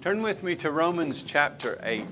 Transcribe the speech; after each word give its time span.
Turn 0.00 0.22
with 0.22 0.44
me 0.44 0.54
to 0.54 0.70
Romans 0.70 1.24
chapter 1.24 1.76
8. 1.82 2.06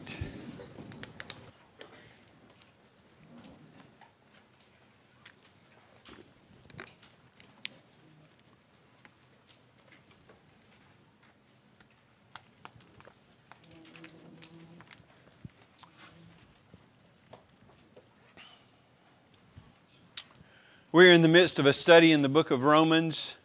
We're 20.90 21.12
in 21.12 21.22
the 21.22 21.28
midst 21.28 21.60
of 21.60 21.66
a 21.66 21.72
study 21.72 22.10
in 22.10 22.22
the 22.22 22.28
book 22.28 22.50
of 22.50 22.64
Romans. 22.64 23.36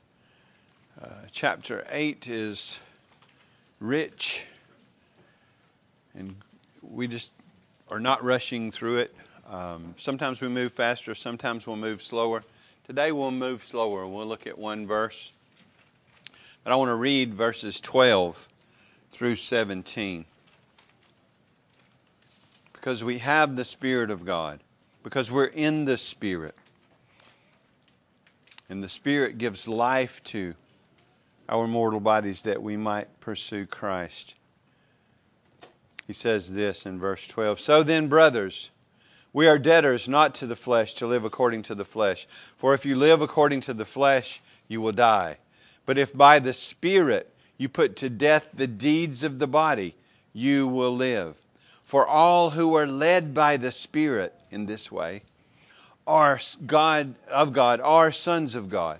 Uh, 0.99 1.09
chapter 1.31 1.85
8 1.91 2.27
is 2.27 2.79
rich, 3.81 4.45
and 6.13 6.35
we 6.81 7.07
just 7.07 7.31
are 7.89 7.99
not 7.99 8.23
rushing 8.23 8.71
through 8.71 8.97
it. 8.97 9.15
Um, 9.49 9.95
sometimes 9.97 10.39
we 10.39 10.47
move 10.47 10.71
faster, 10.71 11.13
sometimes 11.15 11.67
we'll 11.67 11.75
move 11.75 12.01
slower. 12.01 12.43
Today 12.85 13.11
we'll 13.11 13.31
move 13.31 13.63
slower. 13.63 14.07
We'll 14.07 14.25
look 14.25 14.47
at 14.47 14.57
one 14.57 14.85
verse. 14.85 15.31
But 16.63 16.73
I 16.73 16.75
want 16.75 16.89
to 16.89 16.95
read 16.95 17.33
verses 17.33 17.79
12 17.79 18.47
through 19.11 19.35
17. 19.35 20.25
Because 22.73 23.03
we 23.03 23.19
have 23.19 23.55
the 23.55 23.65
Spirit 23.65 24.11
of 24.11 24.25
God, 24.25 24.59
because 25.03 25.31
we're 25.31 25.45
in 25.45 25.85
the 25.85 25.97
Spirit. 25.97 26.55
And 28.69 28.83
the 28.83 28.89
Spirit 28.89 29.37
gives 29.37 29.67
life 29.67 30.23
to 30.25 30.55
our 31.51 31.67
mortal 31.67 31.99
bodies 31.99 32.43
that 32.43 32.63
we 32.63 32.77
might 32.77 33.19
pursue 33.19 33.65
Christ. 33.65 34.35
He 36.07 36.13
says 36.13 36.53
this 36.53 36.85
in 36.85 36.97
verse 36.97 37.27
12 37.27 37.59
So 37.59 37.83
then, 37.83 38.07
brothers, 38.07 38.69
we 39.33 39.47
are 39.47 39.59
debtors 39.59 40.07
not 40.07 40.33
to 40.35 40.47
the 40.47 40.55
flesh 40.55 40.93
to 40.95 41.07
live 41.07 41.25
according 41.25 41.61
to 41.63 41.75
the 41.75 41.85
flesh. 41.85 42.27
For 42.57 42.73
if 42.73 42.85
you 42.85 42.95
live 42.95 43.21
according 43.21 43.61
to 43.61 43.73
the 43.73 43.85
flesh, 43.85 44.41
you 44.67 44.81
will 44.81 44.91
die. 44.93 45.37
But 45.85 45.97
if 45.97 46.15
by 46.15 46.39
the 46.39 46.53
Spirit 46.53 47.33
you 47.57 47.69
put 47.69 47.95
to 47.97 48.09
death 48.09 48.49
the 48.53 48.67
deeds 48.67 49.23
of 49.23 49.39
the 49.39 49.47
body, 49.47 49.95
you 50.33 50.67
will 50.67 50.95
live. 50.95 51.37
For 51.83 52.07
all 52.07 52.51
who 52.51 52.75
are 52.75 52.87
led 52.87 53.33
by 53.33 53.57
the 53.57 53.71
Spirit 53.71 54.33
in 54.49 54.65
this 54.65 54.91
way, 54.91 55.23
are 56.07 56.39
God 56.65 57.15
of 57.29 57.53
God, 57.53 57.79
are 57.81 58.11
sons 58.11 58.55
of 58.55 58.69
God. 58.69 58.99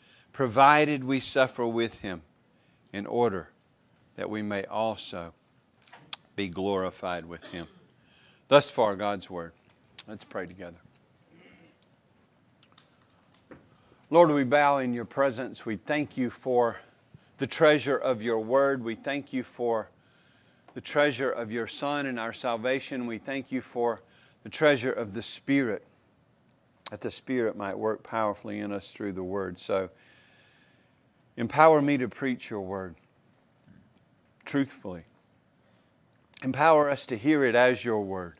provided 0.41 1.03
we 1.03 1.19
suffer 1.19 1.67
with 1.67 1.99
him, 1.99 2.23
in 2.91 3.05
order 3.05 3.49
that 4.15 4.27
we 4.27 4.41
may 4.41 4.65
also 4.65 5.35
be 6.35 6.49
glorified 6.49 7.27
with 7.27 7.45
him. 7.51 7.67
Thus 8.47 8.67
far, 8.67 8.95
God's 8.95 9.29
Word. 9.29 9.51
Let's 10.07 10.25
pray 10.25 10.47
together. 10.47 10.79
Lord, 14.09 14.31
we 14.31 14.43
bow 14.43 14.77
in 14.77 14.95
your 14.95 15.05
presence. 15.05 15.63
We 15.63 15.75
thank 15.75 16.17
you 16.17 16.31
for 16.31 16.81
the 17.37 17.45
treasure 17.45 17.97
of 17.97 18.23
your 18.23 18.39
Word. 18.39 18.83
We 18.83 18.95
thank 18.95 19.33
you 19.33 19.43
for 19.43 19.91
the 20.73 20.81
treasure 20.81 21.29
of 21.29 21.51
your 21.51 21.67
Son 21.67 22.07
and 22.07 22.19
our 22.19 22.33
salvation. 22.33 23.05
We 23.05 23.19
thank 23.19 23.51
you 23.51 23.61
for 23.61 24.01
the 24.41 24.49
treasure 24.49 24.91
of 24.91 25.13
the 25.13 25.21
Spirit 25.21 25.85
that 26.89 27.01
the 27.01 27.11
Spirit 27.11 27.55
might 27.55 27.77
work 27.77 28.01
powerfully 28.01 28.59
in 28.59 28.71
us 28.71 28.91
through 28.91 29.11
the 29.11 29.23
Word. 29.23 29.59
So, 29.59 29.91
empower 31.41 31.81
me 31.81 31.97
to 31.97 32.07
preach 32.07 32.51
your 32.51 32.61
Word 32.61 32.95
truthfully. 34.45 35.03
Empower 36.43 36.89
us 36.89 37.07
to 37.07 37.17
hear 37.17 37.43
it 37.43 37.55
as 37.55 37.83
your 37.83 38.01
Word, 38.01 38.35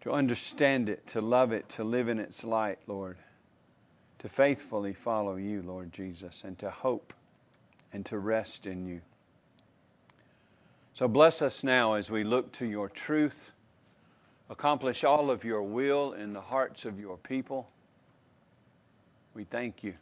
to 0.00 0.10
understand 0.10 0.88
it, 0.88 1.06
to 1.06 1.20
love 1.20 1.52
it, 1.52 1.68
to 1.70 1.84
live 1.84 2.08
in 2.08 2.18
its 2.18 2.44
light, 2.44 2.80
Lord, 2.88 3.16
to 4.18 4.28
faithfully 4.28 4.92
follow 4.92 5.36
you, 5.36 5.62
Lord 5.62 5.92
Jesus, 5.92 6.42
and 6.42 6.58
to 6.58 6.70
hope 6.70 7.14
and 7.92 8.04
to 8.06 8.18
rest 8.18 8.66
in 8.66 8.84
you. 8.84 9.00
So 10.92 11.06
bless 11.06 11.40
us 11.40 11.62
now 11.62 11.94
as 11.94 12.10
we 12.10 12.24
look 12.24 12.52
to 12.52 12.66
your 12.66 12.88
truth 12.88 13.52
accomplish 14.50 15.04
all 15.04 15.30
of 15.30 15.42
your 15.42 15.62
will 15.62 16.12
in 16.12 16.32
the 16.32 16.40
hearts 16.40 16.84
of 16.84 17.00
your 17.00 17.16
people. 17.16 17.68
We 19.34 19.44
thank 19.44 19.82
you 19.82 19.94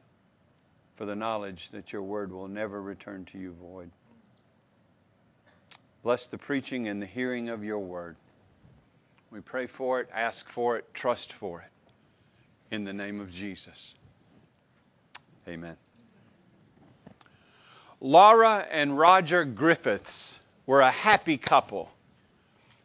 for 1.02 1.06
the 1.06 1.16
knowledge 1.16 1.70
that 1.70 1.92
your 1.92 2.02
word 2.02 2.30
will 2.30 2.46
never 2.46 2.80
return 2.80 3.24
to 3.24 3.36
you 3.36 3.52
void. 3.60 3.90
Bless 6.04 6.28
the 6.28 6.38
preaching 6.38 6.86
and 6.86 7.02
the 7.02 7.06
hearing 7.06 7.48
of 7.48 7.64
your 7.64 7.80
word. 7.80 8.14
We 9.32 9.40
pray 9.40 9.66
for 9.66 10.00
it, 10.00 10.08
ask 10.14 10.48
for 10.48 10.76
it, 10.76 10.94
trust 10.94 11.32
for 11.32 11.60
it. 11.60 11.72
In 12.72 12.84
the 12.84 12.92
name 12.92 13.20
of 13.20 13.34
Jesus. 13.34 13.96
Amen. 15.48 15.76
Laura 18.00 18.64
and 18.70 18.96
Roger 18.96 19.44
Griffiths 19.44 20.38
were 20.66 20.82
a 20.82 20.90
happy 20.92 21.36
couple 21.36 21.90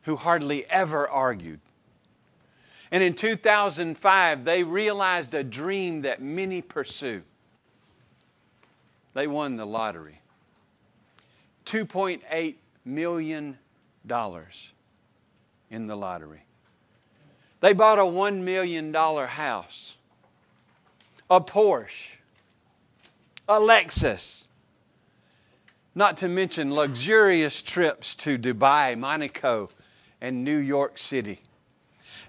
who 0.06 0.16
hardly 0.16 0.66
ever 0.72 1.08
argued. 1.08 1.60
And 2.90 3.04
in 3.04 3.14
2005, 3.14 4.44
they 4.44 4.64
realized 4.64 5.36
a 5.36 5.44
dream 5.44 6.02
that 6.02 6.20
many 6.20 6.64
pursue. 6.64 7.22
They 9.18 9.26
won 9.26 9.56
the 9.56 9.66
lottery 9.66 10.22
$2.8 11.66 12.56
million 12.86 13.58
in 15.72 15.86
the 15.88 15.96
lottery. 15.96 16.44
They 17.60 17.74
bought 17.74 17.98
a 17.98 18.04
$1 18.04 18.42
million 18.42 18.94
house, 18.94 19.98
a 21.32 21.42
Porsche, 21.42 22.18
a 23.50 23.60
Lexus, 23.60 24.46
not 25.96 26.18
to 26.18 26.28
mention 26.28 26.72
luxurious 26.72 27.64
trips 27.64 28.16
to 28.18 28.38
Dubai, 28.38 28.96
Monaco, 28.96 29.70
and 30.22 30.44
New 30.44 30.60
York 30.60 31.00
City. 31.00 31.42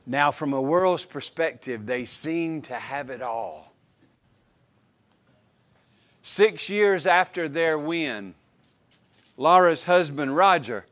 Now, 0.07 0.31
from 0.31 0.55
a 0.55 0.63
world's 0.63 1.05
perspective, 1.05 1.85
they 1.85 2.07
seem 2.07 2.63
to 2.63 2.75
have 2.77 3.11
it 3.11 3.21
all. 3.21 3.68
Six 6.29 6.69
years 6.69 7.07
after 7.07 7.49
their 7.49 7.79
win, 7.79 8.35
Laura's 9.39 9.85
husband 9.85 10.37
Roger 10.37 10.85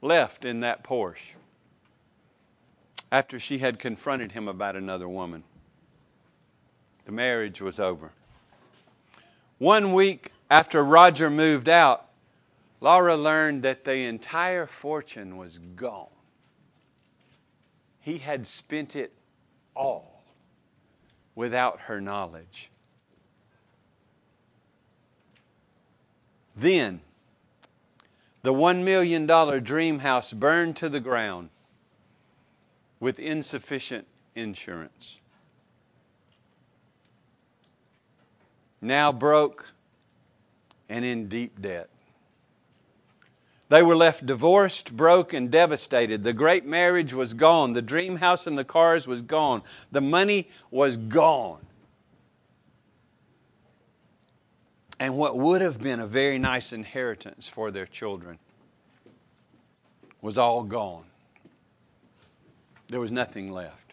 left 0.00 0.44
in 0.44 0.60
that 0.60 0.84
Porsche 0.84 1.34
after 3.10 3.40
she 3.40 3.58
had 3.58 3.80
confronted 3.80 4.30
him 4.30 4.46
about 4.46 4.76
another 4.76 5.08
woman. 5.08 5.42
The 7.06 7.10
marriage 7.10 7.60
was 7.60 7.80
over. 7.80 8.12
One 9.58 9.94
week 9.94 10.30
after 10.48 10.84
Roger 10.84 11.28
moved 11.28 11.68
out, 11.68 12.06
Laura 12.80 13.16
learned 13.16 13.64
that 13.64 13.84
the 13.84 14.04
entire 14.04 14.68
fortune 14.68 15.38
was 15.38 15.58
gone. 15.58 16.06
He 17.98 18.18
had 18.18 18.46
spent 18.46 18.94
it 18.94 19.12
all 19.74 20.22
without 21.34 21.80
her 21.80 22.00
knowledge. 22.00 22.70
Then, 26.58 27.02
the 28.42 28.52
$1 28.52 28.82
million 28.82 29.26
dream 29.62 30.00
house 30.00 30.32
burned 30.32 30.74
to 30.76 30.88
the 30.88 30.98
ground 30.98 31.50
with 32.98 33.20
insufficient 33.20 34.08
insurance. 34.34 35.20
Now 38.80 39.12
broke 39.12 39.72
and 40.88 41.04
in 41.04 41.28
deep 41.28 41.62
debt. 41.62 41.90
They 43.68 43.82
were 43.82 43.96
left 43.96 44.26
divorced, 44.26 44.96
broke, 44.96 45.32
and 45.34 45.52
devastated. 45.52 46.24
The 46.24 46.32
great 46.32 46.66
marriage 46.66 47.14
was 47.14 47.34
gone. 47.34 47.74
The 47.74 47.82
dream 47.82 48.16
house 48.16 48.48
and 48.48 48.58
the 48.58 48.64
cars 48.64 49.06
was 49.06 49.22
gone. 49.22 49.62
The 49.92 50.00
money 50.00 50.48
was 50.72 50.96
gone. 50.96 51.67
And 55.00 55.16
what 55.16 55.36
would 55.36 55.60
have 55.62 55.80
been 55.80 56.00
a 56.00 56.06
very 56.06 56.38
nice 56.38 56.72
inheritance 56.72 57.48
for 57.48 57.70
their 57.70 57.86
children 57.86 58.38
was 60.20 60.36
all 60.36 60.64
gone. 60.64 61.04
There 62.88 63.00
was 63.00 63.12
nothing 63.12 63.52
left. 63.52 63.92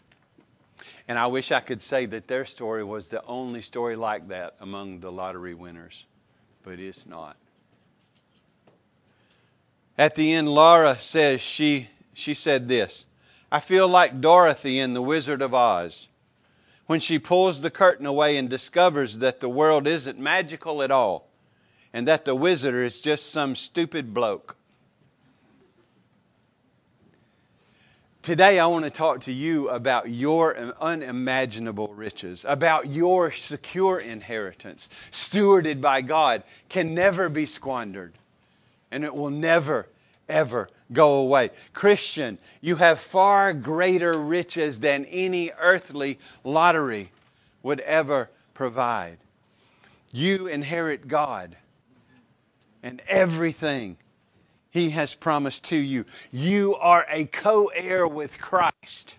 And 1.07 1.19
I 1.19 1.27
wish 1.27 1.51
I 1.51 1.59
could 1.59 1.81
say 1.81 2.07
that 2.07 2.27
their 2.27 2.45
story 2.45 2.83
was 2.83 3.09
the 3.09 3.23
only 3.25 3.61
story 3.61 3.95
like 3.95 4.27
that 4.29 4.55
among 4.59 5.01
the 5.01 5.11
lottery 5.11 5.53
winners, 5.53 6.05
but 6.63 6.79
it's 6.79 7.05
not. 7.05 7.37
At 9.97 10.15
the 10.15 10.33
end, 10.33 10.49
Laura 10.49 10.97
says 10.97 11.41
she, 11.41 11.89
she 12.13 12.33
said 12.33 12.67
this 12.67 13.05
I 13.51 13.59
feel 13.59 13.87
like 13.87 14.19
Dorothy 14.21 14.79
in 14.79 14.93
The 14.93 15.01
Wizard 15.01 15.41
of 15.41 15.53
Oz 15.53 16.07
when 16.87 16.99
she 16.99 17.19
pulls 17.19 17.61
the 17.61 17.71
curtain 17.71 18.05
away 18.05 18.37
and 18.37 18.49
discovers 18.49 19.17
that 19.19 19.39
the 19.39 19.49
world 19.49 19.87
isn't 19.87 20.19
magical 20.19 20.83
at 20.83 20.91
all 20.91 21.27
and 21.93 22.07
that 22.07 22.25
the 22.25 22.35
wizard 22.35 22.75
is 22.75 22.99
just 22.99 23.31
some 23.31 23.55
stupid 23.55 24.13
bloke. 24.13 24.57
Today, 28.21 28.57
I 28.57 28.65
want 28.65 28.85
to 28.85 28.89
talk 28.89 29.21
to 29.21 29.31
you 29.31 29.69
about 29.69 30.09
your 30.09 30.57
unimaginable 30.81 31.93
riches, 31.93 32.43
about 32.47 32.87
your 32.87 33.31
secure 33.31 33.99
inheritance, 33.99 34.89
stewarded 35.11 35.79
by 35.79 36.01
God, 36.01 36.41
can 36.67 36.95
never 36.95 37.29
be 37.29 37.45
squandered, 37.45 38.13
and 38.89 39.03
it 39.03 39.13
will 39.13 39.29
never, 39.29 39.87
ever 40.27 40.69
go 40.91 41.15
away. 41.15 41.51
Christian, 41.73 42.37
you 42.61 42.75
have 42.77 42.99
far 42.99 43.53
greater 43.53 44.17
riches 44.17 44.79
than 44.79 45.05
any 45.05 45.51
earthly 45.59 46.19
lottery 46.43 47.11
would 47.63 47.79
ever 47.81 48.29
provide. 48.53 49.17
You 50.11 50.47
inherit 50.47 51.07
God 51.07 51.55
and 52.83 53.01
everything 53.07 53.97
he 54.75 54.89
has 54.89 55.15
promised 55.15 55.63
to 55.65 55.77
you. 55.77 56.03
You 56.33 56.75
are 56.75 57.05
a 57.09 57.23
co 57.27 57.67
heir 57.67 58.05
with 58.05 58.37
Christ. 58.37 59.15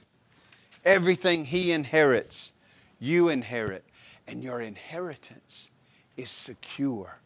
Everything 0.85 1.47
He 1.47 1.73
inherits, 1.73 2.53
you 3.01 3.31
inherit. 3.31 3.83
And 4.27 4.45
your 4.45 4.61
inheritance 4.61 5.71
is 6.15 6.31
secure 6.31 7.21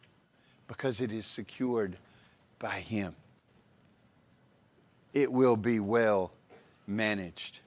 because 0.68 1.00
it 1.00 1.10
is 1.10 1.26
secured 1.26 1.96
by 2.60 2.78
Him. 2.78 3.16
It 5.12 5.32
will 5.32 5.56
be 5.56 5.80
well 5.80 6.32
managed. 6.86 7.60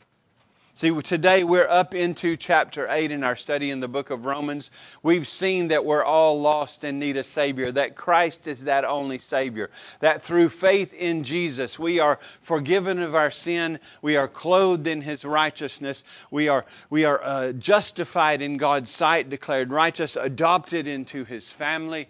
See, 0.75 0.89
today 1.01 1.43
we're 1.43 1.67
up 1.67 1.93
into 1.93 2.35
chapter 2.35 2.87
8 2.89 3.11
in 3.11 3.23
our 3.23 3.35
study 3.35 3.69
in 3.69 3.79
the 3.79 3.87
book 3.87 4.09
of 4.09 4.25
Romans. 4.25 4.71
We've 5.03 5.27
seen 5.27 5.67
that 5.67 5.85
we're 5.85 6.03
all 6.03 6.41
lost 6.41 6.83
and 6.83 6.99
need 6.99 7.15
a 7.15 7.23
Savior, 7.23 7.71
that 7.73 7.95
Christ 7.95 8.47
is 8.47 8.63
that 8.63 8.83
only 8.83 9.19
Savior, 9.19 9.69
that 9.99 10.23
through 10.23 10.49
faith 10.49 10.91
in 10.91 11.23
Jesus 11.23 11.77
we 11.77 11.99
are 11.99 12.17
forgiven 12.41 13.03
of 13.03 13.13
our 13.13 13.29
sin, 13.29 13.79
we 14.01 14.17
are 14.17 14.27
clothed 14.27 14.87
in 14.87 15.01
His 15.01 15.23
righteousness, 15.23 16.03
we 16.31 16.47
are, 16.47 16.65
we 16.89 17.05
are 17.05 17.23
uh, 17.23 17.51
justified 17.51 18.41
in 18.41 18.57
God's 18.57 18.89
sight, 18.89 19.29
declared 19.29 19.69
righteous, 19.69 20.15
adopted 20.15 20.87
into 20.87 21.23
His 21.23 21.51
family 21.51 22.09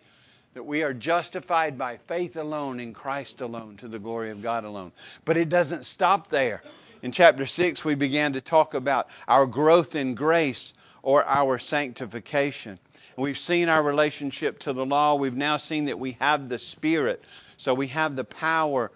that 0.54 0.64
we 0.64 0.84
are 0.84 0.94
justified 0.94 1.78
by 1.78 1.98
faith 1.98 2.36
alone 2.36 2.80
in 2.80 2.94
Christ 2.94 3.42
alone 3.42 3.78
to 3.78 3.88
the 3.88 4.00
glory 4.00 4.30
of 4.30 4.42
God 4.42 4.64
alone. 4.66 4.92
But 5.26 5.38
it 5.38 5.50
doesn't 5.50 5.86
stop 5.86 6.30
there. 6.30 6.62
In 7.02 7.12
chapter 7.12 7.46
6, 7.46 7.84
we 7.84 7.96
began 7.96 8.34
to 8.34 8.42
talk 8.42 8.74
about 8.74 9.08
our 9.28 9.46
growth 9.46 9.96
in 9.96 10.16
grace 10.16 10.74
or 11.02 11.26
our 11.26 11.60
sanctification. 11.60 12.80
We've 13.18 13.38
seen 13.38 13.68
our 13.70 13.84
relationship 13.84 14.60
to 14.60 14.74
the 14.74 14.86
law. 14.86 15.16
We've 15.16 15.36
now 15.36 15.58
seen 15.58 15.86
that 15.86 16.00
we 16.00 16.18
have 16.20 16.50
the 16.50 16.60
Spirit. 16.60 17.24
So 17.58 17.74
we 17.74 17.88
have 17.88 18.16
the 18.16 18.24
power 18.24 18.92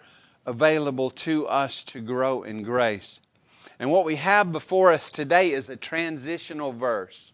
available 0.46 1.10
to 1.10 1.46
us 1.46 1.84
to 1.84 2.00
grow 2.00 2.42
in 2.42 2.62
grace. 2.62 3.20
And 3.78 3.90
what 3.90 4.04
we 4.04 4.16
have 4.16 4.50
before 4.50 4.92
us 4.92 5.10
today 5.10 5.52
is 5.52 5.68
a 5.68 5.76
transitional 5.76 6.72
verse. 6.72 7.32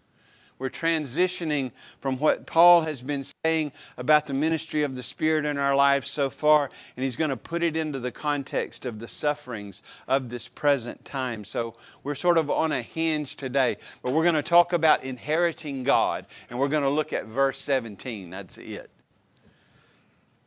We're 0.59 0.71
transitioning 0.71 1.73
from 2.01 2.17
what 2.19 2.47
Paul 2.47 2.83
has 2.83 3.03
been 3.03 3.25
saying 3.45 3.73
about 3.97 4.27
the 4.27 4.35
ministry 4.35 4.85
of 4.85 4.95
the 4.95 5.03
Spirit 5.03 5.45
in 5.45 5.59
our 5.59 5.75
lives 5.75 6.09
so 6.09 6.31
far, 6.31 6.71
and 6.97 7.05
he's 7.05 7.17
going 7.17 7.31
to 7.31 7.37
put 7.37 7.65
it 7.65 7.77
into 7.77 7.99
the 7.99 8.12
context 8.12 8.87
of 8.87 9.01
the 9.01 9.09
sufferings 9.09 9.83
of 10.06 10.29
this 10.29 10.47
present 10.47 11.05
time. 11.05 11.45
So 11.45 11.75
we're 12.05 12.15
sort 12.15 12.39
of 12.39 12.51
on 12.51 12.71
a 12.71 12.83
hinge 12.83 13.35
today, 13.35 13.79
but 14.03 14.12
we're 14.12 14.23
going 14.23 14.37
to 14.37 14.43
talk 14.43 14.73
about 14.73 15.03
inheriting 15.03 15.83
God, 15.83 16.25
and 16.49 16.59
we're 16.59 16.69
going 16.69 16.85
to 16.85 16.91
look 16.91 17.12
at 17.12 17.27
verse 17.27 17.59
17. 17.59 18.31
That's 18.31 18.57
it. 18.59 18.91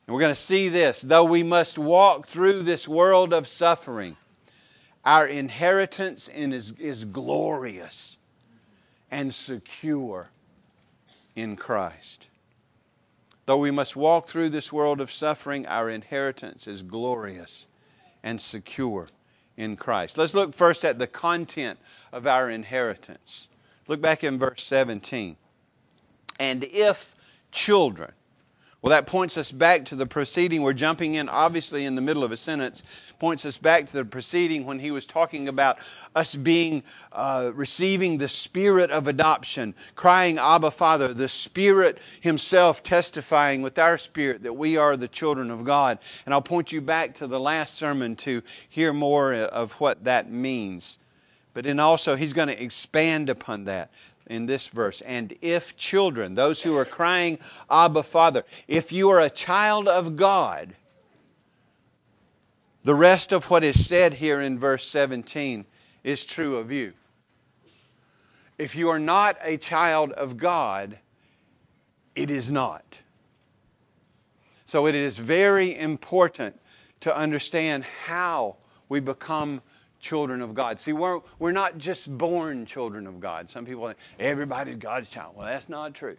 And 0.08 0.14
we're 0.14 0.22
going 0.22 0.34
to 0.34 0.40
see 0.40 0.70
this 0.70 1.02
though 1.02 1.26
we 1.26 1.44
must 1.44 1.78
walk 1.78 2.28
through 2.28 2.64
this 2.64 2.88
world 2.88 3.34
of 3.34 3.46
suffering, 3.46 4.16
our 5.04 5.28
inheritance 5.28 6.30
is, 6.30 6.72
is 6.80 7.04
glorious 7.04 8.17
and 9.12 9.34
secure 9.34 10.30
in 11.36 11.56
Christ. 11.56 12.28
Though 13.46 13.58
we 13.58 13.72
must 13.72 13.96
walk 13.96 14.28
through 14.28 14.50
this 14.50 14.74
world 14.74 15.00
of 15.00 15.12
suffering, 15.12 15.66
our 15.68 15.90
inheritance 15.90 16.68
is 16.68 16.84
glorious 16.84 17.68
and 18.22 18.42
secure 18.42 19.08
in 19.56 19.78
Christ. 19.78 20.18
Let's 20.18 20.34
look 20.34 20.54
first 20.54 20.84
at 20.84 21.00
the 21.00 21.08
content 21.08 21.80
of 22.12 22.28
our 22.28 22.50
inheritance. 22.50 23.48
Look 23.88 24.02
back 24.02 24.24
in 24.24 24.38
verse 24.38 24.64
17. 24.64 25.38
And 26.40 26.64
if 26.66 27.16
children, 27.52 28.12
well, 28.82 28.92
that 28.92 29.08
points 29.08 29.38
us 29.38 29.52
back 29.52 29.86
to 29.86 29.96
the 29.96 30.06
proceeding. 30.06 30.62
We're 30.62 30.74
jumping 30.74 31.16
in, 31.16 31.30
obviously, 31.30 31.86
in 31.86 31.96
the 31.96 32.02
middle 32.02 32.24
of 32.24 32.32
a 32.32 32.38
sentence. 32.38 32.84
Points 33.18 33.44
us 33.44 33.58
back 33.58 33.88
to 33.88 33.94
the 33.94 34.06
proceeding 34.06 34.66
when 34.66 34.78
he 34.78 34.92
was 34.92 35.08
talking 35.08 35.48
about 35.48 35.80
us 36.16 36.36
being, 36.36 36.84
uh, 37.12 37.52
receiving 37.56 38.20
the 38.20 38.28
spirit 38.28 38.92
of 38.92 39.08
adoption, 39.08 39.74
crying, 39.96 40.38
Abba, 40.38 40.70
Father, 40.70 41.12
the 41.12 41.28
Spirit 41.28 41.98
Himself 42.22 42.84
testifying 42.84 43.64
with 43.64 43.80
our 43.80 43.98
spirit 43.98 44.44
that 44.44 44.54
we 44.54 44.78
are 44.78 44.96
the 44.96 45.08
children 45.08 45.50
of 45.50 45.66
God. 45.66 45.98
And 46.26 46.34
I'll 46.34 46.42
point 46.42 46.72
you 46.72 46.80
back 46.80 47.16
to 47.16 47.26
the 47.26 47.40
last 47.40 47.76
sermon 47.76 48.16
to 48.18 48.44
hear 48.70 48.94
more 48.94 49.34
of 49.34 49.74
what 49.74 50.04
that 50.04 50.32
means. 50.32 51.00
But 51.56 51.64
then 51.64 51.80
also, 51.80 52.16
he's 52.16 52.34
going 52.34 52.50
to 52.50 52.64
expand 52.64 53.32
upon 53.32 53.66
that 53.66 53.90
in 54.30 54.46
this 54.46 54.68
verse. 54.68 55.02
And 55.02 55.36
if 55.42 55.76
children, 55.76 56.36
those 56.36 56.62
who 56.62 56.76
are 56.78 56.86
crying, 56.86 57.40
Abba, 57.70 58.04
Father, 58.04 58.44
if 58.68 58.92
you 58.92 59.10
are 59.10 59.22
a 59.22 59.30
child 59.30 59.88
of 59.88 60.16
God, 60.16 60.76
the 62.84 62.96
rest 62.96 63.32
of 63.32 63.50
what 63.50 63.64
is 63.64 63.86
said 63.86 64.14
here 64.14 64.40
in 64.40 64.58
verse 64.58 64.86
17 64.88 65.66
is 66.04 66.26
true 66.26 66.58
of 66.58 66.72
you. 66.72 66.94
If 68.58 68.76
you 68.76 68.90
are 68.90 69.00
not 69.00 69.38
a 69.42 69.58
child 69.58 70.12
of 70.14 70.38
God, 70.38 70.98
it 72.16 72.30
is 72.30 72.50
not. 72.50 72.98
So 74.66 74.88
it 74.88 74.96
is 74.96 75.18
very 75.18 75.78
important 75.78 76.60
to 77.02 77.16
understand 77.16 77.84
how 78.06 78.56
we 78.90 79.00
become 79.00 79.62
children 80.00 80.42
of 80.42 80.54
God. 80.54 80.80
See, 80.80 80.94
we're, 80.94 81.20
we're 81.40 81.52
not 81.52 81.78
just 81.78 82.16
born 82.18 82.66
children 82.66 83.08
of 83.08 83.20
God. 83.20 83.50
Some 83.50 83.66
people 83.66 83.88
think 83.88 83.98
everybody's 84.20 84.78
God's 84.78 85.10
child. 85.10 85.36
Well, 85.36 85.48
that's 85.48 85.70
not 85.70 85.94
true. 85.94 86.18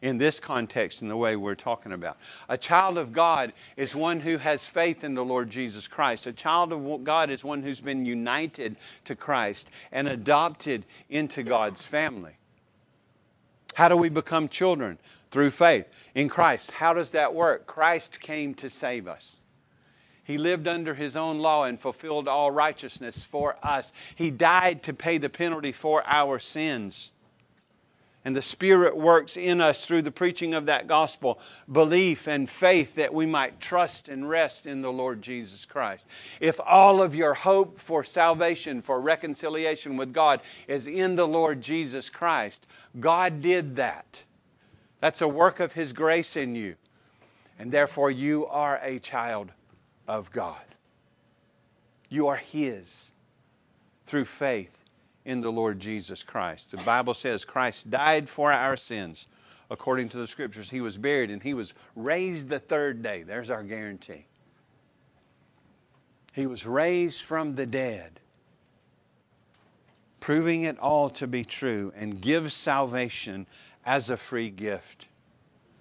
In 0.00 0.16
this 0.16 0.38
context, 0.38 1.02
in 1.02 1.08
the 1.08 1.16
way 1.16 1.34
we're 1.34 1.56
talking 1.56 1.92
about, 1.92 2.18
a 2.48 2.56
child 2.56 2.98
of 2.98 3.12
God 3.12 3.52
is 3.76 3.96
one 3.96 4.20
who 4.20 4.38
has 4.38 4.64
faith 4.64 5.02
in 5.02 5.14
the 5.14 5.24
Lord 5.24 5.50
Jesus 5.50 5.88
Christ. 5.88 6.28
A 6.28 6.32
child 6.32 6.72
of 6.72 7.02
God 7.02 7.30
is 7.30 7.42
one 7.42 7.64
who's 7.64 7.80
been 7.80 8.06
united 8.06 8.76
to 9.06 9.16
Christ 9.16 9.70
and 9.90 10.06
adopted 10.06 10.86
into 11.10 11.42
God's 11.42 11.84
family. 11.84 12.36
How 13.74 13.88
do 13.88 13.96
we 13.96 14.08
become 14.08 14.48
children? 14.48 14.98
Through 15.30 15.50
faith 15.50 15.86
in 16.14 16.28
Christ. 16.28 16.70
How 16.70 16.94
does 16.94 17.10
that 17.10 17.34
work? 17.34 17.66
Christ 17.66 18.20
came 18.20 18.54
to 18.54 18.70
save 18.70 19.08
us. 19.08 19.37
He 20.28 20.36
lived 20.36 20.68
under 20.68 20.94
his 20.94 21.16
own 21.16 21.38
law 21.38 21.64
and 21.64 21.80
fulfilled 21.80 22.28
all 22.28 22.50
righteousness 22.50 23.24
for 23.24 23.56
us. 23.62 23.94
He 24.14 24.30
died 24.30 24.82
to 24.82 24.92
pay 24.92 25.16
the 25.16 25.30
penalty 25.30 25.72
for 25.72 26.06
our 26.06 26.38
sins. 26.38 27.12
And 28.26 28.36
the 28.36 28.42
Spirit 28.42 28.94
works 28.94 29.38
in 29.38 29.62
us 29.62 29.86
through 29.86 30.02
the 30.02 30.10
preaching 30.10 30.52
of 30.52 30.66
that 30.66 30.86
gospel, 30.86 31.40
belief 31.72 32.28
and 32.28 32.48
faith 32.48 32.96
that 32.96 33.14
we 33.14 33.24
might 33.24 33.58
trust 33.58 34.10
and 34.10 34.28
rest 34.28 34.66
in 34.66 34.82
the 34.82 34.92
Lord 34.92 35.22
Jesus 35.22 35.64
Christ. 35.64 36.06
If 36.40 36.60
all 36.62 37.00
of 37.00 37.14
your 37.14 37.32
hope 37.32 37.78
for 37.78 38.04
salvation, 38.04 38.82
for 38.82 39.00
reconciliation 39.00 39.96
with 39.96 40.12
God, 40.12 40.42
is 40.66 40.86
in 40.86 41.16
the 41.16 41.26
Lord 41.26 41.62
Jesus 41.62 42.10
Christ, 42.10 42.66
God 43.00 43.40
did 43.40 43.76
that. 43.76 44.24
That's 45.00 45.22
a 45.22 45.28
work 45.28 45.58
of 45.58 45.72
His 45.72 45.94
grace 45.94 46.36
in 46.36 46.54
you. 46.54 46.74
And 47.58 47.72
therefore, 47.72 48.10
you 48.10 48.46
are 48.48 48.78
a 48.82 48.98
child 48.98 49.52
of 50.08 50.32
God. 50.32 50.56
You 52.08 52.26
are 52.28 52.36
His 52.36 53.12
through 54.06 54.24
faith 54.24 54.84
in 55.24 55.42
the 55.42 55.52
Lord 55.52 55.78
Jesus 55.78 56.22
Christ. 56.22 56.70
The 56.70 56.78
Bible 56.78 57.14
says 57.14 57.44
Christ 57.44 57.90
died 57.90 58.28
for 58.28 58.50
our 58.50 58.76
sins 58.76 59.28
according 59.70 60.08
to 60.08 60.16
the 60.16 60.26
Scriptures. 60.26 60.70
He 60.70 60.80
was 60.80 60.96
buried 60.96 61.30
and 61.30 61.42
He 61.42 61.52
was 61.52 61.74
raised 61.94 62.48
the 62.48 62.58
third 62.58 63.02
day. 63.02 63.22
There's 63.22 63.50
our 63.50 63.62
guarantee. 63.62 64.24
He 66.32 66.46
was 66.46 66.66
raised 66.66 67.22
from 67.22 67.56
the 67.56 67.66
dead, 67.66 68.20
proving 70.20 70.62
it 70.62 70.78
all 70.78 71.10
to 71.10 71.26
be 71.26 71.44
true, 71.44 71.92
and 71.96 72.20
gives 72.20 72.54
salvation 72.54 73.46
as 73.84 74.08
a 74.08 74.16
free 74.16 74.48
gift 74.48 75.08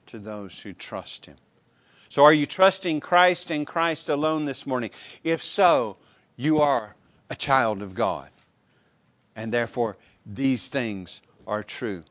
to 0.08 0.20
those 0.20 0.60
who 0.60 0.74
trust 0.74 1.28
Him. 1.28 1.38
So, 2.10 2.24
are 2.24 2.34
you 2.34 2.46
trusting 2.46 3.00
Christ 3.00 3.52
and 3.52 3.68
Christ 3.68 4.10
alone 4.10 4.46
this 4.46 4.66
morning? 4.66 4.92
If 5.24 5.44
so, 5.44 5.98
you 6.36 6.60
are 6.60 6.96
a 7.30 7.36
child 7.36 7.82
of 7.82 7.94
God. 7.94 8.30
And 9.36 9.54
therefore, 9.54 9.98
these 10.26 10.70
things 10.70 11.22
are 11.46 11.64
true 11.64 12.04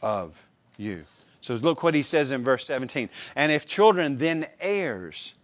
of 0.00 0.46
you. 0.76 1.04
So, 1.40 1.54
look 1.54 1.82
what 1.82 1.94
he 1.94 2.02
says 2.02 2.30
in 2.30 2.44
verse 2.44 2.66
17. 2.66 3.10
And 3.34 3.50
if 3.50 3.66
children, 3.66 4.18
then 4.18 4.46
heirs 4.60 5.34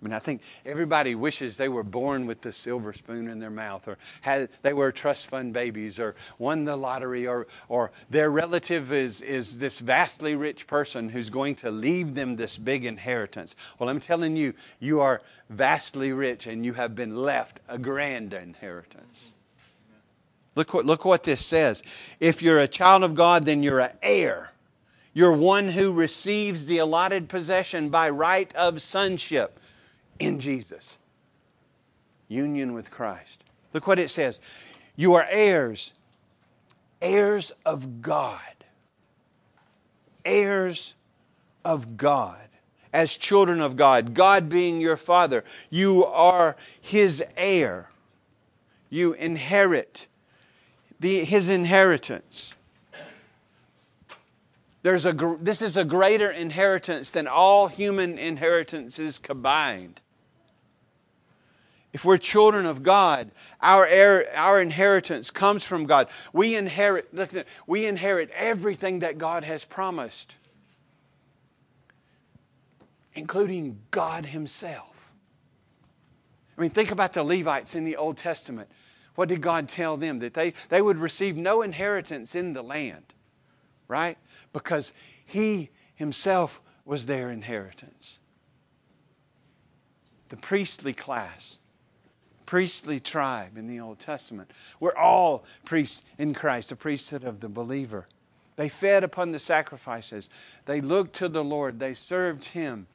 I 0.00 0.04
mean, 0.04 0.12
I 0.12 0.18
think 0.18 0.42
everybody 0.66 1.14
wishes 1.14 1.56
they 1.56 1.70
were 1.70 1.82
born 1.82 2.26
with 2.26 2.42
the 2.42 2.52
silver 2.52 2.92
spoon 2.92 3.28
in 3.28 3.38
their 3.38 3.50
mouth, 3.50 3.88
or 3.88 3.96
had, 4.20 4.50
they 4.60 4.74
were 4.74 4.92
trust 4.92 5.26
fund 5.26 5.54
babies, 5.54 5.98
or 5.98 6.14
won 6.38 6.64
the 6.64 6.76
lottery, 6.76 7.26
or, 7.26 7.46
or 7.70 7.90
their 8.10 8.30
relative 8.30 8.92
is, 8.92 9.22
is 9.22 9.56
this 9.56 9.78
vastly 9.78 10.34
rich 10.34 10.66
person 10.66 11.08
who's 11.08 11.30
going 11.30 11.54
to 11.56 11.70
leave 11.70 12.14
them 12.14 12.36
this 12.36 12.58
big 12.58 12.84
inheritance. 12.84 13.56
Well, 13.78 13.88
I'm 13.88 14.00
telling 14.00 14.36
you, 14.36 14.52
you 14.80 15.00
are 15.00 15.22
vastly 15.48 16.12
rich 16.12 16.46
and 16.46 16.64
you 16.64 16.74
have 16.74 16.94
been 16.94 17.16
left 17.16 17.60
a 17.66 17.78
grand 17.78 18.34
inheritance. 18.34 19.30
Look 20.56 20.74
what, 20.74 20.84
look 20.84 21.04
what 21.06 21.22
this 21.24 21.44
says. 21.44 21.82
If 22.20 22.42
you're 22.42 22.60
a 22.60 22.68
child 22.68 23.02
of 23.02 23.14
God, 23.14 23.46
then 23.46 23.62
you're 23.62 23.80
an 23.80 23.96
heir. 24.02 24.50
You're 25.14 25.32
one 25.32 25.68
who 25.68 25.94
receives 25.94 26.66
the 26.66 26.78
allotted 26.78 27.30
possession 27.30 27.88
by 27.88 28.10
right 28.10 28.54
of 28.54 28.82
sonship 28.82 29.58
in 30.18 30.40
Jesus. 30.40 30.98
Union 32.28 32.72
with 32.72 32.90
Christ. 32.90 33.44
Look 33.72 33.86
what 33.86 33.98
it 33.98 34.10
says. 34.10 34.40
You 34.96 35.14
are 35.14 35.26
heirs, 35.28 35.92
heirs 37.00 37.52
of 37.64 38.00
God. 38.00 38.40
Heirs 40.24 40.94
of 41.64 41.96
God. 41.96 42.38
As 42.92 43.16
children 43.16 43.60
of 43.60 43.76
God, 43.76 44.14
God 44.14 44.48
being 44.48 44.80
your 44.80 44.96
Father, 44.96 45.44
you 45.68 46.06
are 46.06 46.56
His 46.80 47.22
heir. 47.36 47.90
You 48.88 49.12
inherit 49.12 50.06
the, 50.98 51.24
His 51.24 51.48
inheritance. 51.48 52.54
There's 54.82 55.04
a, 55.04 55.36
this 55.40 55.62
is 55.62 55.76
a 55.76 55.84
greater 55.84 56.30
inheritance 56.30 57.10
than 57.10 57.26
all 57.26 57.66
human 57.66 58.18
inheritances 58.18 59.18
combined. 59.18 60.00
If 61.96 62.04
we're 62.04 62.18
children 62.18 62.66
of 62.66 62.82
God, 62.82 63.30
our, 63.58 63.88
our 64.34 64.60
inheritance 64.60 65.30
comes 65.30 65.64
from 65.64 65.86
God. 65.86 66.08
We 66.30 66.54
inherit, 66.54 67.14
look, 67.14 67.30
we 67.66 67.86
inherit 67.86 68.28
everything 68.32 68.98
that 68.98 69.16
God 69.16 69.44
has 69.44 69.64
promised, 69.64 70.36
including 73.14 73.78
God 73.90 74.26
Himself. 74.26 75.14
I 76.58 76.60
mean, 76.60 76.68
think 76.68 76.90
about 76.90 77.14
the 77.14 77.24
Levites 77.24 77.74
in 77.74 77.86
the 77.86 77.96
Old 77.96 78.18
Testament. 78.18 78.68
What 79.14 79.30
did 79.30 79.40
God 79.40 79.66
tell 79.66 79.96
them? 79.96 80.18
That 80.18 80.34
they, 80.34 80.52
they 80.68 80.82
would 80.82 80.98
receive 80.98 81.34
no 81.34 81.62
inheritance 81.62 82.34
in 82.34 82.52
the 82.52 82.62
land, 82.62 83.14
right? 83.88 84.18
Because 84.52 84.92
He 85.24 85.70
Himself 85.94 86.60
was 86.84 87.06
their 87.06 87.30
inheritance. 87.30 88.18
The 90.28 90.36
priestly 90.36 90.92
class 90.92 91.58
priestly 92.46 93.00
tribe 93.00 93.58
in 93.58 93.66
the 93.66 93.80
Old 93.80 93.98
Testament. 93.98 94.50
We're 94.80 94.96
all 94.96 95.44
priests 95.64 96.02
in 96.16 96.32
Christ, 96.32 96.70
the 96.70 96.76
priesthood 96.76 97.24
of 97.24 97.40
the 97.40 97.48
believer. 97.48 98.06
They 98.54 98.68
fed 98.68 99.04
upon 99.04 99.32
the 99.32 99.38
sacrifices. 99.38 100.30
They 100.64 100.80
looked 100.80 101.16
to 101.16 101.28
the 101.28 101.44
Lord. 101.44 101.78
They 101.78 101.92
served 101.92 102.44
Him. 102.46 102.86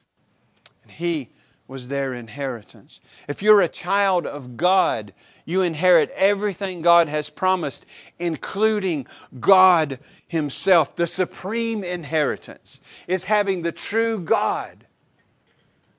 And 0.82 0.90
He 0.90 1.30
was 1.68 1.88
their 1.88 2.12
inheritance. 2.12 3.00
If 3.28 3.42
you're 3.42 3.62
a 3.62 3.68
child 3.68 4.26
of 4.26 4.56
God, 4.56 5.14
you 5.44 5.62
inherit 5.62 6.10
everything 6.16 6.82
God 6.82 7.08
has 7.08 7.30
promised, 7.30 7.86
including 8.18 9.06
God 9.38 10.00
Himself. 10.26 10.96
The 10.96 11.06
supreme 11.06 11.84
inheritance 11.84 12.80
is 13.06 13.24
having 13.24 13.62
the 13.62 13.72
true 13.72 14.18
God, 14.18 14.86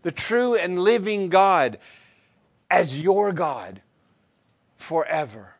the 0.02 0.12
true 0.12 0.56
and 0.56 0.78
living 0.78 1.30
God 1.30 1.78
as 2.74 3.00
your 3.00 3.32
God 3.32 3.82
forever. 4.78 5.54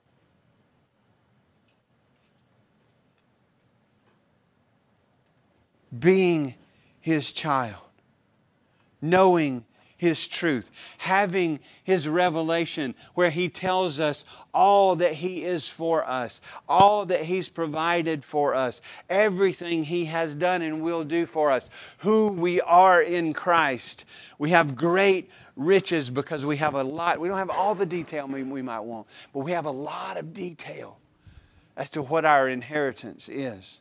Being 5.98 6.56
his 7.00 7.32
child, 7.32 7.86
knowing 9.00 9.64
his 10.04 10.28
truth, 10.28 10.70
having 10.98 11.62
his 11.86 12.10
revelation 12.10 12.94
where 13.14 13.30
he 13.30 13.48
tells 13.48 14.02
us 14.02 14.26
all 14.54 14.98
that 14.98 15.14
he 15.14 15.46
is 15.46 15.66
for 15.66 16.04
us, 16.04 16.42
all 16.68 17.06
that 17.06 17.22
he's 17.22 17.48
provided 17.48 18.22
for 18.22 18.54
us, 18.54 18.82
everything 19.10 19.82
he 19.82 20.04
has 20.04 20.36
done 20.36 20.62
and 20.62 20.82
will 20.82 21.06
do 21.06 21.26
for 21.26 21.50
us, 21.50 21.70
who 22.00 22.28
we 22.28 22.60
are 22.62 23.02
in 23.02 23.34
Christ. 23.34 24.04
We 24.38 24.50
have 24.50 24.76
great 24.76 25.32
riches 25.56 26.10
because 26.10 26.46
we 26.46 26.58
have 26.58 26.76
a 26.76 26.84
lot. 26.84 27.22
We 27.22 27.30
don't 27.30 27.38
have 27.38 27.50
all 27.50 27.74
the 27.74 27.86
detail 27.86 28.28
we, 28.28 28.44
might 28.44 28.82
want, 28.82 29.08
but 29.34 29.40
we 29.40 29.52
have 29.52 29.66
a 29.66 29.72
lot 29.72 30.18
of 30.18 30.34
detail 30.34 31.00
as 31.78 31.90
to 31.92 32.02
what 32.02 32.26
our 32.26 32.50
inheritance 32.50 33.30
is. 33.30 33.80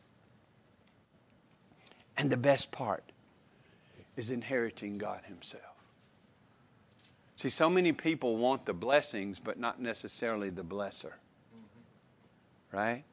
And 2.17 2.29
the 2.29 2.37
best 2.37 2.71
part 2.71 3.03
is 4.15 4.31
inheriting 4.31 4.97
God 4.97 5.19
Himself. 5.25 5.72
See, 7.43 7.49
so 7.49 7.69
many 7.69 7.91
people 7.91 8.37
want 8.37 8.65
the 8.65 8.73
blessings, 8.73 9.37
but 9.37 9.59
not 9.59 9.77
necessarily 9.77 10.49
the 10.49 10.63
blesser. 10.63 11.11
Right? 12.71 13.03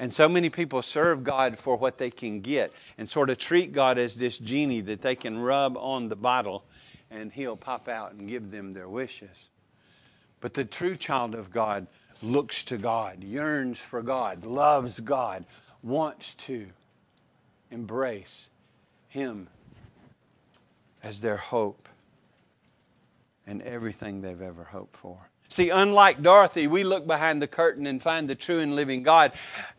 And 0.00 0.12
so 0.12 0.28
many 0.28 0.50
people 0.50 0.82
serve 0.82 1.22
God 1.22 1.56
for 1.56 1.76
what 1.76 1.96
they 1.96 2.10
can 2.10 2.40
get 2.40 2.72
and 2.98 3.08
sort 3.08 3.30
of 3.30 3.38
treat 3.38 3.70
God 3.70 3.98
as 3.98 4.16
this 4.16 4.36
genie 4.36 4.80
that 4.80 5.02
they 5.02 5.14
can 5.14 5.38
rub 5.38 5.76
on 5.76 6.08
the 6.08 6.16
bottle 6.16 6.64
and 7.08 7.30
he'll 7.30 7.56
pop 7.56 7.86
out 7.86 8.14
and 8.14 8.28
give 8.28 8.50
them 8.50 8.72
their 8.72 8.88
wishes. 8.88 9.50
But 10.40 10.54
the 10.54 10.64
true 10.64 10.96
child 10.96 11.36
of 11.36 11.52
God 11.52 11.86
looks 12.22 12.64
to 12.64 12.78
God, 12.78 13.22
yearns 13.22 13.78
for 13.78 14.02
God, 14.02 14.44
loves 14.44 14.98
God, 14.98 15.44
wants 15.84 16.34
to 16.34 16.66
embrace 17.70 18.50
Him 19.06 19.46
as 21.00 21.20
their 21.20 21.36
hope 21.36 21.88
and 23.50 23.60
everything 23.62 24.22
they've 24.22 24.40
ever 24.40 24.64
hoped 24.64 24.96
for. 24.96 25.18
See, 25.48 25.70
unlike 25.70 26.22
Dorothy, 26.22 26.68
we 26.68 26.84
look 26.84 27.06
behind 27.06 27.42
the 27.42 27.48
curtain 27.48 27.86
and 27.86 28.00
find 28.00 28.30
the 28.30 28.36
true 28.36 28.60
and 28.60 28.76
living 28.76 29.02
God, 29.02 29.32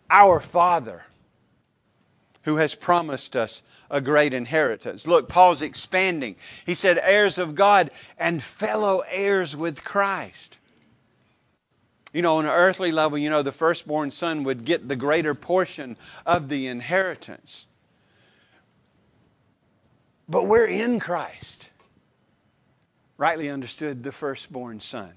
our 0.09 0.41
Father, 0.41 1.05
who 2.43 2.57
has 2.57 2.75
promised 2.75 3.37
us 3.37 3.63
a 3.89 4.01
great 4.01 4.33
inheritance. 4.33 5.07
Look, 5.07 5.29
Paul's 5.29 5.61
expanding. 5.61 6.35
He 6.65 6.73
said, 6.73 6.99
heirs 7.01 7.37
of 7.37 7.55
God 7.55 7.91
and 8.17 8.43
fellow 8.43 9.03
heirs 9.09 9.55
with 9.55 9.83
Christ. 9.83 10.57
You 12.13 12.21
know, 12.21 12.37
on 12.37 12.45
an 12.45 12.51
earthly 12.51 12.91
level, 12.91 13.17
you 13.17 13.29
know, 13.29 13.41
the 13.41 13.53
firstborn 13.53 14.11
son 14.11 14.43
would 14.43 14.65
get 14.65 14.89
the 14.89 14.97
greater 14.97 15.33
portion 15.33 15.95
of 16.25 16.49
the 16.49 16.67
inheritance. 16.67 17.65
But 20.27 20.47
we're 20.47 20.67
in 20.67 20.99
Christ. 20.99 21.60
Rightly 23.21 23.51
understood, 23.51 24.01
the 24.01 24.11
firstborn 24.11 24.79
son. 24.79 25.11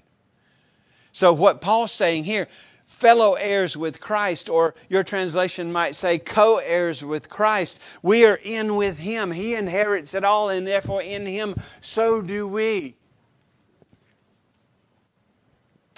So, 1.11 1.33
what 1.33 1.59
Paul's 1.59 1.91
saying 1.91 2.25
here, 2.25 2.47
fellow 2.85 3.33
heirs 3.33 3.75
with 3.75 3.99
Christ, 3.99 4.47
or 4.47 4.75
your 4.89 5.03
translation 5.03 5.71
might 5.71 5.95
say 5.95 6.19
co 6.19 6.57
heirs 6.57 7.03
with 7.03 7.29
Christ. 7.29 7.81
We 8.03 8.23
are 8.25 8.39
in 8.43 8.75
with 8.75 8.99
Him. 8.99 9.31
He 9.31 9.55
inherits 9.55 10.13
it 10.13 10.23
all, 10.23 10.49
and 10.49 10.67
therefore 10.67 11.01
in 11.01 11.25
Him, 11.25 11.55
so 11.81 12.21
do 12.21 12.47
we. 12.47 12.95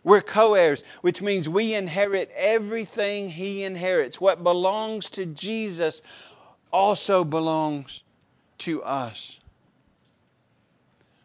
We're 0.01 0.21
co 0.21 0.53
heirs, 0.53 0.85
which 1.01 1.21
means 1.21 1.49
we 1.49 1.73
inherit 1.73 2.31
everything 2.37 3.31
He 3.31 3.65
inherits. 3.65 4.21
What 4.21 4.43
belongs 4.43 5.09
to 5.09 5.25
Jesus 5.25 6.01
also 6.71 7.25
belongs 7.25 8.01
to 8.59 8.81
us. 8.83 9.41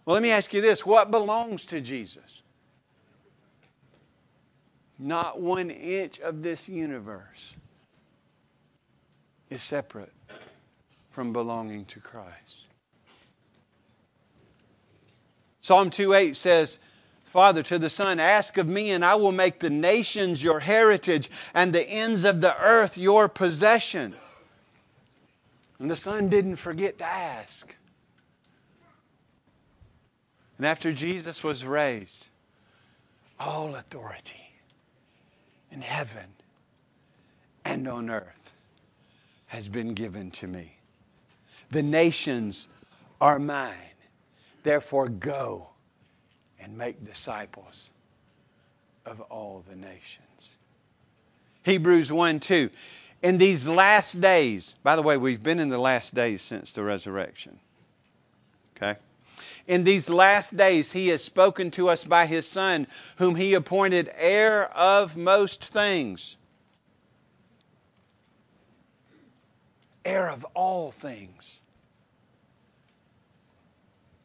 Well, 0.05 0.15
let 0.15 0.23
me 0.23 0.31
ask 0.31 0.53
you 0.53 0.61
this 0.61 0.85
what 0.85 1.11
belongs 1.11 1.65
to 1.67 1.81
Jesus? 1.81 2.43
Not 4.99 5.41
one 5.41 5.71
inch 5.71 6.21
of 6.21 6.43
this 6.43 6.69
universe 6.69 7.55
is 9.51 9.63
separate 9.63 10.13
from 11.11 11.33
belonging 11.33 11.85
to 11.87 12.01
Christ. 12.01 12.67
Psalm 15.61 15.91
2:8 15.91 16.35
says, 16.35 16.79
Father 17.23 17.63
to 17.63 17.79
the 17.79 17.89
Son, 17.89 18.21
Ask 18.21 18.59
of 18.59 18.69
me, 18.69 18.91
and 18.91 19.05
I 19.05 19.15
will 19.15 19.33
make 19.33 19.61
the 19.61 19.71
nations 19.71 20.43
your 20.43 20.61
heritage 20.61 21.31
and 21.55 21.73
the 21.73 21.89
ends 21.89 22.25
of 22.25 22.41
the 22.41 22.55
earth 22.61 22.99
your 22.99 23.29
possession. 23.29 24.15
And 25.79 25.91
the 25.91 25.97
Son 25.97 26.29
didn't 26.29 26.57
forget 26.57 26.99
to 26.99 27.07
ask. 27.07 27.75
And 30.59 30.67
after 30.67 30.93
Jesus 30.93 31.43
was 31.43 31.65
raised, 31.65 32.29
all 33.39 33.75
authority 33.75 34.53
in 35.71 35.81
heaven 35.81 36.27
and 37.65 37.89
on 37.89 38.11
earth 38.11 38.53
has 39.47 39.69
been 39.69 39.95
given 39.95 40.31
to 40.31 40.47
me. 40.47 40.77
The 41.71 41.83
nations 41.83 42.69
are 43.21 43.39
mine. 43.39 43.73
Therefore, 44.63 45.09
go 45.09 45.71
and 46.61 46.77
make 46.77 47.05
disciples 47.05 47.91
of 49.05 49.21
all 49.23 49.65
the 49.69 49.77
nations. 49.77 50.59
Hebrews 51.65 52.13
1 52.13 52.41
2. 52.41 52.71
In 53.23 53.39
these 53.39 53.69
last 53.69 54.21
days, 54.21 54.75
by 54.83 54.97
the 54.97 55.03
way, 55.03 55.17
we've 55.17 55.43
been 55.43 55.61
in 55.61 55.69
the 55.69 55.79
last 55.79 56.15
days 56.15 56.43
since 56.43 56.73
the 56.73 56.83
resurrection. 56.83 57.59
Okay? 58.77 58.99
In 59.67 59.85
these 59.85 60.11
last 60.11 60.57
days, 60.57 60.93
he 60.93 61.09
has 61.09 61.23
spoken 61.23 61.71
to 61.73 61.89
us 61.89 62.05
by 62.05 62.27
his 62.27 62.49
Son, 62.49 62.87
whom 63.17 63.37
he 63.37 63.55
appointed 63.55 64.11
heir 64.15 64.67
of 64.77 65.17
most 65.17 65.65
things. 65.65 66.37
Heir 70.05 70.29
of 70.31 70.45
all 70.55 70.91
things. 70.91 71.61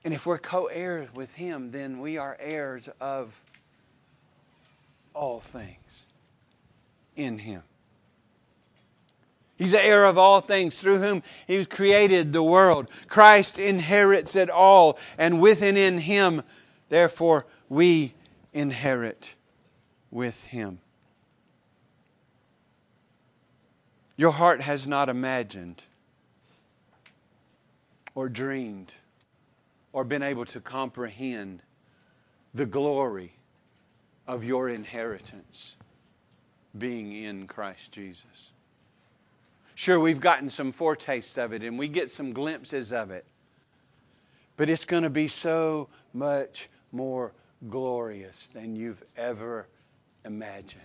And 0.04 0.14
if 0.14 0.26
we're 0.26 0.38
co 0.38 0.68
heirs 0.68 1.14
with 1.14 1.36
him, 1.36 1.72
then 1.72 2.00
we 2.00 2.18
are 2.18 2.38
heirs 2.40 2.90
of 3.00 3.40
all 5.14 5.40
things 5.40 6.06
in 7.16 7.40
him. 7.40 7.62
He's 9.58 9.72
the 9.72 9.84
heir 9.84 10.06
of 10.06 10.18
all 10.18 10.40
things 10.40 10.80
through 10.80 11.00
whom 11.00 11.24
he 11.48 11.66
created 11.66 12.32
the 12.32 12.44
world. 12.44 12.90
Christ 13.08 13.58
inherits 13.58 14.36
it 14.36 14.50
all, 14.50 15.00
and 15.18 15.42
within 15.42 15.76
in 15.76 15.98
him, 15.98 16.44
therefore, 16.90 17.48
we 17.68 18.14
inherit 18.54 19.34
with 20.12 20.44
him. 20.46 20.80
Your 24.16 24.32
heart 24.32 24.62
has 24.62 24.88
not 24.88 25.10
imagined 25.10 25.84
or 28.14 28.30
dreamed 28.30 28.94
or 29.92 30.04
been 30.04 30.24
able 30.24 30.46
to 30.46 30.60
comprehend 30.60 31.62
the 32.54 32.66
glory 32.66 33.34
of 34.28 34.44
your 34.44 34.70
inheritance 34.70 35.76
being 36.78 37.12
in 37.12 37.48
Christ 37.48 37.92
Jesus. 37.92 38.52
Sure, 39.78 40.00
we've 40.00 40.20
gotten 40.20 40.50
some 40.50 40.72
foretaste 40.72 41.38
of 41.38 41.54
it 41.54 41.62
and 41.62 41.78
we 41.78 41.88
get 41.88 42.10
some 42.10 42.34
glimpses 42.34 42.92
of 42.92 43.12
it. 43.12 43.28
But 44.56 44.72
it's 44.72 44.86
going 44.86 45.04
to 45.04 45.10
be 45.12 45.28
so 45.28 45.88
much 46.14 46.68
more 46.92 47.32
glorious 47.70 48.48
than 48.48 48.76
you've 48.76 49.04
ever 49.16 49.68
imagined. 50.26 50.82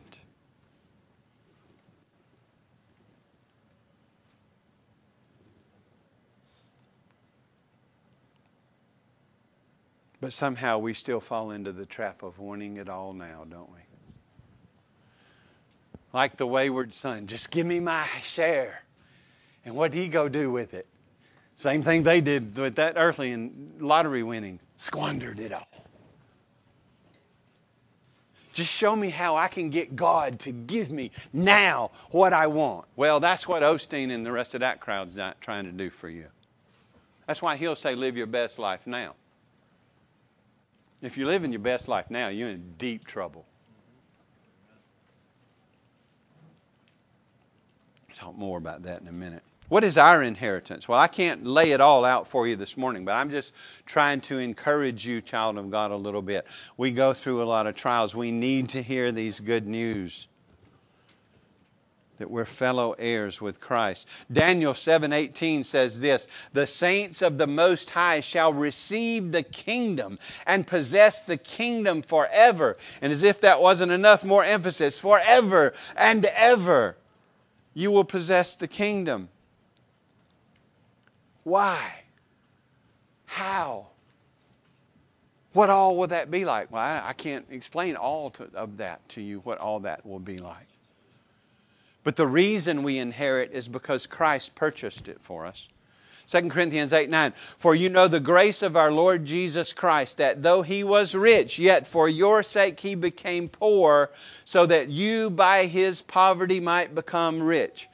But 10.21 10.35
somehow 10.35 10.77
we 10.77 10.93
still 10.93 11.21
fall 11.21 11.51
into 11.51 11.73
the 11.73 11.87
trap 11.87 12.23
of 12.23 12.39
wanting 12.39 12.77
it 12.77 12.91
all 12.91 13.15
now, 13.15 13.47
don't 13.49 13.73
we? 13.73 13.79
like 16.13 16.37
the 16.37 16.47
wayward 16.47 16.95
son. 16.95 17.27
Just 17.27 17.51
give 17.51 17.67
me 17.67 17.81
my 17.81 18.07
share. 18.23 18.83
And 19.65 19.75
what 19.75 19.93
did 19.93 19.99
he 19.99 20.09
go 20.09 20.29
do 20.29 20.51
with 20.51 20.75
it? 20.75 20.87
Same 21.57 21.83
thing 21.83 22.03
they 22.03 22.21
did 22.21 22.57
with 22.57 22.77
that 22.77 22.95
earthly 22.97 23.33
and 23.33 23.81
lottery 23.81 24.23
winning. 24.23 24.59
Squandered 24.77 25.39
it 25.39 25.53
all. 25.53 25.69
Just 28.53 28.71
show 28.71 28.95
me 28.95 29.09
how 29.09 29.37
I 29.37 29.49
can 29.49 29.71
get 29.71 29.97
God 29.97 30.39
to 30.41 30.53
give 30.53 30.91
me 30.91 31.11
now 31.33 31.91
what 32.11 32.33
I 32.33 32.49
want. 32.49 32.87
Well, 32.97 33.19
that's 33.21 33.49
what 33.49 33.63
Osteen 33.63 34.11
and 34.13 34.27
the 34.27 34.33
rest 34.33 34.55
of 34.55 34.61
that 34.61 34.81
crowd's 34.81 35.15
not 35.15 35.41
trying 35.41 35.65
to 35.65 35.73
do 35.73 35.89
for 35.89 36.09
you. 36.09 36.27
That's 37.27 37.41
why 37.41 37.57
he'll 37.57 37.77
say, 37.77 37.95
live 37.95 38.17
your 38.17 38.27
best 38.27 38.59
life 38.59 38.87
now. 38.87 39.15
If 41.01 41.17
you're 41.17 41.29
living 41.29 41.51
your 41.51 41.61
best 41.61 41.89
life 41.89 42.11
now, 42.11 42.29
you're 42.29 42.51
in 42.51 42.75
deep 42.79 43.07
trouble. 43.07 43.47
talk 48.23 48.37
more 48.37 48.59
about 48.59 48.83
that 48.85 49.01
in 49.01 49.09
a 49.09 49.13
minute. 49.13 49.43
What 49.73 49.85
is 49.85 49.97
our 49.97 50.23
inheritance? 50.23 50.87
Well, 50.87 50.99
I 50.99 51.09
can't 51.09 51.47
lay 51.47 51.71
it 51.71 51.81
all 51.81 52.05
out 52.05 52.27
for 52.27 52.47
you 52.47 52.57
this 52.57 52.77
morning, 52.77 53.07
but 53.07 53.13
I'm 53.13 53.31
just 53.31 53.55
trying 53.87 54.21
to 54.21 54.39
encourage 54.39 55.07
you, 55.07 55.23
child 55.23 55.57
of 55.57 55.71
God, 55.71 55.91
a 55.91 55.97
little 55.97 56.21
bit. 56.21 56.47
We 56.77 56.91
go 56.91 57.15
through 57.15 57.43
a 57.43 57.45
lot 57.45 57.67
of 57.67 57.75
trials. 57.75 58.15
We 58.15 58.31
need 58.31 58.69
to 58.69 58.83
hear 58.83 59.13
these 59.13 59.41
good 59.41 59.67
news 59.67 60.29
that 62.19 62.31
we're 62.31 62.45
fellow 62.45 62.95
heirs 62.99 63.41
with 63.41 63.61
Christ. 63.61 64.09
Daniel 64.31 64.75
7:18 64.75 65.65
says 65.65 66.01
this, 66.01 66.29
"The 66.53 66.67
saints 66.67 67.23
of 67.23 67.39
the 67.39 67.47
most 67.47 67.89
high 67.89 68.21
shall 68.21 68.53
receive 68.53 69.33
the 69.33 69.43
kingdom 69.43 70.19
and 70.47 70.67
possess 70.67 71.23
the 71.23 71.39
kingdom 71.39 72.03
forever." 72.03 72.77
And 73.01 73.11
as 73.11 73.23
if 73.23 73.41
that 73.41 73.63
wasn't 73.63 73.93
enough, 73.93 74.23
more 74.23 74.45
emphasis, 74.45 74.99
forever 74.99 75.73
and 75.97 76.27
ever 76.27 76.99
you 77.73 77.91
will 77.91 78.05
possess 78.05 78.55
the 78.55 78.69
kingdom. 78.69 79.31
Why? 81.45 82.03
How? 83.27 83.87
What 85.53 85.71
all 85.71 85.97
will 85.97 86.09
that 86.09 86.31
be 86.31 86.45
like? 86.45 86.71
Well, 86.71 86.83
I, 86.83 87.09
I 87.09 87.13
can't 87.13 87.47
explain 87.51 87.97
all 87.97 88.31
to, 88.31 88.49
of 88.55 88.79
that 88.79 89.07
to 89.11 89.21
you, 89.21 89.41
what 89.41 89.59
all 89.59 89.81
that 89.81 90.07
will 90.07 90.19
be 90.19 90.39
like. 90.39 90.67
But 92.05 92.17
the 92.17 92.27
reason 92.27 92.83
we 92.83 92.99
inherit 92.99 93.53
is 93.53 93.69
because 93.69 94.07
Christ 94.07 94.55
purchased 94.55 95.09
it 95.09 95.19
for 95.21 95.47
us. 95.47 95.69
2 96.29 96.49
Corinthians 96.49 96.93
8 96.93 97.11
9. 97.11 97.33
For 97.59 97.75
you 97.75 97.89
know 97.89 98.09
the 98.09 98.21
grace 98.21 98.63
of 98.63 98.77
our 98.77 98.91
Lord 98.91 99.25
Jesus 99.25 99.73
Christ, 99.73 100.19
that 100.19 100.43
though 100.43 100.63
he 100.63 100.83
was 100.85 101.15
rich, 101.15 101.59
yet 101.59 101.87
for 101.87 102.09
your 102.09 102.43
sake 102.43 102.81
he 102.81 102.95
became 102.95 103.49
poor, 103.49 104.11
so 104.45 104.65
that 104.67 104.89
you 104.89 105.29
by 105.29 105.67
his 105.67 106.01
poverty 106.01 106.61
might 106.61 106.95
become 106.95 107.43
rich. 107.43 107.89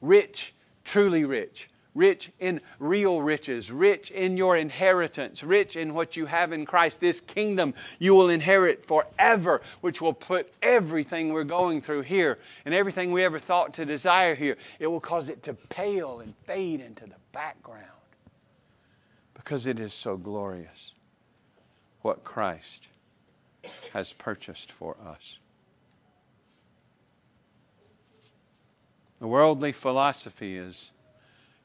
Rich, 0.00 0.54
truly 0.84 1.24
rich 1.24 1.68
rich 1.94 2.30
in 2.40 2.60
real 2.78 3.22
riches, 3.22 3.70
rich 3.70 4.10
in 4.10 4.36
your 4.36 4.56
inheritance, 4.56 5.42
rich 5.42 5.76
in 5.76 5.94
what 5.94 6.16
you 6.16 6.26
have 6.26 6.52
in 6.52 6.66
Christ. 6.66 7.00
This 7.00 7.20
kingdom 7.20 7.74
you 7.98 8.14
will 8.14 8.30
inherit 8.30 8.84
forever, 8.84 9.62
which 9.80 10.00
will 10.00 10.12
put 10.12 10.52
everything 10.62 11.32
we're 11.32 11.44
going 11.44 11.80
through 11.80 12.02
here 12.02 12.38
and 12.64 12.74
everything 12.74 13.12
we 13.12 13.24
ever 13.24 13.38
thought 13.38 13.74
to 13.74 13.84
desire 13.84 14.34
here, 14.34 14.56
it 14.78 14.86
will 14.86 15.00
cause 15.00 15.28
it 15.28 15.42
to 15.44 15.54
pale 15.54 16.20
and 16.20 16.34
fade 16.44 16.80
into 16.80 17.04
the 17.04 17.16
background 17.32 17.84
because 19.34 19.66
it 19.66 19.78
is 19.78 19.92
so 19.92 20.16
glorious 20.16 20.94
what 22.00 22.24
Christ 22.24 22.88
has 23.92 24.12
purchased 24.12 24.72
for 24.72 24.96
us. 25.06 25.38
The 29.20 29.26
worldly 29.26 29.72
philosophy 29.72 30.56
is 30.56 30.90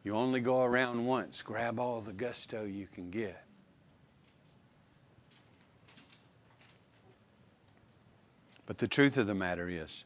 you 0.09 0.15
only 0.15 0.39
go 0.39 0.63
around 0.63 1.05
once, 1.05 1.43
grab 1.43 1.79
all 1.79 2.01
the 2.01 2.11
gusto 2.11 2.65
you 2.65 2.87
can 2.87 3.11
get. 3.11 3.43
But 8.65 8.79
the 8.79 8.87
truth 8.87 9.17
of 9.17 9.27
the 9.27 9.35
matter 9.35 9.69
is, 9.69 10.05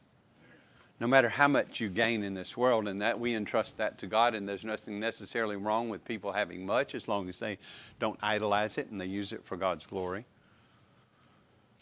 no 0.99 1.07
matter 1.07 1.29
how 1.29 1.47
much 1.47 1.79
you 1.79 1.87
gain 1.87 2.21
in 2.21 2.33
this 2.33 2.57
world, 2.57 2.89
and 2.89 3.01
that 3.01 3.17
we 3.17 3.33
entrust 3.33 3.77
that 3.77 3.97
to 3.99 4.07
God, 4.07 4.35
and 4.35 4.47
there's 4.47 4.65
nothing 4.65 4.99
necessarily 4.99 5.55
wrong 5.55 5.87
with 5.87 6.03
people 6.03 6.33
having 6.33 6.65
much 6.65 6.95
as 6.95 7.07
long 7.07 7.29
as 7.29 7.39
they 7.39 7.57
don't 8.01 8.19
idolize 8.21 8.77
it 8.77 8.91
and 8.91 8.99
they 8.99 9.05
use 9.05 9.31
it 9.31 9.45
for 9.45 9.55
God's 9.55 9.85
glory. 9.85 10.25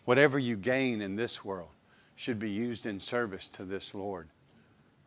Whatever 0.06 0.38
you 0.38 0.58
gain 0.58 1.02
in 1.02 1.16
this 1.16 1.44
world 1.44 1.70
should 2.16 2.38
be 2.38 2.52
used 2.52 2.86
in 2.86 3.00
service 3.00 3.50
to 3.50 3.66
this 3.66 3.96
Lord, 3.96 4.28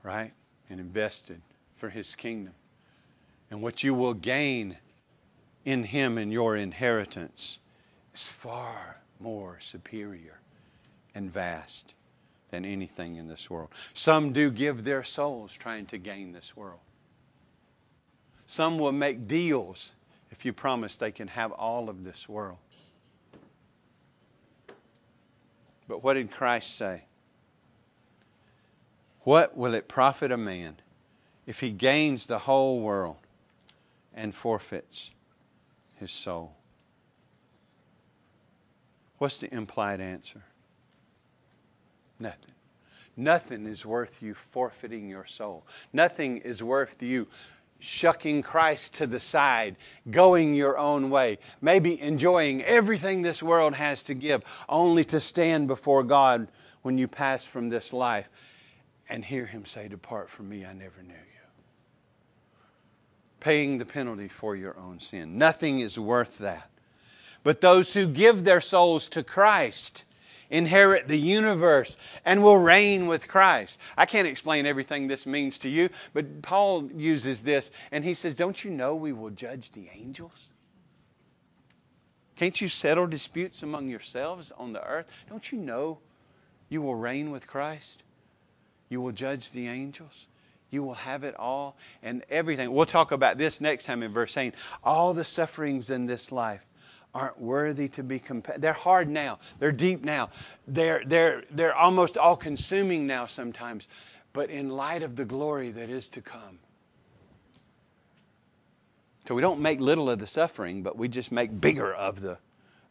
right? 0.03 0.33
And 0.69 0.81
invested 0.81 1.41
for 1.77 1.89
His 1.89 2.17
kingdom 2.17 2.55
and 3.55 3.63
what 3.63 3.85
you 3.85 3.95
will 3.95 4.15
gain 4.15 4.77
in 5.65 5.85
Him 5.85 6.19
in 6.19 6.33
your 6.33 6.57
inheritance 6.57 7.59
is 8.13 8.27
far 8.27 8.97
more 9.21 9.59
superior 9.61 10.41
and 11.15 11.31
vast 11.33 11.95
than 12.51 12.65
anything 12.65 13.15
in 13.15 13.29
this 13.29 13.49
world. 13.49 13.69
Some 13.95 14.33
do 14.33 14.51
give 14.51 14.83
their 14.83 15.05
souls 15.05 15.55
trying 15.55 15.87
to 15.87 15.99
gain 15.99 16.33
this 16.33 16.57
world. 16.57 16.81
Some 18.47 18.77
will 18.77 18.91
make 18.91 19.29
deals 19.29 19.93
if 20.33 20.45
you 20.45 20.53
promise 20.53 20.97
they 20.97 21.13
can 21.13 21.29
have 21.29 21.53
all 21.53 21.89
of 21.89 22.03
this 22.03 22.29
world. 22.29 22.59
But 25.87 26.03
what 26.03 26.15
did 26.15 26.29
Christ 26.29 26.77
say? 26.77 27.05
What 29.21 29.57
will 29.57 29.75
it 29.75 29.87
profit 29.87 30.33
a 30.33 30.37
man 30.37 30.79
if 31.47 31.61
he 31.61 31.71
gains 31.71 32.27
the 32.27 32.41
whole 32.41 32.81
world 32.81 33.19
and 34.15 34.35
forfeits 34.35 35.11
his 35.97 36.13
soul? 36.13 36.55
What's 39.19 39.39
the 39.39 39.53
implied 39.53 40.01
answer? 40.01 40.43
Nothing. 42.19 42.53
Nothing 43.17 43.67
is 43.67 43.87
worth 43.87 44.23
you 44.23 44.35
forfeiting 44.35 45.09
your 45.09 45.27
soul. 45.27 45.67
Nothing 45.93 46.39
is 46.39 46.63
worth 46.63 47.03
you 47.03 47.29
shucking 47.79 48.43
Christ 48.43 48.95
to 48.95 49.07
the 49.07 49.21
side, 49.21 49.77
going 50.11 50.55
your 50.55 50.79
own 50.79 51.11
way, 51.11 51.39
maybe 51.61 52.01
enjoying 52.01 52.63
everything 52.65 53.23
this 53.23 53.43
world 53.43 53.75
has 53.75 54.03
to 54.05 54.15
give, 54.15 54.43
only 54.69 55.05
to 55.05 55.21
stand 55.21 55.69
before 55.69 56.03
God 56.03 56.49
when 56.83 56.99
you 56.99 57.07
pass 57.07 57.45
from 57.45 57.69
this 57.69 57.93
life 57.93 58.31
and 59.09 59.25
hear 59.25 59.47
Him 59.47 59.67
say, 59.67 59.89
Depart 59.89 60.31
from 60.31 60.49
me, 60.49 60.65
I 60.65 60.73
never 60.73 61.03
knew 61.03 61.13
you. 61.13 61.34
Paying 63.45 63.77
the 63.77 63.85
penalty 63.85 64.27
for 64.27 64.57
your 64.57 64.75
own 64.79 65.01
sin. 65.01 65.37
Nothing 65.37 65.81
is 65.81 65.99
worth 65.99 66.39
that. 66.39 66.71
But 67.43 67.61
those 67.61 67.93
who 67.93 68.09
give 68.09 68.45
their 68.45 68.63
souls 68.63 69.07
to 69.11 69.23
Christ, 69.23 70.07
inherit 70.49 71.09
the 71.09 71.19
universe, 71.19 71.99
and 72.25 72.43
will 72.43 72.57
reign 72.57 73.07
with 73.07 73.29
Christ. 73.29 73.79
I 73.99 74.07
can't 74.07 74.27
explain 74.27 74.65
everything 74.65 75.09
this 75.09 75.27
means 75.27 75.59
to 75.59 75.69
you, 75.69 75.91
but 76.15 76.41
Paul 76.41 76.91
uses 76.95 77.43
this, 77.43 77.71
and 77.93 78.03
he 78.03 78.15
says, 78.15 78.35
Don't 78.35 78.65
you 78.65 78.71
know 78.71 78.97
we 78.97 79.13
will 79.13 79.29
judge 79.29 79.73
the 79.73 79.91
angels? 79.95 80.49
Can't 82.37 82.59
you 82.59 82.71
settle 82.71 83.07
disputes 83.07 83.63
among 83.63 83.91
yourselves 83.91 84.53
on 84.57 84.73
the 84.73 84.83
earth? 84.83 85.07
Don't 85.29 85.53
you 85.53 85.59
know 85.59 85.99
you 86.71 86.81
will 86.81 86.95
reign 86.95 87.31
with 87.31 87.47
Christ? 87.47 88.05
You 88.89 89.03
will 89.03 89.13
judge 89.13 89.51
the 89.51 89.69
angels. 89.69 90.29
You 90.75 90.83
will 90.83 90.95
have 90.95 91.23
it 91.23 91.37
all 91.37 91.77
and 92.03 92.25
everything. 92.29 92.73
We'll 92.73 92.85
talk 92.85 93.13
about 93.13 93.39
this 93.39 93.61
next 93.61 93.85
time 93.85 94.03
in 94.03 94.13
verse 94.13 94.37
8. 94.37 94.55
All 94.83 95.15
the 95.15 95.25
sufferings 95.25 95.91
in 95.91 96.05
this 96.07 96.33
life 96.33 96.69
aren't 97.15 97.41
worthy 97.41 97.89
to 97.91 98.03
be 98.03 98.19
compared. 98.19 98.61
They're 98.61 98.73
hard 98.73 99.09
now. 99.09 99.39
They're 99.61 99.71
deep 99.71 100.05
now. 100.05 100.31
They're, 100.67 101.05
they're, 101.07 101.45
they're 101.53 101.77
almost 101.77 102.19
all 102.19 102.35
consuming 102.35 103.07
now 103.07 103.27
sometimes. 103.27 103.87
But 104.33 104.51
in 104.51 104.69
light 104.69 105.05
of 105.05 105.15
the 105.15 105.25
glory 105.25 105.71
that 105.71 105.91
is 105.91 106.09
to 106.09 106.21
come. 106.21 106.59
So 109.29 109.35
we 109.37 109.43
don't 109.43 109.61
make 109.61 109.81
little 109.81 110.11
of 110.11 110.19
the 110.19 110.27
suffering, 110.27 110.83
but 110.83 110.99
we 110.99 111.07
just 111.07 111.31
make 111.31 111.61
bigger 111.61 111.95
of 111.95 112.21
the, 112.21 112.37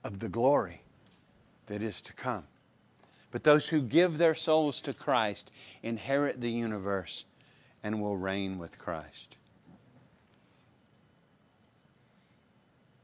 of 0.06 0.20
the 0.20 0.30
glory 0.30 0.84
that 1.66 1.82
is 1.82 2.02
to 2.04 2.14
come. 2.14 2.46
But 3.30 3.44
those 3.44 3.68
who 3.68 3.82
give 3.82 4.20
their 4.20 4.36
souls 4.36 4.80
to 4.82 4.94
Christ 4.94 5.52
inherit 5.82 6.40
the 6.40 6.50
universe 6.50 7.26
and 7.84 8.02
will 8.02 8.18
reign 8.18 8.58
with 8.58 8.80
Christ. 8.80 9.36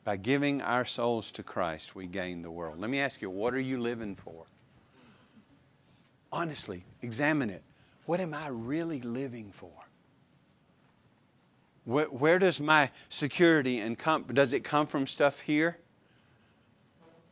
By 0.03 0.17
giving 0.17 0.61
our 0.61 0.85
souls 0.85 1.29
to 1.31 1.43
Christ, 1.43 1.95
we 1.95 2.07
gain 2.07 2.41
the 2.41 2.49
world. 2.49 2.79
Let 2.79 2.89
me 2.89 2.99
ask 2.99 3.21
you, 3.21 3.29
what 3.29 3.53
are 3.53 3.59
you 3.59 3.79
living 3.79 4.15
for? 4.15 4.45
Honestly, 6.31 6.83
examine 7.01 7.49
it. 7.49 7.63
What 8.05 8.19
am 8.19 8.33
I 8.33 8.47
really 8.47 9.01
living 9.01 9.51
for? 9.51 9.71
Where, 11.85 12.05
where 12.05 12.39
does 12.39 12.59
my 12.59 12.89
security 13.09 13.79
and 13.79 13.97
come? 13.97 14.23
Does 14.33 14.53
it 14.53 14.63
come 14.63 14.87
from 14.87 15.05
stuff 15.05 15.41
here? 15.41 15.77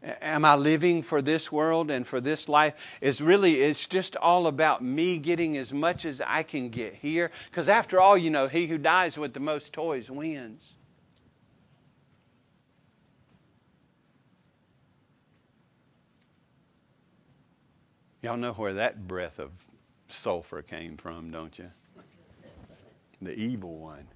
Am 0.04 0.46
I 0.46 0.56
living 0.56 1.02
for 1.02 1.22
this 1.22 1.52
world 1.52 1.90
and 1.90 2.06
for 2.06 2.22
this 2.22 2.48
life? 2.48 2.76
It's 3.02 3.20
really, 3.20 3.56
it's 3.56 3.88
just 3.88 4.16
all 4.16 4.48
about 4.48 4.84
me 4.84 5.18
getting 5.18 5.58
as 5.58 5.74
much 5.74 6.06
as 6.06 6.22
I 6.22 6.44
can 6.44 6.70
get 6.70 6.94
here. 6.94 7.32
Because 7.50 7.68
after 7.68 8.00
all, 8.00 8.16
you 8.18 8.30
know, 8.30 8.48
he 8.48 8.68
who 8.68 8.78
dies 8.78 9.18
with 9.18 9.34
the 9.34 9.40
most 9.40 9.74
toys 9.74 10.12
wins. 10.12 10.76
Y'all 18.22 18.38
know 18.38 18.54
where 18.54 18.76
that 18.76 19.08
breath 19.08 19.40
of 19.40 19.52
sulfur 20.10 20.62
came 20.62 20.98
from, 20.98 21.32
don't 21.32 21.58
you? 21.58 21.72
The 23.22 23.34
evil 23.38 23.78
one. 23.78 24.08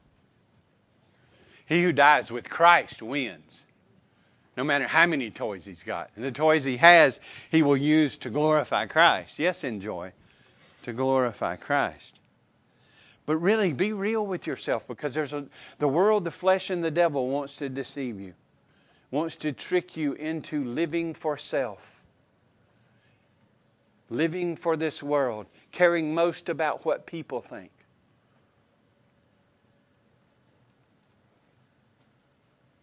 He 1.65 1.81
who 1.81 1.91
dies 1.91 2.31
with 2.31 2.49
Christ 2.49 3.01
wins. 3.01 3.65
No 4.57 4.63
matter 4.63 4.85
how 4.85 5.05
many 5.05 5.31
toys 5.31 5.65
he's 5.65 5.83
got. 5.83 6.09
And 6.15 6.25
the 6.25 6.31
toys 6.31 6.63
he 6.63 6.77
has, 6.77 7.19
he 7.49 7.63
will 7.63 7.77
use 7.77 8.17
to 8.17 8.29
glorify 8.29 8.85
Christ. 8.85 9.39
Yes, 9.39 9.63
enjoy 9.63 10.11
to 10.83 10.93
glorify 10.93 11.55
Christ. 11.55 12.19
But 13.25 13.37
really, 13.37 13.71
be 13.71 13.93
real 13.93 14.25
with 14.25 14.47
yourself 14.47 14.87
because 14.87 15.13
there's 15.13 15.33
a, 15.33 15.45
the 15.79 15.87
world, 15.87 16.23
the 16.23 16.31
flesh, 16.31 16.69
and 16.69 16.83
the 16.83 16.91
devil 16.91 17.29
wants 17.29 17.55
to 17.57 17.69
deceive 17.69 18.19
you, 18.19 18.33
wants 19.09 19.35
to 19.37 19.51
trick 19.53 19.95
you 19.95 20.13
into 20.13 20.65
living 20.65 21.13
for 21.13 21.37
self 21.37 22.01
living 24.11 24.55
for 24.55 24.77
this 24.77 25.01
world, 25.01 25.47
caring 25.71 26.13
most 26.13 26.49
about 26.49 26.85
what 26.85 27.07
people 27.07 27.41
think. 27.41 27.71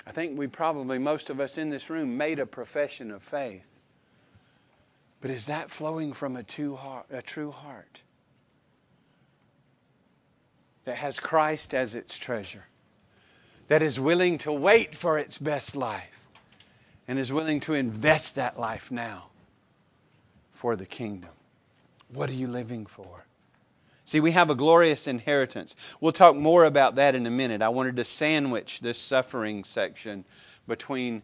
I 0.09 0.13
think 0.13 0.39
we 0.39 0.47
probably, 0.49 0.99
most 0.99 1.29
of 1.29 1.39
us 1.39 1.59
in 1.59 1.69
this 1.69 1.91
room, 1.91 2.17
made 2.17 2.39
a 2.39 2.47
profession 2.47 3.11
of 3.11 3.23
faith. 3.23 3.67
But 5.21 5.31
is 5.31 5.47
that 5.47 5.71
flowing 5.71 6.15
from 6.15 6.37
a, 6.37 6.45
heart, 6.77 7.07
a 7.11 7.21
true 7.21 7.51
heart 7.51 8.01
that 10.85 10.97
has 10.97 11.21
Christ 11.21 11.75
as 11.75 11.95
its 11.95 12.17
treasure, 12.17 12.65
that 13.69 13.83
is 13.83 14.01
willing 14.01 14.39
to 14.39 14.53
wait 14.53 14.95
for 14.95 15.19
its 15.19 15.37
best 15.39 15.77
life, 15.77 16.27
and 17.07 17.19
is 17.19 17.31
willing 17.31 17.61
to 17.61 17.75
invest 17.75 18.35
that 18.37 18.59
life 18.59 18.91
now? 18.91 19.29
for 20.59 20.75
the 20.75 20.87
kingdom. 20.87 21.31
What 22.13 22.29
are 22.31 22.35
you 22.35 22.49
living 22.49 22.85
for? 22.85 23.25
See, 24.09 24.21
we 24.21 24.33
have 24.33 24.49
a 24.49 24.55
glorious 24.55 25.07
inheritance. 25.07 25.77
We'll 26.01 26.13
talk 26.13 26.35
more 26.35 26.65
about 26.65 26.95
that 26.95 27.15
in 27.15 27.27
a 27.27 27.31
minute. 27.31 27.61
I 27.61 27.69
wanted 27.69 27.97
to 27.97 28.07
sandwich 28.07 28.81
this 28.81 28.99
suffering 28.99 29.65
section 29.65 30.25
between 30.67 31.23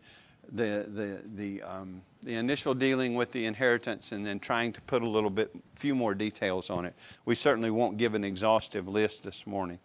the, 0.53 0.87
the, 0.92 1.23
the, 1.35 1.62
um, 1.62 2.03
the 2.25 2.35
initial 2.35 2.75
dealing 2.75 3.14
with 3.14 3.33
the 3.33 3.47
inheritance 3.47 4.12
and 4.12 4.27
then 4.27 4.38
trying 4.38 4.70
to 4.75 4.83
put 4.83 5.01
a 5.01 5.09
little 5.09 5.31
bit, 5.31 5.51
few 5.77 5.94
more 5.94 6.14
details 6.14 6.68
on 6.68 6.85
it. 6.85 6.92
We 7.25 7.35
certainly 7.37 7.70
won't 7.70 7.97
give 7.97 8.12
an 8.12 8.23
exhaustive 8.23 8.87
list 8.87 9.23
this 9.23 9.47
morning. 9.47 9.79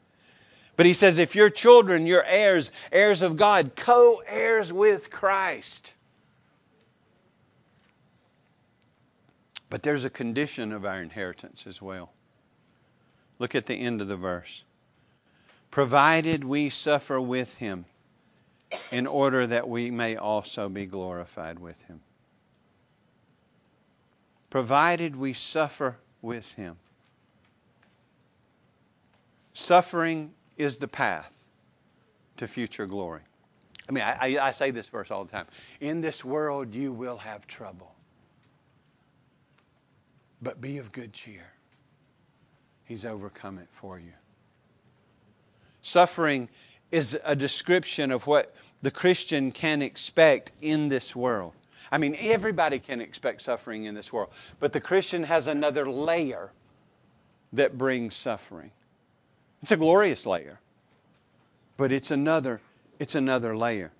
But 0.75 0.85
he 0.85 0.93
says, 0.93 1.19
if 1.19 1.37
you're 1.37 1.49
children, 1.49 2.05
you're 2.05 2.25
heirs, 2.25 2.73
heirs 2.91 3.21
of 3.21 3.37
God, 3.37 3.77
co 3.77 4.21
heirs 4.27 4.73
with 4.73 5.09
Christ. 5.09 5.93
But 9.69 9.83
there's 9.83 10.03
a 10.03 10.09
condition 10.09 10.73
of 10.73 10.83
our 10.83 11.01
inheritance 11.01 11.65
as 11.65 11.81
well. 11.81 12.11
Look 13.39 13.55
at 13.55 13.65
the 13.65 13.75
end 13.75 14.01
of 14.01 14.07
the 14.07 14.17
verse. 14.17 14.63
Provided 15.71 16.43
we 16.43 16.69
suffer 16.69 17.19
with 17.19 17.57
him, 17.57 17.85
in 18.91 19.07
order 19.07 19.47
that 19.47 19.67
we 19.67 19.89
may 19.89 20.15
also 20.15 20.69
be 20.69 20.85
glorified 20.85 21.59
with 21.59 21.81
him. 21.83 22.01
Provided 24.49 25.15
we 25.15 25.33
suffer 25.33 25.97
with 26.21 26.53
him. 26.53 26.77
Suffering 29.53 30.33
is 30.57 30.77
the 30.77 30.87
path 30.87 31.35
to 32.37 32.47
future 32.47 32.85
glory. 32.85 33.21
I 33.87 33.91
mean, 33.91 34.03
I, 34.03 34.37
I, 34.39 34.51
say 34.51 34.71
this 34.71 34.87
verse 34.87 35.09
all 35.09 35.25
the 35.25 35.31
time. 35.31 35.47
In 35.81 35.99
this 35.99 36.23
world, 36.23 36.73
you 36.73 36.93
will 36.93 37.17
have 37.17 37.47
trouble. 37.47 37.95
But 40.41 40.61
be 40.61 40.77
of 40.77 40.91
good 40.91 41.11
cheer. 41.11 41.53
He's 42.89 43.05
overcome 43.05 43.59
it 43.59 43.67
for 43.71 43.99
you. 43.99 44.13
Suffering 45.83 46.49
is 46.91 47.19
a 47.23 47.35
description 47.35 48.11
of 48.11 48.25
what 48.25 48.55
the 48.81 48.89
Christian 48.89 49.51
can 49.51 49.83
expect 49.83 50.51
in 50.59 50.89
this 50.89 51.15
world. 51.15 51.53
I 51.91 51.99
mean, 51.99 52.17
everybody 52.19 52.79
can 52.79 52.99
expect 52.99 53.43
suffering 53.43 53.85
in 53.85 53.93
this 53.93 54.11
world, 54.11 54.31
but 54.59 54.73
the 54.73 54.81
Christian 54.81 55.25
has 55.25 55.45
another 55.45 55.87
layer 55.87 56.51
that 57.53 57.77
brings 57.77 58.15
suffering. 58.15 58.71
It's 59.61 59.71
a 59.71 59.77
glorious 59.77 60.25
layer, 60.25 60.59
but 61.77 61.91
it's 61.91 62.09
another, 62.09 62.59
it's 62.97 63.13
another 63.13 63.55
layer. 63.55 63.91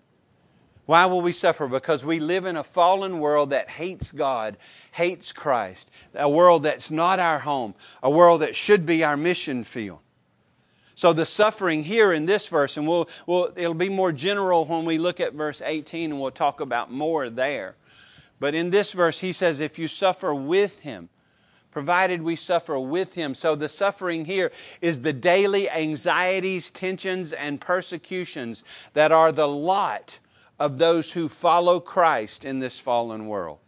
Why 0.90 1.06
will 1.06 1.22
we 1.22 1.34
suffer? 1.34 1.68
Because 1.68 2.04
we 2.04 2.20
live 2.20 2.46
in 2.46 2.58
a 2.58 2.64
fallen 2.64 3.20
world 3.20 3.52
that 3.52 3.70
hates 3.70 4.12
God, 4.12 4.58
hates 4.92 5.32
Christ, 5.32 5.92
a 6.16 6.28
world 6.28 6.64
that's 6.64 6.90
not 6.90 7.20
our 7.20 7.38
home, 7.38 7.76
a 8.02 8.10
world 8.10 8.42
that 8.42 8.56
should 8.56 8.88
be 8.88 9.04
our 9.04 9.16
mission 9.16 9.64
field. 9.64 10.00
So 10.96 11.14
the 11.14 11.28
suffering 11.28 11.84
here 11.84 12.12
in 12.12 12.26
this 12.26 12.48
verse, 12.48 12.76
and 12.76 12.88
we'll, 12.88 13.08
we'll, 13.28 13.54
it'll 13.56 13.76
be 13.76 13.88
more 13.88 14.12
general 14.12 14.66
when 14.66 14.84
we 14.84 14.98
look 14.98 15.20
at 15.20 15.34
verse 15.34 15.62
18 15.64 16.10
and 16.10 16.20
we'll 16.20 16.32
talk 16.32 16.60
about 16.60 16.92
more 16.92 17.30
there. 17.30 17.76
But 18.40 18.56
in 18.56 18.72
this 18.72 18.92
verse, 18.92 19.20
he 19.20 19.32
says, 19.32 19.60
if 19.60 19.78
you 19.78 19.88
suffer 19.88 20.34
with 20.34 20.80
him, 20.80 21.10
provided 21.70 22.24
we 22.24 22.36
suffer 22.36 22.80
with 22.80 23.14
him. 23.14 23.36
So 23.36 23.54
the 23.54 23.70
suffering 23.70 24.26
here 24.26 24.52
is 24.82 25.02
the 25.02 25.14
daily 25.14 25.70
anxieties, 25.70 26.72
tensions, 26.72 27.32
and 27.32 27.62
persecutions 27.62 28.64
that 28.96 29.12
are 29.12 29.32
the 29.32 29.48
lot 29.48 30.20
of 30.60 30.78
those 30.78 31.12
who 31.12 31.30
follow 31.30 31.80
Christ 31.80 32.46
in 32.46 32.60
this 32.60 32.80
fallen 32.80 33.28
world. 33.28 33.60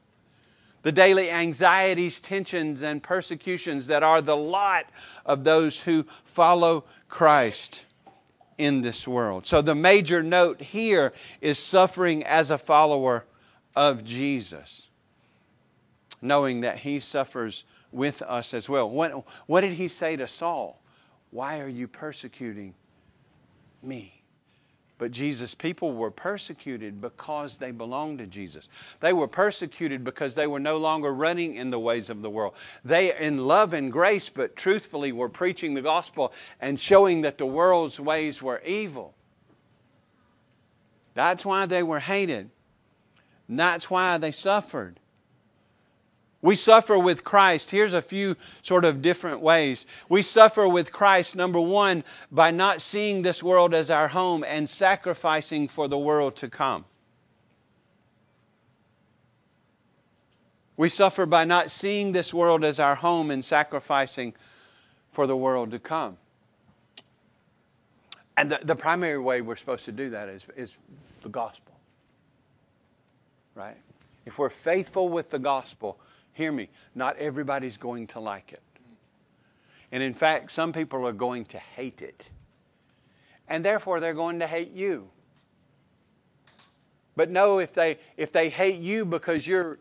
The 0.84 0.91
daily 0.91 1.30
anxieties, 1.30 2.19
tensions, 2.19 2.82
and 2.82 3.01
persecutions 3.04 3.88
that 3.88 4.04
are 4.04 4.21
the 4.21 4.36
lot 4.36 4.88
of 5.25 5.43
those 5.43 5.80
who 5.80 6.06
follow 6.23 6.86
Christ 7.08 7.86
in 8.58 8.82
this 8.82 9.08
world. 9.08 9.45
So 9.45 9.62
the 9.62 9.75
major 9.75 10.23
note 10.23 10.62
here 10.62 11.13
is 11.39 11.60
suffering 11.60 12.23
as 12.23 12.51
a 12.51 12.58
follower 12.58 13.25
of 13.75 14.04
Jesus, 14.04 14.88
knowing 16.21 16.62
that 16.62 16.80
he 16.80 16.99
suffers 16.99 17.63
with 17.91 18.21
us 18.23 18.54
as 18.54 18.67
well. 18.67 18.89
What, 18.89 19.25
what 19.47 19.62
did 19.62 19.73
he 19.73 19.88
say 19.88 20.15
to 20.15 20.27
Saul? 20.27 20.82
Why 21.30 21.60
are 21.60 21.67
you 21.67 21.88
persecuting 21.88 22.73
me? 23.82 24.20
But 25.01 25.09
Jesus' 25.09 25.55
people 25.55 25.93
were 25.93 26.11
persecuted 26.11 27.01
because 27.01 27.57
they 27.57 27.71
belonged 27.71 28.19
to 28.19 28.27
Jesus. 28.27 28.67
They 28.99 29.13
were 29.13 29.27
persecuted 29.27 30.03
because 30.03 30.35
they 30.35 30.45
were 30.45 30.59
no 30.59 30.77
longer 30.77 31.11
running 31.11 31.55
in 31.55 31.71
the 31.71 31.79
ways 31.79 32.11
of 32.11 32.21
the 32.21 32.29
world. 32.29 32.53
They, 32.85 33.17
in 33.17 33.47
love 33.47 33.73
and 33.73 33.91
grace, 33.91 34.29
but 34.29 34.55
truthfully, 34.55 35.11
were 35.11 35.27
preaching 35.27 35.73
the 35.73 35.81
gospel 35.81 36.31
and 36.59 36.79
showing 36.79 37.21
that 37.21 37.39
the 37.39 37.47
world's 37.47 37.99
ways 37.99 38.43
were 38.43 38.61
evil. 38.63 39.15
That's 41.15 41.43
why 41.43 41.65
they 41.65 41.81
were 41.81 41.99
hated. 41.99 42.51
that's 43.49 43.89
why 43.89 44.19
they 44.19 44.31
suffered. 44.31 44.99
We 46.41 46.56
suffer 46.56 46.97
with 46.97 47.23
Christ. 47.23 47.69
Here's 47.69 47.93
a 47.93 48.01
few 48.01 48.36
sort 48.63 48.84
of 48.84 49.01
different 49.01 49.41
ways. 49.41 49.86
We 50.10 50.23
suffer 50.23 50.67
with 50.67 50.91
Christ, 50.91 51.36
number 51.36 51.62
one, 51.62 52.04
by 52.32 52.49
not 52.49 52.82
seeing 52.82 53.21
this 53.21 53.43
world 53.43 53.75
as 53.75 53.91
our 53.91 54.08
home 54.08 54.43
and 54.43 54.67
sacrificing 54.67 55.67
for 55.67 55.88
the 55.88 55.99
world 55.99 56.36
to 56.38 56.49
come. 56.49 56.86
We 60.77 60.89
suffer 60.89 61.27
by 61.27 61.45
not 61.45 61.69
seeing 61.69 62.12
this 62.12 62.34
world 62.34 62.63
as 62.63 62.80
our 62.80 62.95
home 62.95 63.30
and 63.30 63.45
sacrificing 63.45 64.34
for 65.12 65.27
the 65.27 65.38
world 65.38 65.69
to 65.71 65.80
come. 65.80 66.17
And 68.36 68.51
the, 68.51 68.60
the 68.63 68.75
primary 68.75 69.19
way 69.19 69.41
we're 69.41 69.58
supposed 69.58 69.86
to 69.86 69.91
do 69.91 70.10
that 70.10 70.27
is, 70.27 70.47
is 70.56 70.77
the 71.21 71.30
gospel. 71.30 71.75
Right? 73.54 73.77
If 74.25 74.39
we're 74.39 74.49
faithful 74.49 75.10
with 75.10 75.30
the 75.30 75.38
gospel, 75.38 75.99
Hear 76.34 76.52
me, 76.52 76.70
not 76.96 77.17
everybody's 77.17 77.78
going 77.78 78.08
to 78.08 78.20
like 78.20 78.54
it. 78.54 78.62
And 79.91 80.02
in 80.02 80.13
fact, 80.13 80.52
some 80.52 80.72
people 80.72 81.06
are 81.06 81.13
going 81.13 81.46
to 81.46 81.60
hate 81.60 82.02
it. 82.02 82.30
And 83.48 83.65
therefore, 83.65 84.00
they're 84.00 84.13
going 84.13 84.39
to 84.39 84.48
hate 84.48 84.72
you. 84.72 85.10
But 87.15 87.30
know 87.30 87.60
if 87.60 87.74
they, 87.74 88.00
if 88.15 88.32
they 88.32 88.50
hate 88.50 88.80
you 88.80 89.04
because 89.04 89.46
you're 89.46 89.80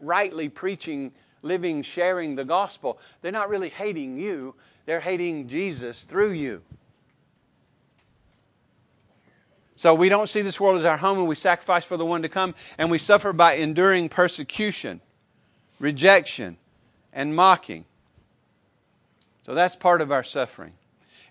rightly 0.00 0.48
preaching, 0.48 1.12
living, 1.42 1.82
sharing 1.82 2.34
the 2.34 2.44
gospel, 2.44 2.98
they're 3.20 3.30
not 3.30 3.50
really 3.50 3.68
hating 3.68 4.16
you, 4.16 4.54
they're 4.86 5.00
hating 5.00 5.48
Jesus 5.48 6.04
through 6.04 6.32
you. 6.32 6.62
So 9.76 9.94
we 9.94 10.08
don't 10.08 10.28
see 10.28 10.42
this 10.42 10.60
world 10.60 10.78
as 10.78 10.84
our 10.84 10.96
home 10.96 11.18
and 11.18 11.28
we 11.28 11.34
sacrifice 11.34 11.84
for 11.84 11.96
the 11.96 12.06
one 12.06 12.22
to 12.22 12.28
come 12.28 12.54
and 12.78 12.90
we 12.90 12.98
suffer 12.98 13.32
by 13.32 13.54
enduring 13.54 14.08
persecution 14.08 15.00
rejection, 15.82 16.56
and 17.12 17.34
mocking. 17.34 17.84
So 19.44 19.52
that's 19.52 19.74
part 19.74 20.00
of 20.00 20.12
our 20.12 20.22
suffering. 20.22 20.72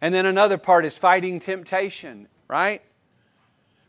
And 0.01 0.13
then 0.13 0.25
another 0.25 0.57
part 0.57 0.83
is 0.83 0.97
fighting 0.97 1.39
temptation, 1.39 2.27
right? 2.49 2.81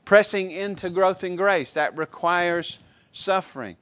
Pressing 0.05 0.53
into 0.53 0.89
growth 0.89 1.25
in 1.25 1.35
grace. 1.35 1.73
That 1.73 1.99
requires 1.99 2.79
suffering. 3.11 3.77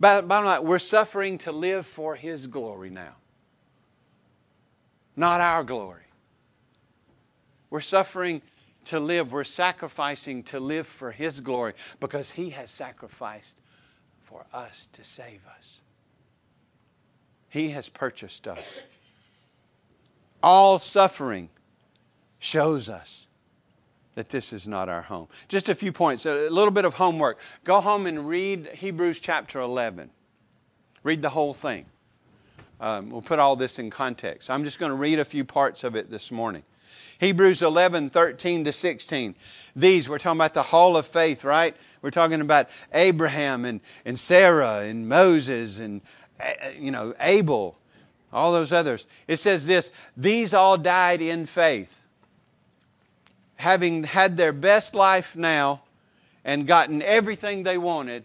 Bottom 0.00 0.28
line, 0.28 0.64
we're 0.64 0.78
suffering 0.78 1.36
to 1.38 1.52
live 1.52 1.86
for 1.86 2.16
His 2.16 2.46
glory 2.46 2.88
now, 2.88 3.14
not 5.14 5.40
our 5.40 5.62
glory. 5.62 6.02
We're 7.68 7.80
suffering 7.80 8.40
to 8.86 8.98
live, 8.98 9.32
we're 9.32 9.44
sacrificing 9.44 10.42
to 10.44 10.58
live 10.58 10.86
for 10.86 11.12
His 11.12 11.40
glory 11.40 11.74
because 12.00 12.30
He 12.30 12.50
has 12.50 12.70
sacrificed 12.70 13.58
for 14.22 14.44
us 14.52 14.88
to 14.94 15.04
save 15.04 15.42
us. 15.58 15.81
He 17.52 17.68
has 17.72 17.90
purchased 17.90 18.48
us. 18.48 18.82
All 20.42 20.78
suffering 20.78 21.50
shows 22.38 22.88
us 22.88 23.26
that 24.14 24.30
this 24.30 24.54
is 24.54 24.66
not 24.66 24.88
our 24.88 25.02
home. 25.02 25.28
Just 25.48 25.68
a 25.68 25.74
few 25.74 25.92
points, 25.92 26.24
a 26.24 26.48
little 26.48 26.70
bit 26.70 26.86
of 26.86 26.94
homework. 26.94 27.38
Go 27.64 27.82
home 27.82 28.06
and 28.06 28.26
read 28.26 28.68
Hebrews 28.68 29.20
chapter 29.20 29.60
11. 29.60 30.08
Read 31.02 31.20
the 31.20 31.28
whole 31.28 31.52
thing. 31.52 31.84
Um, 32.80 33.10
we'll 33.10 33.20
put 33.20 33.38
all 33.38 33.54
this 33.54 33.78
in 33.78 33.90
context. 33.90 34.48
I'm 34.48 34.64
just 34.64 34.78
going 34.78 34.90
to 34.90 34.96
read 34.96 35.18
a 35.18 35.24
few 35.24 35.44
parts 35.44 35.84
of 35.84 35.94
it 35.94 36.10
this 36.10 36.32
morning. 36.32 36.62
Hebrews 37.22 37.60
11, 37.60 38.08
13 38.10 38.64
to 38.64 38.72
16. 38.72 39.34
These, 39.76 40.08
we're 40.08 40.18
talking 40.18 40.38
about 40.38 40.54
the 40.54 40.62
hall 40.62 40.96
of 40.96 41.06
faith, 41.06 41.44
right? 41.44 41.76
We're 42.00 42.10
talking 42.10 42.40
about 42.40 42.68
Abraham 42.92 43.64
and, 43.64 43.80
and 44.04 44.18
Sarah 44.18 44.80
and 44.80 45.08
Moses 45.08 45.78
and 45.78 46.00
you 46.78 46.90
know, 46.90 47.14
Abel, 47.20 47.78
all 48.32 48.52
those 48.52 48.72
others. 48.72 49.06
It 49.28 49.36
says 49.36 49.66
this 49.66 49.92
these 50.16 50.54
all 50.54 50.76
died 50.78 51.20
in 51.20 51.46
faith, 51.46 52.06
having 53.56 54.04
had 54.04 54.36
their 54.36 54.52
best 54.52 54.94
life 54.94 55.36
now 55.36 55.82
and 56.44 56.66
gotten 56.66 57.02
everything 57.02 57.62
they 57.62 57.78
wanted. 57.78 58.24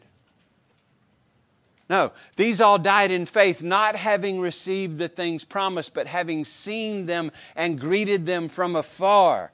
No, 1.90 2.12
these 2.36 2.60
all 2.60 2.78
died 2.78 3.12
in 3.12 3.26
faith, 3.26 3.64
not 3.64 3.96
having 3.96 4.42
received 4.42 4.98
the 4.98 5.08
things 5.08 5.46
promised, 5.46 5.94
but 5.94 6.06
having 6.06 6.44
seen 6.44 7.06
them 7.06 7.32
and 7.56 7.80
greeted 7.80 8.26
them 8.26 8.50
from 8.50 8.76
afar. 8.76 9.54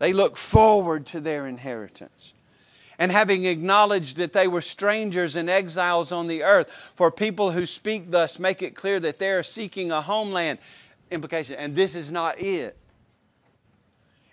They 0.00 0.12
look 0.12 0.36
forward 0.36 1.06
to 1.06 1.20
their 1.20 1.46
inheritance 1.46 2.34
and 3.00 3.10
having 3.10 3.46
acknowledged 3.46 4.18
that 4.18 4.34
they 4.34 4.46
were 4.46 4.60
strangers 4.60 5.34
and 5.34 5.48
exiles 5.48 6.12
on 6.12 6.28
the 6.28 6.44
earth. 6.44 6.92
For 6.94 7.10
people 7.10 7.50
who 7.50 7.64
speak 7.64 8.10
thus 8.10 8.38
make 8.38 8.62
it 8.62 8.76
clear 8.76 9.00
that 9.00 9.18
they 9.18 9.32
are 9.32 9.42
seeking 9.42 9.90
a 9.90 10.02
homeland. 10.02 10.58
Implication, 11.10 11.56
and 11.56 11.74
this 11.74 11.96
is 11.96 12.12
not 12.12 12.40
it. 12.40 12.76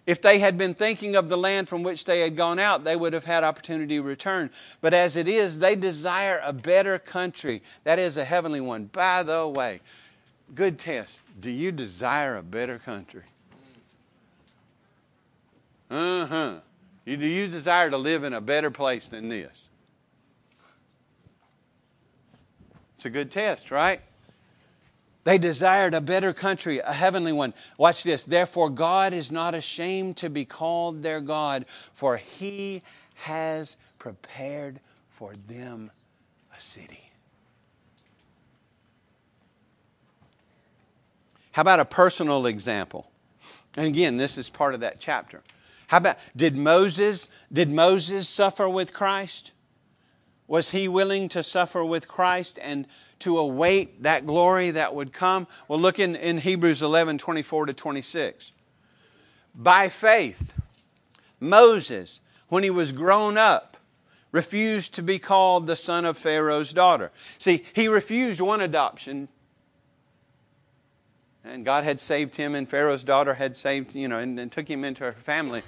If 0.06 0.22
they 0.22 0.40
had 0.40 0.58
been 0.58 0.74
thinking 0.74 1.16
of 1.16 1.28
the 1.30 1.38
land 1.38 1.68
from 1.68 1.82
which 1.82 2.06
they 2.06 2.20
had 2.20 2.36
gone 2.36 2.60
out, 2.60 2.84
they 2.84 2.96
would 2.96 3.14
have 3.14 3.26
had 3.26 3.44
opportunity 3.44 3.96
to 3.96 4.04
return. 4.04 4.52
But 4.82 4.94
as 4.94 5.16
it 5.16 5.28
is, 5.28 5.60
they 5.60 5.76
desire 5.76 6.40
a 6.44 6.54
better 6.54 7.00
country, 7.00 7.62
that 7.84 8.00
is, 8.00 8.16
a 8.16 8.24
heavenly 8.24 8.62
one. 8.62 8.86
By 8.86 9.24
the 9.24 9.48
way, 9.48 9.80
good 10.56 10.78
test. 10.78 11.22
Do 11.40 11.50
you 11.50 11.72
desire 11.72 12.38
a 12.38 12.44
better 12.44 12.80
country? 12.80 13.24
Uh 15.90 16.26
huh. 16.26 16.54
Do 17.16 17.26
you 17.26 17.48
desire 17.48 17.90
to 17.90 17.98
live 17.98 18.26
in 18.26 18.34
a 18.34 18.42
better 18.42 18.70
place 18.70 19.08
than 19.08 19.30
this? 19.30 19.70
It's 22.98 23.06
a 23.06 23.10
good 23.10 23.32
test, 23.32 23.72
right? 23.72 24.02
They 25.24 25.38
desired 25.38 25.94
a 25.94 26.02
better 26.02 26.34
country, 26.34 26.80
a 26.80 26.92
heavenly 26.92 27.32
one. 27.32 27.54
Watch 27.78 28.04
this. 28.04 28.26
Therefore, 28.26 28.70
God 28.70 29.14
is 29.14 29.32
not 29.32 29.56
ashamed 29.56 30.18
to 30.18 30.30
be 30.30 30.44
called 30.44 31.02
their 31.02 31.22
God, 31.22 31.66
for 31.94 32.18
he 32.18 32.82
has 33.16 33.78
prepared 34.00 34.82
for 35.10 35.34
them 35.48 35.92
a 36.58 36.62
city. 36.62 37.10
How 41.54 41.62
about 41.62 41.80
a 41.80 41.86
personal 41.86 42.46
example? 42.48 43.10
And 43.78 43.88
again, 43.88 44.18
this 44.18 44.38
is 44.38 44.50
part 44.50 44.74
of 44.74 44.82
that 44.82 45.00
chapter. 45.00 45.42
How 45.88 45.98
about 45.98 46.18
did 46.36 46.56
Moses 46.56 47.30
did 47.52 47.70
Moses 47.70 48.30
suffer 48.30 48.70
with 48.70 48.94
Christ? 48.94 49.54
Was 50.48 50.70
he 50.70 50.88
willing 50.88 51.28
to 51.30 51.44
suffer 51.44 51.84
with 51.84 52.08
Christ 52.08 52.58
and 52.62 52.88
to 53.20 53.38
await 53.38 54.04
that 54.04 54.26
glory 54.26 54.72
that 54.72 54.96
would 54.96 55.12
come? 55.12 55.48
Well, 55.68 55.80
look 55.80 56.00
in, 56.00 56.16
in 56.16 56.38
Hebrews 56.38 56.82
11 56.82 57.18
24 57.18 57.68
to 57.68 57.74
26. 57.74 58.54
By 59.56 59.90
faith, 59.90 60.60
Moses, 61.40 62.22
when 62.48 62.64
he 62.64 62.70
was 62.70 62.92
grown 62.92 63.38
up, 63.38 63.78
refused 64.32 64.94
to 64.96 65.02
be 65.02 65.20
called 65.20 65.68
the 65.68 65.76
son 65.76 66.06
of 66.06 66.18
Pharaoh's 66.18 66.74
daughter. 66.74 67.12
See, 67.38 67.66
he 67.74 67.88
refused 67.88 68.40
one 68.40 68.62
adoption, 68.62 69.30
and 71.48 71.66
God 71.66 71.84
had 71.84 72.00
saved 72.00 72.36
him, 72.36 72.56
and 72.56 72.68
Pharaoh's 72.68 73.04
daughter 73.04 73.34
had 73.34 73.56
saved, 73.56 73.96
you 73.96 74.08
know, 74.08 74.20
and, 74.20 74.40
and 74.40 74.52
took 74.52 74.70
him 74.70 74.84
into 74.84 75.04
her 75.04 75.14
family. 75.14 75.64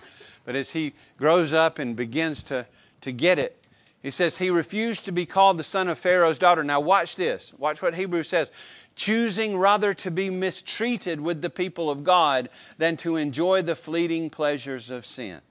But 0.45 0.55
as 0.55 0.71
he 0.71 0.93
grows 1.17 1.53
up 1.53 1.79
and 1.79 1.95
begins 1.95 2.43
to, 2.43 2.65
to 3.01 3.11
get 3.11 3.39
it, 3.39 3.55
He 4.01 4.11
says 4.11 4.37
he 4.37 4.49
refused 4.49 5.05
to 5.05 5.11
be 5.11 5.25
called 5.25 5.57
the 5.57 5.63
son 5.63 5.89
of 5.89 5.99
Pharaoh's 5.99 6.39
daughter. 6.39 6.63
Now, 6.63 6.79
watch 6.79 7.15
this. 7.15 7.53
Watch 7.57 7.81
what 7.81 7.95
Hebrews 7.95 8.29
says. 8.29 8.51
Choosing 8.95 9.57
rather 9.57 9.93
to 9.95 10.11
be 10.11 10.29
mistreated 10.29 11.19
with 11.19 11.41
the 11.41 11.49
people 11.49 11.89
of 11.89 12.03
God 12.03 12.49
than 12.77 12.97
to 12.97 13.17
enjoy 13.17 13.61
the 13.61 13.75
fleeting 13.75 14.29
pleasures 14.29 14.89
of 14.89 15.05
sin. 15.05 15.41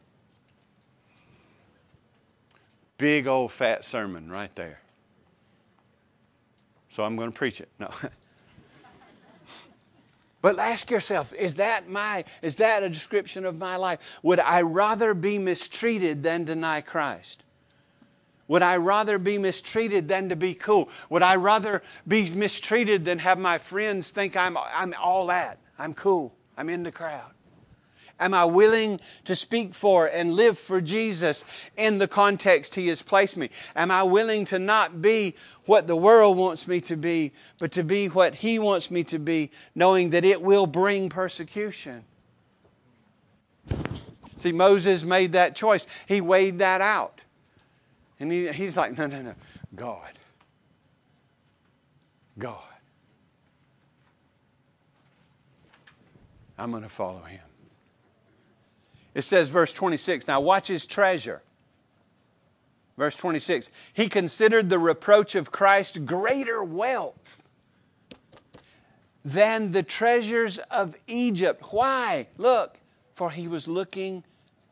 Big 2.97 3.27
old 3.27 3.53
fat 3.53 3.85
sermon 3.85 4.31
right 4.31 4.55
there. 4.57 4.81
So 6.89 7.05
I'm 7.05 7.17
going 7.17 7.31
to 7.31 7.37
preach 7.37 7.61
it. 7.61 7.69
No. 7.79 7.91
But 10.41 10.59
ask 10.59 10.91
yourself, 10.91 11.35
is 11.35 11.57
that 11.57 11.89
my 11.89 12.25
is 12.43 12.57
that 12.57 12.83
a 12.83 12.89
description 12.89 13.45
of 13.45 13.59
my 13.59 13.77
life? 13.77 13.99
Would 14.23 14.39
I 14.39 14.63
rather 14.63 15.15
be 15.15 15.39
mistreated 15.39 16.23
than 16.23 16.45
deny 16.45 16.81
Christ? 16.81 17.45
Would 18.47 18.63
I 18.63 18.77
rather 18.77 19.19
be 19.19 19.37
mistreated 19.37 20.09
than 20.09 20.31
to 20.31 20.37
be 20.37 20.55
cool? 20.55 20.89
Would 21.11 21.23
I 21.23 21.37
rather 21.37 21.83
be 22.07 22.31
mistreated 22.31 23.05
than 23.05 23.19
have 23.19 23.39
my 23.39 23.59
friends 23.59 24.11
think 24.11 24.37
I'm, 24.37 24.57
I'm 24.57 24.95
all 24.95 25.27
that? 25.27 25.59
I'm 25.79 25.93
cool. 25.93 26.35
I'm 26.57 26.71
in 26.71 26.83
the 26.83 26.91
crowd. 26.91 27.31
Am 28.21 28.35
I 28.35 28.45
willing 28.45 29.01
to 29.25 29.37
speak 29.37 29.75
for 29.75 30.07
and 30.07 30.33
live 30.33 30.59
for 30.59 30.81
Jesus 30.81 31.45
in 31.77 31.99
the 31.99 32.09
context 32.09 32.75
He 32.75 32.89
has 32.89 33.03
placed 33.03 33.37
me? 33.37 33.51
Am 33.77 33.91
I 33.91 34.03
willing 34.03 34.45
to 34.47 34.59
not 34.59 35.01
be 35.01 35.35
what 35.67 35.87
the 35.87 35.97
world 35.97 36.37
wants 36.37 36.67
me 36.67 36.81
to 36.83 36.97
be, 36.97 37.33
but 37.59 37.73
to 37.73 37.85
be 37.85 38.09
what 38.09 38.35
He 38.35 38.59
wants 38.59 38.91
me 38.91 39.05
to 39.05 39.19
be, 39.19 39.51
knowing 39.75 40.11
that 40.11 40.25
it 40.25 40.43
will 40.43 40.67
bring 40.67 41.09
persecution? 41.09 42.05
See, 44.37 44.53
Moses 44.53 45.05
made 45.05 45.33
that 45.33 45.57
choice. 45.57 45.87
He 46.07 46.21
weighed 46.21 46.59
that 46.59 46.81
out. 46.81 47.21
And 48.21 48.31
he, 48.31 48.49
he's 48.53 48.77
like, 48.77 48.97
no, 48.97 49.07
no, 49.07 49.23
no. 49.23 49.35
God. 49.75 50.13
God. 52.39 52.59
I'm 56.57 56.71
going 56.71 56.83
to 56.83 56.89
follow 56.89 57.23
him. 57.23 57.41
It 59.19 59.23
says, 59.23 59.49
verse 59.49 59.73
26, 59.73 60.29
now 60.29 60.41
watch 60.41 60.69
his 60.69 60.87
treasure. 60.87 61.43
Verse 62.97 63.17
26, 63.17 63.73
he 63.93 64.09
considered 64.09 64.71
the 64.71 64.79
reproach 64.79 65.35
of 65.35 65.51
Christ 65.51 66.05
greater 66.07 66.63
wealth 66.63 67.49
than 69.25 69.73
the 69.73 69.83
treasures 69.83 70.59
of 70.71 70.95
Egypt. 71.09 71.65
Why? 71.73 72.29
Look, 72.37 72.79
for 73.17 73.33
he 73.33 73.49
was 73.49 73.67
looking 73.67 74.23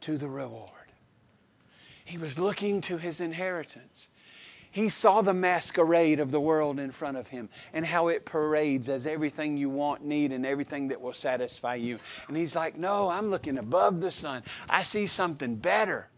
to 0.02 0.16
the 0.16 0.28
reward. 0.28 0.70
He 2.04 2.16
was 2.16 2.38
looking 2.38 2.80
to 2.82 2.98
his 2.98 3.20
inheritance. 3.20 4.06
He 4.77 4.91
saw 4.91 5.23
the 5.23 5.33
masquerade 5.33 6.21
of 6.21 6.31
the 6.31 6.39
world 6.39 6.79
in 6.79 6.91
front 6.91 7.17
of 7.17 7.29
him 7.29 7.49
and 7.73 7.87
how 7.87 8.09
it 8.09 8.27
parades 8.27 8.91
as 8.91 9.07
everything 9.07 9.57
you 9.57 9.71
want, 9.71 10.05
need, 10.05 10.33
and 10.33 10.45
everything 10.45 10.89
that 10.89 11.01
will 11.01 11.15
satisfy 11.15 11.77
you. 11.77 11.99
And 12.29 12.37
he's 12.37 12.55
like, 12.55 12.77
No, 12.77 13.09
I'm 13.09 13.31
looking 13.31 13.57
above 13.57 14.03
the 14.03 14.11
sun. 14.11 14.43
I 14.69 14.83
see 14.83 15.07
something 15.07 15.57
better, 15.57 16.09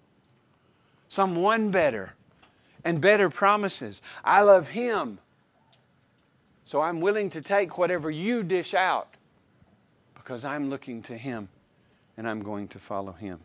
someone 1.09 1.71
better, 1.71 2.15
and 2.85 3.01
better 3.01 3.31
promises. 3.31 4.03
I 4.25 4.43
love 4.43 4.67
him. 4.71 5.21
So 6.65 6.81
I'm 6.81 7.01
willing 7.01 7.31
to 7.31 7.41
take 7.41 7.79
whatever 7.79 8.11
you 8.11 8.43
dish 8.43 8.75
out 8.75 9.15
because 10.15 10.45
I'm 10.45 10.69
looking 10.69 11.01
to 11.03 11.17
him 11.17 11.49
and 12.17 12.29
I'm 12.29 12.43
going 12.43 12.67
to 12.67 12.81
follow 12.81 13.13
him. 13.13 13.39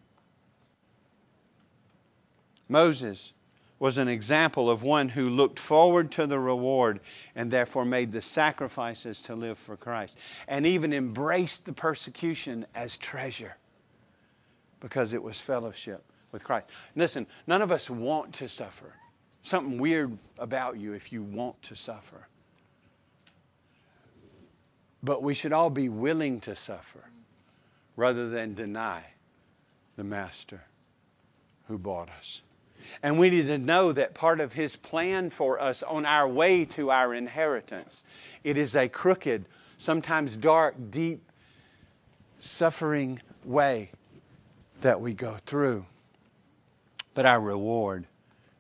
Moses 2.68 3.34
was 3.84 3.98
an 3.98 4.08
example 4.08 4.70
of 4.70 4.82
one 4.82 5.10
who 5.10 5.30
looked 5.30 5.60
forward 5.60 6.10
to 6.10 6.26
the 6.26 6.40
reward 6.40 7.02
and 7.36 7.52
therefore 7.52 7.84
made 7.84 8.14
the 8.14 8.22
sacrifices 8.22 9.22
to 9.22 9.36
live 9.36 9.58
for 9.58 9.76
Christ 9.76 10.18
and 10.48 10.66
even 10.66 10.94
embraced 10.94 11.66
the 11.66 11.74
persecution 11.74 12.66
as 12.74 12.98
treasure 12.98 13.58
because 14.80 15.12
it 15.12 15.22
was 15.22 15.42
fellowship 15.42 16.02
with 16.32 16.46
Christ. 16.46 16.68
Listen, 16.96 17.28
none 17.46 17.62
of 17.62 17.74
us 17.74 17.90
want 17.90 18.32
to 18.36 18.48
suffer. 18.48 18.94
Something 19.42 19.78
weird 19.78 20.18
about 20.38 20.80
you 20.80 20.94
if 20.94 21.12
you 21.12 21.22
want 21.22 21.62
to 21.64 21.76
suffer. 21.76 22.30
But 25.04 25.22
we 25.22 25.34
should 25.34 25.52
all 25.52 25.70
be 25.70 25.90
willing 25.90 26.40
to 26.40 26.56
suffer 26.56 27.04
rather 27.98 28.30
than 28.30 28.54
deny 28.54 29.04
the 29.98 30.06
Master 30.06 30.62
who 31.68 31.78
bought 31.78 32.08
us. 32.18 32.44
And 33.02 33.20
we 33.20 33.30
need 33.30 33.48
to 33.48 33.58
know 33.58 33.92
that 33.92 34.14
part 34.14 34.40
of 34.40 34.54
His 34.54 34.76
plan 34.76 35.30
for 35.30 35.60
us 35.60 35.84
on 35.84 36.06
our 36.06 36.28
way 36.28 36.66
to 36.66 36.92
our 36.92 37.14
inheritance, 37.14 38.04
it 38.44 38.58
is 38.58 38.76
a 38.76 38.90
crooked, 38.90 39.46
sometimes 39.78 40.38
dark, 40.38 40.76
deep, 40.90 41.22
suffering 42.40 43.22
way 43.44 43.92
that 44.82 45.00
we 45.00 45.14
go 45.14 45.38
through. 45.46 45.86
But 47.14 47.26
our 47.26 47.40
reward 47.40 48.06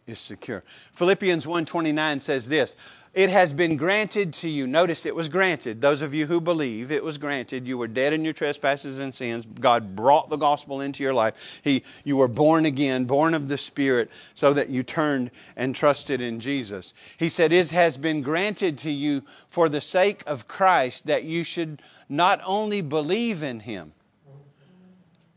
is 0.07 0.19
secure. 0.19 0.63
Philippians 0.93 1.45
1:29 1.45 2.21
says 2.21 2.49
this, 2.49 2.75
it 3.13 3.29
has 3.29 3.53
been 3.53 3.77
granted 3.77 4.33
to 4.33 4.49
you. 4.49 4.65
Notice 4.65 5.05
it 5.05 5.15
was 5.15 5.29
granted. 5.29 5.79
Those 5.79 6.01
of 6.01 6.15
you 6.15 6.25
who 6.25 6.41
believe, 6.41 6.91
it 6.91 7.03
was 7.03 7.19
granted. 7.19 7.67
You 7.67 7.77
were 7.77 7.87
dead 7.87 8.11
in 8.11 8.23
your 8.23 8.33
trespasses 8.33 8.97
and 8.97 9.13
sins. 9.13 9.45
God 9.59 9.95
brought 9.95 10.31
the 10.31 10.35
gospel 10.35 10.81
into 10.81 11.03
your 11.03 11.13
life. 11.13 11.59
He, 11.63 11.83
you 12.03 12.17
were 12.17 12.27
born 12.27 12.65
again, 12.65 13.05
born 13.05 13.35
of 13.35 13.49
the 13.49 13.57
Spirit, 13.57 14.09
so 14.33 14.51
that 14.53 14.69
you 14.69 14.81
turned 14.81 15.29
and 15.55 15.75
trusted 15.75 16.21
in 16.21 16.39
Jesus. 16.39 16.95
He 17.17 17.29
said, 17.29 17.53
It 17.53 17.69
has 17.69 17.97
been 17.97 18.23
granted 18.23 18.79
to 18.79 18.89
you 18.89 19.21
for 19.47 19.69
the 19.69 19.81
sake 19.81 20.23
of 20.25 20.47
Christ 20.47 21.05
that 21.05 21.23
you 21.23 21.43
should 21.43 21.83
not 22.09 22.41
only 22.43 22.81
believe 22.81 23.43
in 23.43 23.59
Him, 23.59 23.93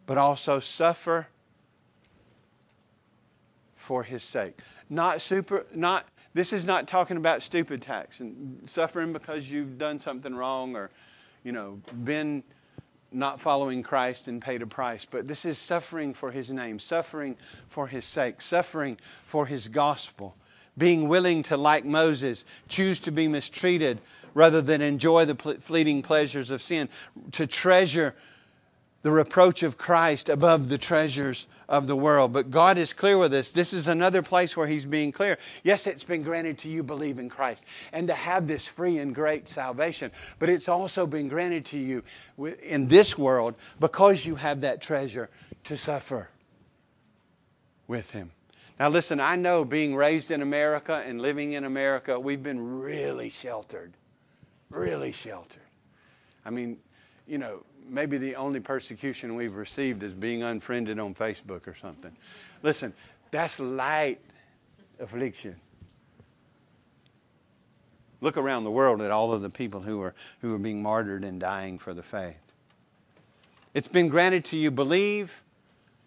but 0.06 0.16
also 0.16 0.60
suffer 0.60 1.28
for 3.74 4.02
His 4.02 4.22
sake. 4.22 4.60
Not 4.88 5.20
super, 5.20 5.66
not 5.74 6.06
this 6.36 6.52
is 6.52 6.66
not 6.66 6.86
talking 6.86 7.16
about 7.16 7.42
stupid 7.42 7.80
tax 7.80 8.20
and 8.20 8.60
suffering 8.66 9.10
because 9.10 9.50
you've 9.50 9.78
done 9.78 9.98
something 9.98 10.34
wrong 10.34 10.76
or, 10.76 10.90
you 11.44 11.50
know, 11.50 11.80
been 12.04 12.42
not 13.10 13.40
following 13.40 13.82
Christ 13.82 14.28
and 14.28 14.42
paid 14.42 14.60
a 14.60 14.66
price. 14.66 15.06
But 15.10 15.26
this 15.26 15.46
is 15.46 15.56
suffering 15.56 16.12
for 16.12 16.30
His 16.30 16.50
name, 16.50 16.78
suffering 16.78 17.36
for 17.70 17.86
His 17.86 18.04
sake, 18.04 18.42
suffering 18.42 18.98
for 19.24 19.46
His 19.46 19.68
gospel, 19.68 20.36
being 20.76 21.08
willing 21.08 21.42
to, 21.44 21.56
like 21.56 21.86
Moses, 21.86 22.44
choose 22.68 23.00
to 23.00 23.10
be 23.10 23.28
mistreated 23.28 23.98
rather 24.34 24.60
than 24.60 24.82
enjoy 24.82 25.24
the 25.24 25.34
fleeting 25.34 26.02
pleasures 26.02 26.50
of 26.50 26.60
sin, 26.60 26.90
to 27.32 27.46
treasure 27.46 28.14
the 29.00 29.10
reproach 29.10 29.62
of 29.62 29.78
Christ 29.78 30.28
above 30.28 30.68
the 30.68 30.76
treasures 30.76 31.46
of 31.68 31.86
the 31.86 31.96
world. 31.96 32.32
But 32.32 32.50
God 32.50 32.78
is 32.78 32.92
clear 32.92 33.18
with 33.18 33.34
us. 33.34 33.52
This 33.52 33.72
is 33.72 33.88
another 33.88 34.22
place 34.22 34.56
where 34.56 34.66
He's 34.66 34.84
being 34.84 35.12
clear. 35.12 35.38
Yes, 35.62 35.86
it's 35.86 36.04
been 36.04 36.22
granted 36.22 36.58
to 36.58 36.68
you 36.68 36.82
believe 36.82 37.18
in 37.18 37.28
Christ 37.28 37.66
and 37.92 38.08
to 38.08 38.14
have 38.14 38.46
this 38.46 38.68
free 38.68 38.98
and 38.98 39.14
great 39.14 39.48
salvation, 39.48 40.10
but 40.38 40.48
it's 40.48 40.68
also 40.68 41.06
been 41.06 41.28
granted 41.28 41.64
to 41.66 41.78
you 41.78 42.04
in 42.62 42.88
this 42.88 43.18
world 43.18 43.54
because 43.80 44.26
you 44.26 44.36
have 44.36 44.60
that 44.62 44.80
treasure 44.80 45.28
to 45.64 45.76
suffer 45.76 46.28
with 47.88 48.10
Him. 48.10 48.30
Now, 48.78 48.90
listen, 48.90 49.20
I 49.20 49.36
know 49.36 49.64
being 49.64 49.94
raised 49.96 50.30
in 50.30 50.42
America 50.42 51.02
and 51.06 51.20
living 51.20 51.52
in 51.52 51.64
America, 51.64 52.20
we've 52.20 52.42
been 52.42 52.78
really 52.78 53.30
sheltered. 53.30 53.94
Really 54.70 55.12
sheltered. 55.12 55.62
I 56.44 56.50
mean, 56.50 56.76
you 57.26 57.38
know, 57.38 57.64
maybe 57.88 58.18
the 58.18 58.36
only 58.36 58.60
persecution 58.60 59.34
we've 59.34 59.54
received 59.54 60.02
is 60.02 60.14
being 60.14 60.42
unfriended 60.42 60.98
on 60.98 61.14
Facebook 61.14 61.66
or 61.66 61.74
something. 61.80 62.14
Listen, 62.62 62.92
that's 63.30 63.60
light 63.60 64.20
affliction. 64.98 65.56
Look 68.20 68.36
around 68.36 68.64
the 68.64 68.70
world 68.70 69.02
at 69.02 69.10
all 69.10 69.32
of 69.32 69.42
the 69.42 69.50
people 69.50 69.80
who 69.80 70.00
are, 70.00 70.14
who 70.40 70.54
are 70.54 70.58
being 70.58 70.82
martyred 70.82 71.24
and 71.24 71.38
dying 71.38 71.78
for 71.78 71.92
the 71.94 72.02
faith. 72.02 72.40
It's 73.74 73.88
been 73.88 74.08
granted 74.08 74.44
to 74.46 74.56
you 74.56 74.70
believe. 74.70 75.42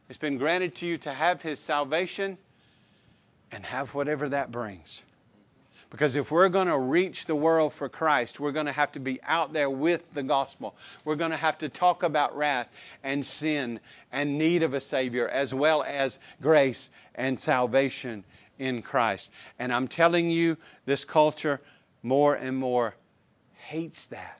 It's 0.09 0.17
been 0.17 0.37
granted 0.37 0.73
to 0.75 0.87
you 0.87 0.97
to 0.99 1.13
have 1.13 1.41
his 1.41 1.59
salvation 1.59 2.37
and 3.51 3.63
have 3.63 3.93
whatever 3.93 4.27
that 4.29 4.51
brings. 4.51 5.03
Because 5.89 6.15
if 6.15 6.29
we're 6.29 6.49
going 6.49 6.67
to 6.67 6.77
reach 6.77 7.25
the 7.25 7.35
world 7.35 7.73
for 7.73 7.89
Christ, 7.89 8.39
we're 8.39 8.51
going 8.51 8.67
to 8.67 8.71
have 8.71 8.91
to 8.91 8.99
be 8.99 9.19
out 9.23 9.53
there 9.53 9.71
with 9.71 10.13
the 10.13 10.21
gospel. 10.21 10.75
We're 11.03 11.15
going 11.15 11.31
to 11.31 11.37
have 11.37 11.57
to 11.59 11.69
talk 11.69 12.03
about 12.03 12.35
wrath 12.35 12.71
and 13.03 13.25
sin 13.25 13.79
and 14.11 14.37
need 14.37 14.61
of 14.61 14.75
a 14.75 14.81
Savior, 14.81 15.27
as 15.27 15.51
well 15.53 15.83
as 15.83 16.19
grace 16.41 16.91
and 17.15 17.39
salvation 17.39 18.23
in 18.59 18.83
Christ. 18.83 19.31
And 19.57 19.73
I'm 19.73 19.87
telling 19.87 20.29
you, 20.29 20.57
this 20.85 21.03
culture 21.03 21.59
more 22.03 22.35
and 22.35 22.55
more 22.55 22.95
hates 23.57 24.05
that, 24.07 24.39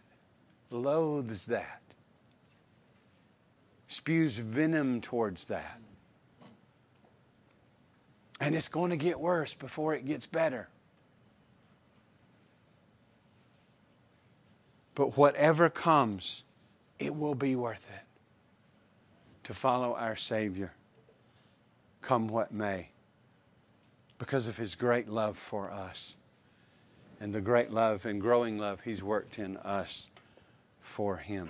loathes 0.69 1.47
that, 1.47 1.81
spews 3.87 4.37
venom 4.37 5.01
towards 5.01 5.45
that. 5.45 5.79
And 8.39 8.55
it's 8.55 8.69
going 8.69 8.91
to 8.91 8.97
get 8.97 9.19
worse 9.19 9.53
before 9.55 9.95
it 9.95 10.05
gets 10.05 10.25
better. 10.25 10.69
But 14.99 15.15
whatever 15.15 15.69
comes, 15.69 16.43
it 16.99 17.15
will 17.15 17.33
be 17.33 17.55
worth 17.55 17.87
it 17.89 18.03
to 19.45 19.53
follow 19.53 19.95
our 19.95 20.17
Savior, 20.17 20.73
come 22.01 22.27
what 22.27 22.51
may, 22.51 22.89
because 24.17 24.49
of 24.49 24.57
His 24.57 24.75
great 24.75 25.07
love 25.07 25.37
for 25.37 25.71
us 25.71 26.17
and 27.21 27.33
the 27.33 27.39
great 27.39 27.71
love 27.71 28.05
and 28.05 28.19
growing 28.19 28.57
love 28.57 28.81
He's 28.81 29.01
worked 29.01 29.39
in 29.39 29.55
us 29.55 30.09
for 30.81 31.15
Him. 31.15 31.47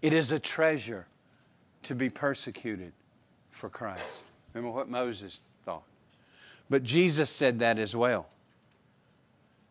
It 0.00 0.12
is 0.12 0.30
a 0.30 0.38
treasure 0.38 1.08
to 1.82 1.96
be 1.96 2.08
persecuted 2.08 2.92
for 3.50 3.68
Christ. 3.68 4.22
Remember 4.54 4.72
what 4.72 4.88
Moses 4.88 5.42
thought. 5.64 5.82
But 6.70 6.84
Jesus 6.84 7.30
said 7.30 7.58
that 7.58 7.80
as 7.80 7.96
well. 7.96 8.28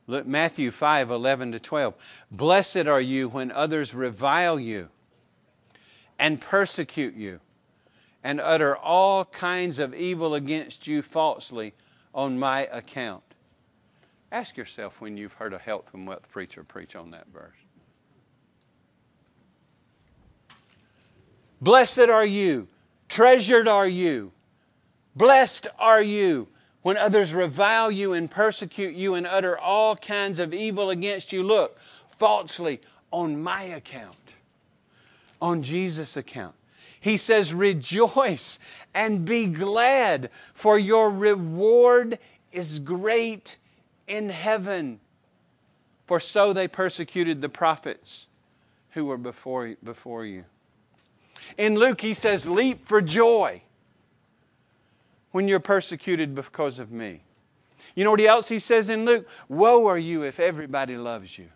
Look, 0.08 0.28
Matthew 0.28 0.72
5 0.72 1.10
11 1.10 1.54
to 1.54 1.60
12. 1.60 1.94
Blessed 2.32 2.88
are 2.88 3.02
you 3.02 3.30
when 3.30 3.52
others 3.52 3.94
revile 3.94 4.60
you 4.60 4.90
and 6.20 6.40
persecute 6.40 7.16
you 7.16 7.40
and 8.24 8.40
utter 8.40 8.76
all 8.76 9.26
kinds 9.26 9.80
of 9.80 9.94
evil 9.94 10.36
against 10.36 10.88
you 10.88 11.02
falsely 11.02 11.74
on 12.14 12.40
my 12.40 12.62
account. 12.72 13.24
Ask 14.32 14.58
yourself 14.58 15.02
when 15.02 15.18
you've 15.18 15.34
heard 15.34 15.54
a 15.54 15.60
health 15.60 15.94
and 15.94 16.08
wealth 16.08 16.30
preacher 16.32 16.64
preach 16.64 16.96
on 16.96 17.12
that 17.12 17.28
verse. 17.28 17.58
Blessed 21.62 22.10
are 22.10 22.26
you, 22.26 22.68
treasured 23.10 23.68
are 23.68 23.88
you, 23.88 24.32
blessed 25.16 25.68
are 25.80 26.02
you 26.02 26.48
when 26.86 26.98
others 26.98 27.34
revile 27.34 27.90
you 27.90 28.14
and 28.14 28.30
persecute 28.30 28.94
you 28.94 29.16
and 29.16 29.26
utter 29.26 29.58
all 29.58 29.96
kinds 29.96 30.38
of 30.38 30.54
evil 30.54 30.92
against 30.92 31.34
you. 31.34 31.42
Look, 31.42 31.80
falsely 32.10 32.80
on 33.10 33.42
my 33.42 33.64
account, 33.64 34.16
on 35.42 35.64
Jesus' 35.64 36.16
account. 36.16 36.54
He 37.00 37.18
says, 37.18 37.56
Rejoice 37.56 38.60
and 38.94 39.26
be 39.26 39.48
glad, 39.48 40.30
for 40.54 40.78
your 40.78 41.10
reward 41.10 42.20
is 42.52 42.78
great 42.78 43.58
in 44.06 44.30
heaven. 44.30 45.00
For 46.06 46.20
so 46.20 46.54
they 46.54 46.68
persecuted 46.68 47.42
the 47.42 47.50
prophets 47.50 48.28
who 48.92 49.06
were 49.06 49.18
before, 49.18 49.74
before 49.84 50.24
you. 50.24 50.46
In 51.58 51.74
Luke, 51.74 52.02
he 52.02 52.14
says, 52.14 52.48
Leap 52.48 52.88
for 52.88 53.02
joy 53.02 53.64
when 55.36 55.50
you're 55.50 55.60
persecuted 55.60 56.34
because 56.34 56.80
of 56.80 56.94
me. 56.94 57.22
You 57.94 58.06
know 58.06 58.12
what 58.12 58.22
else 58.22 58.48
he 58.48 58.58
says 58.58 58.90
in 58.90 59.04
Luke? 59.04 59.28
Woe 59.50 59.86
are 59.86 59.98
you 59.98 60.24
if 60.24 60.40
everybody 60.40 60.96
loves 60.96 61.38
you. 61.38 61.50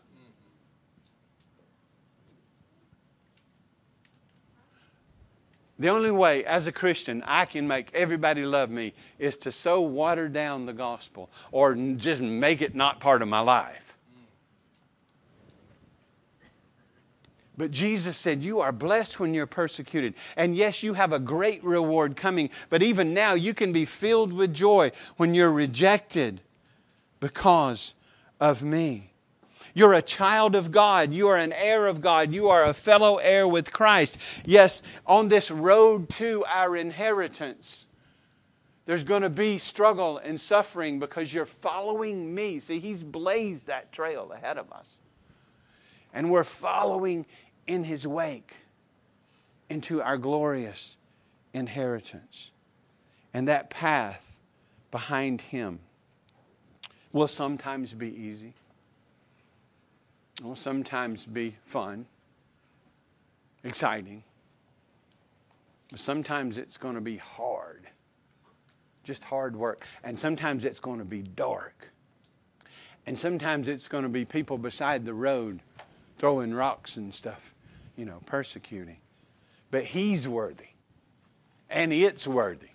The 5.79 5.87
only 5.87 6.11
way, 6.11 6.43
as 6.43 6.67
a 6.67 6.73
Christian, 6.73 7.23
I 7.25 7.45
can 7.45 7.69
make 7.69 7.89
everybody 7.93 8.43
love 8.43 8.69
me 8.69 8.91
is 9.17 9.37
to 9.37 9.51
so 9.53 9.79
water 9.79 10.27
down 10.27 10.65
the 10.65 10.73
gospel 10.73 11.29
or 11.53 11.73
just 11.73 12.19
make 12.19 12.61
it 12.61 12.75
not 12.75 12.99
part 12.99 13.21
of 13.21 13.29
my 13.29 13.39
life. 13.39 13.88
But 17.59 17.71
Jesus 17.71 18.17
said, 18.17 18.41
You 18.41 18.61
are 18.61 18.71
blessed 18.71 19.19
when 19.19 19.33
you're 19.33 19.45
persecuted. 19.45 20.13
And 20.37 20.55
yes, 20.55 20.81
you 20.81 20.93
have 20.93 21.11
a 21.11 21.19
great 21.19 21.61
reward 21.61 22.15
coming, 22.15 22.49
but 22.69 22.81
even 22.81 23.13
now 23.13 23.33
you 23.33 23.53
can 23.53 23.73
be 23.73 23.83
filled 23.83 24.31
with 24.31 24.53
joy 24.53 24.93
when 25.17 25.33
you're 25.33 25.51
rejected 25.51 26.39
because 27.19 27.95
of 28.39 28.63
me. 28.63 29.11
You're 29.73 29.93
a 29.93 30.01
child 30.01 30.55
of 30.55 30.71
God. 30.71 31.11
You 31.11 31.27
are 31.27 31.37
an 31.37 31.51
heir 31.51 31.87
of 31.87 31.99
God. 31.99 32.33
You 32.33 32.47
are 32.47 32.63
a 32.63 32.73
fellow 32.73 33.17
heir 33.17 33.45
with 33.45 33.73
Christ. 33.73 34.19
Yes, 34.45 34.81
on 35.05 35.27
this 35.27 35.51
road 35.51 36.07
to 36.11 36.45
our 36.45 36.77
inheritance, 36.77 37.87
there's 38.85 39.03
going 39.03 39.23
to 39.23 39.29
be 39.29 39.57
struggle 39.57 40.17
and 40.17 40.39
suffering 40.39 40.97
because 40.97 41.33
you're 41.33 41.45
following 41.45 42.33
me. 42.33 42.59
See, 42.59 42.79
He's 42.79 43.03
blazed 43.03 43.67
that 43.67 43.91
trail 43.91 44.31
ahead 44.31 44.57
of 44.57 44.71
us. 44.71 45.01
And 46.13 46.31
we're 46.31 46.43
following 46.43 47.25
in 47.69 47.83
his 47.83 48.07
wake 48.07 48.55
into 49.69 50.01
our 50.01 50.17
glorious 50.17 50.97
inheritance. 51.53 52.49
And 53.31 53.47
that 53.47 53.69
path 53.69 54.39
behind 54.89 55.39
him 55.39 55.79
will 57.13 57.27
sometimes 57.27 57.93
be 57.93 58.09
easy, 58.09 58.55
will 60.41 60.55
sometimes 60.55 61.27
be 61.27 61.57
fun, 61.63 62.07
exciting, 63.63 64.23
but 65.91 65.99
sometimes 65.99 66.57
it's 66.57 66.77
going 66.77 66.95
to 66.95 67.01
be 67.01 67.17
hard, 67.17 67.87
just 69.03 69.23
hard 69.23 69.55
work. 69.55 69.85
And 70.03 70.19
sometimes 70.19 70.65
it's 70.65 70.79
going 70.79 70.99
to 70.99 71.05
be 71.05 71.21
dark. 71.21 71.91
And 73.05 73.17
sometimes 73.17 73.67
it's 73.67 73.87
going 73.87 74.03
to 74.03 74.09
be 74.09 74.25
people 74.25 74.57
beside 74.57 75.05
the 75.05 75.13
road 75.13 75.59
throwing 76.17 76.51
rocks 76.51 76.97
and 76.97 77.13
stuff 77.13 77.53
you 77.99 78.05
know, 78.05 78.21
persecuting. 78.25 78.97
But 79.71 79.83
He's 79.83 80.25
worthy, 80.25 80.69
and 81.69 81.91
it's 81.91 82.25
worthy 82.25 82.69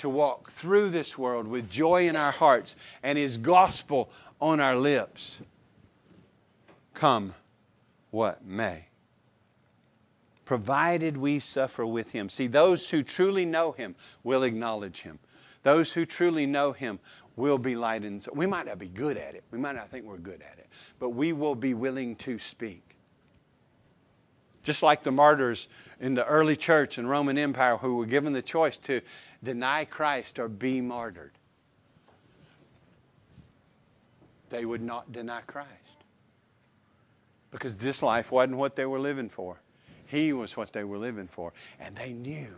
to 0.00 0.08
walk 0.08 0.50
through 0.50 0.90
this 0.90 1.16
world 1.16 1.46
with 1.46 1.70
joy 1.70 2.08
in 2.08 2.16
our 2.16 2.32
hearts 2.32 2.74
and 3.04 3.16
His 3.16 3.38
gospel 3.38 4.10
on 4.40 4.58
our 4.58 4.76
lips. 4.76 5.38
Come 6.94 7.32
what 8.10 8.44
may. 8.44 8.86
Provided 10.44 11.16
we 11.16 11.38
suffer 11.38 11.86
with 11.86 12.10
Him. 12.10 12.28
See, 12.28 12.48
those 12.48 12.90
who 12.90 13.04
truly 13.04 13.44
know 13.46 13.70
Him 13.70 13.94
will 14.24 14.42
acknowledge 14.42 15.02
Him. 15.02 15.20
Those 15.62 15.92
who 15.92 16.04
truly 16.04 16.44
know 16.44 16.72
Him 16.72 16.98
will 17.36 17.58
be 17.58 17.76
light 17.76 18.02
and 18.02 18.26
we 18.34 18.46
might 18.46 18.66
not 18.66 18.80
be 18.80 18.88
good 18.88 19.16
at 19.16 19.36
it. 19.36 19.44
We 19.52 19.58
might 19.58 19.76
not 19.76 19.88
think 19.90 20.04
we're 20.04 20.18
good 20.18 20.42
at 20.42 20.58
it, 20.58 20.66
but 20.98 21.10
we 21.10 21.32
will 21.32 21.54
be 21.54 21.72
willing 21.72 22.16
to 22.16 22.38
speak. 22.40 22.93
Just 24.64 24.82
like 24.82 25.02
the 25.02 25.12
martyrs 25.12 25.68
in 26.00 26.14
the 26.14 26.26
early 26.26 26.56
church 26.56 26.98
and 26.98 27.08
Roman 27.08 27.38
Empire 27.38 27.76
who 27.76 27.96
were 27.96 28.06
given 28.06 28.32
the 28.32 28.42
choice 28.42 28.78
to 28.78 29.02
deny 29.42 29.84
Christ 29.84 30.38
or 30.38 30.48
be 30.48 30.80
martyred. 30.80 31.32
They 34.48 34.64
would 34.64 34.82
not 34.82 35.12
deny 35.12 35.42
Christ. 35.42 35.70
Because 37.50 37.76
this 37.76 38.02
life 38.02 38.32
wasn't 38.32 38.56
what 38.56 38.74
they 38.74 38.86
were 38.86 38.98
living 38.98 39.28
for. 39.28 39.60
He 40.06 40.32
was 40.32 40.56
what 40.56 40.72
they 40.72 40.84
were 40.84 40.98
living 40.98 41.28
for. 41.28 41.52
And 41.78 41.94
they 41.94 42.12
knew 42.12 42.54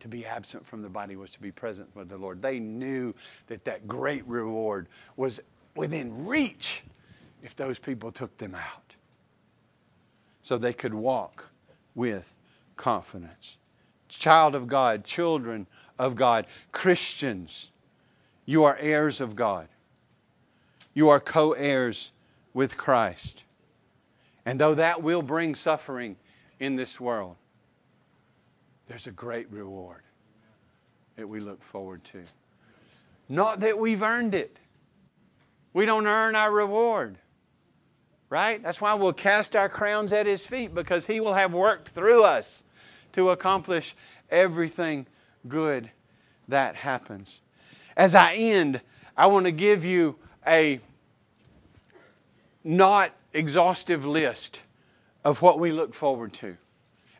to 0.00 0.08
be 0.08 0.26
absent 0.26 0.66
from 0.66 0.82
the 0.82 0.88
body 0.88 1.16
was 1.16 1.30
to 1.30 1.40
be 1.40 1.50
present 1.50 1.88
with 1.96 2.08
the 2.08 2.18
Lord. 2.18 2.42
They 2.42 2.58
knew 2.60 3.14
that 3.46 3.64
that 3.64 3.88
great 3.88 4.26
reward 4.26 4.88
was 5.16 5.40
within 5.74 6.26
reach 6.26 6.82
if 7.42 7.56
those 7.56 7.78
people 7.78 8.12
took 8.12 8.36
them 8.36 8.54
out 8.54 8.85
so 10.46 10.56
they 10.56 10.72
could 10.72 10.94
walk 10.94 11.50
with 11.96 12.36
confidence. 12.76 13.56
Child 14.08 14.54
of 14.54 14.68
God, 14.68 15.02
children 15.02 15.66
of 15.98 16.14
God, 16.14 16.46
Christians, 16.70 17.72
you 18.44 18.62
are 18.62 18.78
heirs 18.78 19.20
of 19.20 19.34
God. 19.34 19.66
You 20.94 21.08
are 21.08 21.18
co 21.18 21.50
heirs 21.50 22.12
with 22.54 22.76
Christ. 22.76 23.42
And 24.44 24.60
though 24.60 24.74
that 24.74 25.02
will 25.02 25.20
bring 25.20 25.56
suffering 25.56 26.14
in 26.60 26.76
this 26.76 27.00
world, 27.00 27.34
there's 28.86 29.08
a 29.08 29.12
great 29.12 29.50
reward 29.50 30.02
that 31.16 31.28
we 31.28 31.40
look 31.40 31.60
forward 31.60 32.04
to. 32.04 32.22
Not 33.28 33.58
that 33.60 33.76
we've 33.76 34.04
earned 34.04 34.36
it, 34.36 34.60
we 35.72 35.86
don't 35.86 36.06
earn 36.06 36.36
our 36.36 36.52
reward. 36.52 37.18
Right? 38.28 38.62
That's 38.62 38.80
why 38.80 38.94
we'll 38.94 39.12
cast 39.12 39.54
our 39.54 39.68
crowns 39.68 40.12
at 40.12 40.26
His 40.26 40.44
feet 40.44 40.74
because 40.74 41.06
He 41.06 41.20
will 41.20 41.34
have 41.34 41.52
worked 41.52 41.88
through 41.88 42.24
us 42.24 42.64
to 43.12 43.30
accomplish 43.30 43.94
everything 44.30 45.06
good 45.48 45.90
that 46.48 46.74
happens. 46.76 47.40
As 47.96 48.14
I 48.14 48.34
end, 48.34 48.80
I 49.16 49.26
want 49.26 49.46
to 49.46 49.52
give 49.52 49.84
you 49.84 50.16
a 50.46 50.80
not 52.62 53.12
exhaustive 53.32 54.04
list 54.04 54.62
of 55.24 55.40
what 55.42 55.58
we 55.58 55.72
look 55.72 55.94
forward 55.94 56.32
to. 56.34 56.56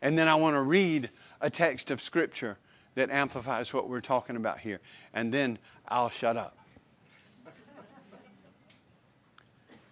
And 0.03 0.19
then 0.19 0.29
I 0.29 0.35
want 0.35 0.55
to 0.55 0.61
read 0.61 1.11
a 1.41 1.51
text 1.51 1.91
of 1.91 2.03
Scripture 2.03 2.59
that 2.95 3.11
amplifies 3.11 3.73
what 3.73 3.89
we're 3.89 4.01
talking 4.01 4.37
about 4.37 4.59
here. 4.59 4.81
And 5.15 5.33
then 5.33 5.59
I'll 5.89 6.11
shut 6.11 6.37
up. 6.37 6.57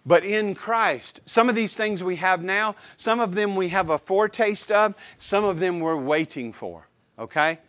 But 0.05 0.23
in 0.23 0.53
Christ, 0.53 1.21
some 1.25 1.49
of 1.49 1.55
these 1.55 1.75
things 1.75 2.03
we 2.03 2.17
have 2.17 2.43
now, 2.43 2.75
some 2.95 3.19
of 3.19 3.33
them 3.33 3.55
we 3.55 3.69
have 3.69 3.89
a 3.89 3.97
foretaste 3.97 4.71
of, 4.71 4.93
some 5.17 5.43
of 5.43 5.59
them 5.59 5.79
we're 5.79 5.97
waiting 5.97 6.53
for, 6.53 6.87
okay? 7.17 7.59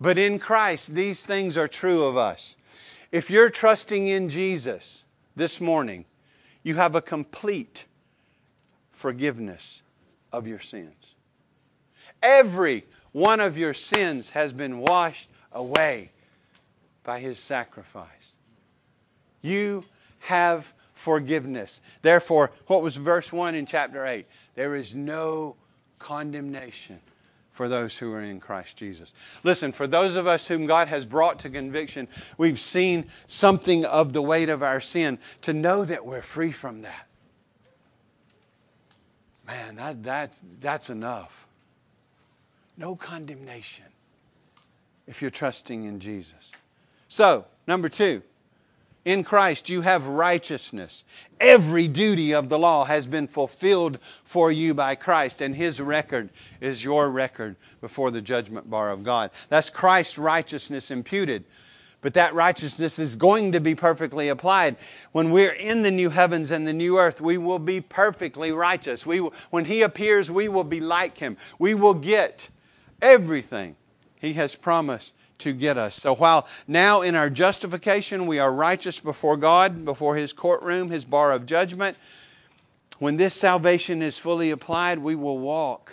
But 0.00 0.18
in 0.18 0.38
Christ, 0.38 0.94
these 0.94 1.24
things 1.24 1.56
are 1.56 1.68
true 1.68 2.04
of 2.04 2.16
us. 2.16 2.56
If 3.10 3.30
you're 3.30 3.48
trusting 3.48 4.06
in 4.06 4.28
Jesus 4.28 5.04
this 5.34 5.60
morning, 5.60 6.04
you 6.62 6.74
have 6.74 6.94
a 6.94 7.00
complete 7.00 7.86
forgiveness 8.92 9.80
of 10.32 10.46
your 10.46 10.58
sins. 10.58 10.92
Every 12.22 12.84
one 13.12 13.40
of 13.40 13.56
your 13.56 13.72
sins 13.72 14.30
has 14.30 14.52
been 14.52 14.80
washed 14.80 15.30
away 15.52 16.10
by 17.02 17.20
His 17.20 17.38
sacrifice. 17.38 18.32
You 19.40 19.84
have 20.18 20.74
forgiveness. 20.96 21.82
Therefore, 22.00 22.50
what 22.66 22.82
was 22.82 22.96
verse 22.96 23.32
1 23.32 23.54
in 23.54 23.66
chapter 23.66 24.04
8? 24.06 24.26
There 24.54 24.74
is 24.74 24.94
no 24.94 25.54
condemnation 25.98 26.98
for 27.50 27.68
those 27.68 27.96
who 27.96 28.12
are 28.12 28.22
in 28.22 28.40
Christ 28.40 28.78
Jesus. 28.78 29.12
Listen, 29.44 29.72
for 29.72 29.86
those 29.86 30.16
of 30.16 30.26
us 30.26 30.48
whom 30.48 30.66
God 30.66 30.88
has 30.88 31.04
brought 31.06 31.38
to 31.40 31.50
conviction, 31.50 32.08
we've 32.38 32.58
seen 32.58 33.06
something 33.26 33.84
of 33.84 34.14
the 34.14 34.22
weight 34.22 34.48
of 34.48 34.62
our 34.62 34.80
sin 34.80 35.18
to 35.42 35.52
know 35.52 35.84
that 35.84 36.04
we're 36.04 36.22
free 36.22 36.52
from 36.52 36.82
that. 36.82 37.06
Man, 39.46 39.76
that, 39.76 40.02
that, 40.02 40.38
that's 40.60 40.90
enough. 40.90 41.46
No 42.78 42.96
condemnation 42.96 43.84
if 45.06 45.20
you're 45.20 45.30
trusting 45.30 45.84
in 45.84 46.00
Jesus. 46.00 46.52
So, 47.08 47.44
number 47.66 47.88
two, 47.88 48.22
in 49.06 49.22
Christ, 49.22 49.70
you 49.70 49.82
have 49.82 50.08
righteousness. 50.08 51.04
Every 51.40 51.86
duty 51.86 52.34
of 52.34 52.48
the 52.48 52.58
law 52.58 52.84
has 52.84 53.06
been 53.06 53.28
fulfilled 53.28 54.00
for 54.24 54.50
you 54.50 54.74
by 54.74 54.96
Christ, 54.96 55.40
and 55.40 55.54
His 55.54 55.80
record 55.80 56.28
is 56.60 56.82
your 56.82 57.08
record 57.08 57.54
before 57.80 58.10
the 58.10 58.20
judgment 58.20 58.68
bar 58.68 58.90
of 58.90 59.04
God. 59.04 59.30
That's 59.48 59.70
Christ's 59.70 60.18
righteousness 60.18 60.90
imputed. 60.90 61.44
But 62.00 62.14
that 62.14 62.34
righteousness 62.34 62.98
is 62.98 63.14
going 63.14 63.52
to 63.52 63.60
be 63.60 63.76
perfectly 63.76 64.28
applied. 64.28 64.76
When 65.12 65.30
we're 65.30 65.52
in 65.52 65.82
the 65.82 65.90
new 65.90 66.10
heavens 66.10 66.50
and 66.50 66.66
the 66.66 66.72
new 66.72 66.98
earth, 66.98 67.20
we 67.20 67.38
will 67.38 67.60
be 67.60 67.80
perfectly 67.80 68.50
righteous. 68.50 69.06
We 69.06 69.20
will, 69.20 69.32
when 69.50 69.64
He 69.64 69.82
appears, 69.82 70.32
we 70.32 70.48
will 70.48 70.64
be 70.64 70.80
like 70.80 71.16
Him. 71.16 71.36
We 71.60 71.74
will 71.74 71.94
get 71.94 72.50
everything 73.00 73.76
He 74.16 74.32
has 74.32 74.56
promised 74.56 75.14
to 75.38 75.52
get 75.52 75.76
us. 75.76 75.94
So 75.94 76.14
while 76.14 76.46
now 76.66 77.02
in 77.02 77.14
our 77.14 77.30
justification 77.30 78.26
we 78.26 78.38
are 78.38 78.52
righteous 78.52 79.00
before 79.00 79.36
God, 79.36 79.84
before 79.84 80.16
His 80.16 80.32
courtroom, 80.32 80.90
His 80.90 81.04
bar 81.04 81.32
of 81.32 81.46
judgment, 81.46 81.96
when 82.98 83.16
this 83.16 83.34
salvation 83.34 84.02
is 84.02 84.18
fully 84.18 84.50
applied, 84.50 84.98
we 84.98 85.14
will 85.14 85.38
walk 85.38 85.92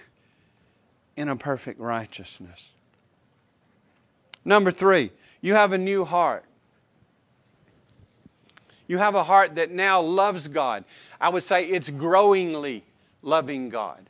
in 1.16 1.30
a 1.30 1.36
perfect 1.36 1.80
righteousness. 1.80 2.72
Number 4.46 4.72
three, 4.72 5.12
you 5.42 5.54
have 5.54 5.74
a 5.74 5.78
new 5.78 6.06
heart. 6.06 6.46
You 8.88 8.98
have 8.98 9.16
a 9.16 9.24
heart 9.24 9.56
that 9.56 9.72
now 9.72 10.02
loves 10.02 10.48
God. 10.48 10.84
I 11.20 11.30
would 11.30 11.44
say 11.44 11.66
it's 11.66 11.90
growingly 11.90 12.84
loving 13.22 13.70
God. 13.70 14.10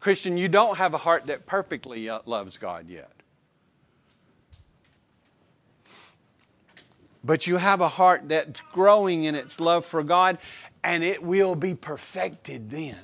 Christian, 0.00 0.36
you 0.36 0.48
don't 0.48 0.76
have 0.76 0.92
a 0.92 0.98
heart 0.98 1.26
that 1.26 1.46
perfectly 1.46 2.08
uh, 2.08 2.20
loves 2.26 2.58
God 2.58 2.88
yet. 2.88 3.13
But 7.24 7.46
you 7.46 7.56
have 7.56 7.80
a 7.80 7.88
heart 7.88 8.28
that's 8.28 8.60
growing 8.72 9.24
in 9.24 9.34
its 9.34 9.58
love 9.58 9.86
for 9.86 10.02
God, 10.02 10.38
and 10.82 11.02
it 11.02 11.22
will 11.22 11.54
be 11.56 11.74
perfected 11.74 12.70
then. 12.70 12.98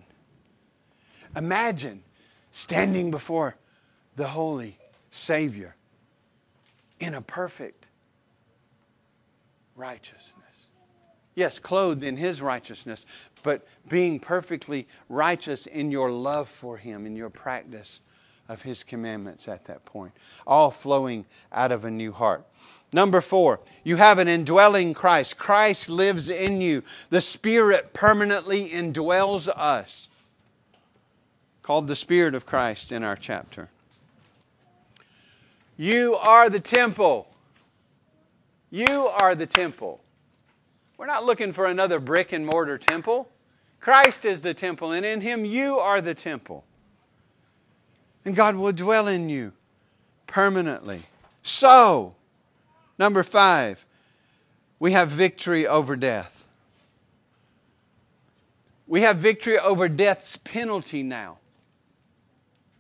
Imagine 1.35 2.03
standing 2.51 3.11
before 3.11 3.57
the 4.17 4.27
Holy 4.27 4.77
Savior 5.11 5.75
in 6.99 7.15
a 7.15 7.23
perfect 7.23 7.87
righteousness. 9.75 10.37
Yes, 11.35 11.59
clothed 11.59 12.05
in 12.05 12.17
His 12.17 12.43
righteousness, 12.43 13.07
but 13.43 13.67
being 13.89 14.19
perfectly 14.19 14.87
righteous 15.09 15.67
in 15.67 15.91
your 15.91 16.11
love 16.11 16.49
for 16.49 16.77
Him, 16.77 17.07
in 17.07 17.17
your 17.17 17.31
practice 17.31 18.03
of 18.49 18.63
His 18.63 18.85
commandments 18.85 19.49
at 19.49 19.65
that 19.67 19.85
point, 19.87 20.13
all 20.47 20.71
flowing 20.71 21.25
out 21.53 21.73
of 21.73 21.85
a 21.85 21.91
new 21.91 22.13
heart. 22.13 22.45
Number 22.93 23.21
four, 23.21 23.61
you 23.85 23.97
have 23.97 24.19
an 24.19 24.29
indwelling 24.29 24.95
Christ. 24.95 25.39
Christ 25.39 25.89
lives 25.89 26.29
in 26.29 26.61
you. 26.61 26.83
The 27.11 27.21
Spirit 27.21 27.93
permanently 27.93 28.69
indwells 28.69 29.49
us. 29.49 30.09
Called 31.63 31.87
the 31.87 31.97
Spirit 31.97 32.35
of 32.35 32.47
Christ 32.47 32.91
in 32.91 33.05
our 33.05 33.17
chapter. 33.17 33.69
You 35.77 36.17
are 36.17 36.51
the 36.51 36.61
temple. 36.61 37.29
You 38.71 39.07
are 39.07 39.35
the 39.35 39.47
temple. 39.47 40.01
We're 40.99 41.07
not 41.07 41.25
looking 41.25 41.53
for 41.53 41.67
another 41.67 42.01
brick 42.01 42.33
and 42.33 42.45
mortar 42.45 42.77
temple. 42.77 43.29
Christ 43.81 44.25
is 44.25 44.43
the 44.43 44.53
temple, 44.53 44.93
and 44.93 45.07
in 45.07 45.23
Him 45.23 45.45
you 45.45 45.79
are 45.79 46.01
the 46.01 46.15
temple. 46.15 46.65
And 48.25 48.37
God 48.37 48.57
will 48.57 48.73
dwell 48.73 49.09
in 49.09 49.31
you 49.31 49.53
permanently. 50.27 51.03
So, 51.43 52.15
Number 53.01 53.23
five, 53.23 53.87
we 54.79 54.93
have 54.93 55.09
victory 55.09 55.67
over 55.67 55.97
death. 55.97 56.47
We 58.87 59.01
have 59.01 59.17
victory 59.17 59.59
over 59.59 59.89
death's 59.89 60.37
penalty 60.37 61.03
now. 61.03 61.39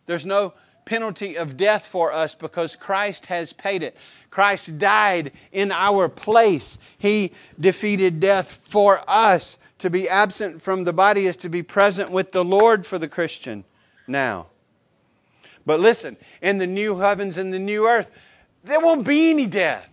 There's 0.05 0.27
no 0.27 0.53
penalty 0.85 1.37
of 1.37 1.57
death 1.57 1.87
for 1.87 2.13
us 2.13 2.35
because 2.35 2.77
Christ 2.77 3.25
has 3.27 3.55
paid 3.55 3.83
it. 3.83 3.97
Christ 4.29 4.79
died 4.79 5.33
in 5.53 5.73
our 5.73 6.07
place. 6.07 6.79
He 6.99 7.33
defeated 7.59 8.21
death 8.21 8.53
for 8.53 9.01
us. 9.09 9.57
To 9.79 9.89
be 9.89 10.07
absent 10.07 10.61
from 10.61 10.85
the 10.85 10.93
body 10.93 11.29
is 11.29 11.39
to 11.39 11.49
be 11.49 11.63
present 11.63 12.11
with 12.11 12.33
the 12.33 12.45
Lord 12.45 12.85
for 12.85 12.99
the 12.99 13.09
Christian 13.09 13.65
now. 14.07 14.49
But 15.65 15.81
listen, 15.81 16.19
in 16.43 16.59
the 16.59 16.67
new 16.67 16.99
heavens 16.99 17.39
and 17.39 17.55
the 17.55 17.59
new 17.59 17.87
earth, 17.87 18.11
there 18.63 18.81
won't 18.81 19.07
be 19.07 19.31
any 19.31 19.47
death. 19.47 19.87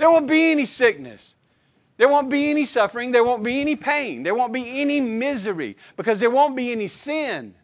There 0.00 0.10
won't 0.10 0.26
be 0.26 0.50
any 0.50 0.64
sickness. 0.64 1.34
There 1.98 2.08
won't 2.08 2.30
be 2.30 2.48
any 2.48 2.64
suffering. 2.64 3.12
There 3.12 3.22
won't 3.22 3.42
be 3.42 3.60
any 3.60 3.76
pain. 3.76 4.22
There 4.22 4.34
won't 4.34 4.50
be 4.50 4.80
any 4.80 4.98
misery 4.98 5.76
because 5.94 6.20
there 6.20 6.30
won't 6.30 6.56
be 6.56 6.72
any 6.72 6.88
sin. 6.88 7.54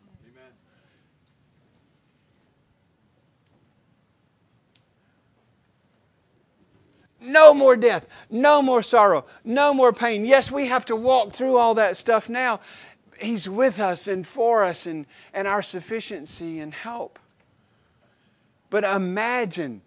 No 7.22 7.54
more 7.54 7.74
death, 7.74 8.06
no 8.28 8.60
more 8.60 8.82
sorrow, 8.82 9.24
no 9.42 9.72
more 9.72 9.94
pain. 9.94 10.26
Yes, 10.26 10.52
we 10.52 10.66
have 10.66 10.84
to 10.84 10.94
walk 10.94 11.32
through 11.32 11.56
all 11.56 11.72
that 11.76 11.96
stuff 11.96 12.28
now. 12.28 12.60
He's 13.18 13.48
with 13.48 13.80
us 13.80 14.08
and 14.08 14.26
for 14.26 14.62
us 14.62 14.84
and, 14.84 15.06
and 15.32 15.48
our 15.48 15.62
sufficiency 15.62 16.60
and 16.60 16.74
help. 16.74 17.18
But 18.68 18.84
imagine 18.84 19.80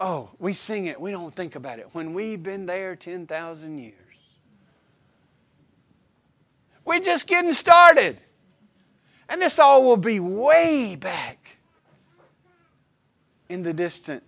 Oh, 0.00 0.30
we 0.38 0.52
sing 0.52 0.86
it, 0.86 1.00
we 1.00 1.10
don't 1.10 1.34
think 1.34 1.54
about 1.54 1.78
it. 1.78 1.88
When 1.92 2.14
we've 2.14 2.42
been 2.42 2.66
there 2.66 2.96
10,000 2.96 3.78
years, 3.78 3.94
we're 6.84 7.00
just 7.00 7.26
getting 7.26 7.52
started. 7.52 8.18
And 9.28 9.40
this 9.40 9.58
all 9.58 9.84
will 9.84 9.96
be 9.96 10.20
way 10.20 10.96
back 10.96 11.56
in 13.48 13.62
the 13.62 13.72
distant 13.72 14.22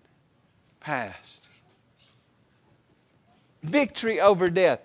past. 0.81 1.45
Victory 3.63 4.21
over 4.21 4.49
death, 4.49 4.81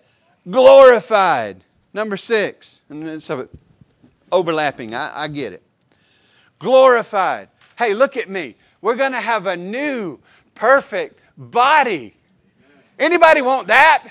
glorified. 0.49 1.63
Number 1.93 2.17
six, 2.17 2.81
and 2.89 3.07
it's 3.07 3.29
overlapping, 4.31 4.95
I, 4.95 5.23
I 5.23 5.27
get 5.27 5.53
it. 5.53 5.61
Glorified. 6.57 7.49
Hey, 7.77 7.93
look 7.93 8.17
at 8.17 8.29
me. 8.29 8.55
We're 8.81 8.95
going 8.95 9.11
to 9.11 9.21
have 9.21 9.45
a 9.45 9.57
new 9.57 10.19
perfect 10.61 11.19
body. 11.35 12.13
Anybody 12.99 13.41
want 13.41 13.67
that? 13.69 14.09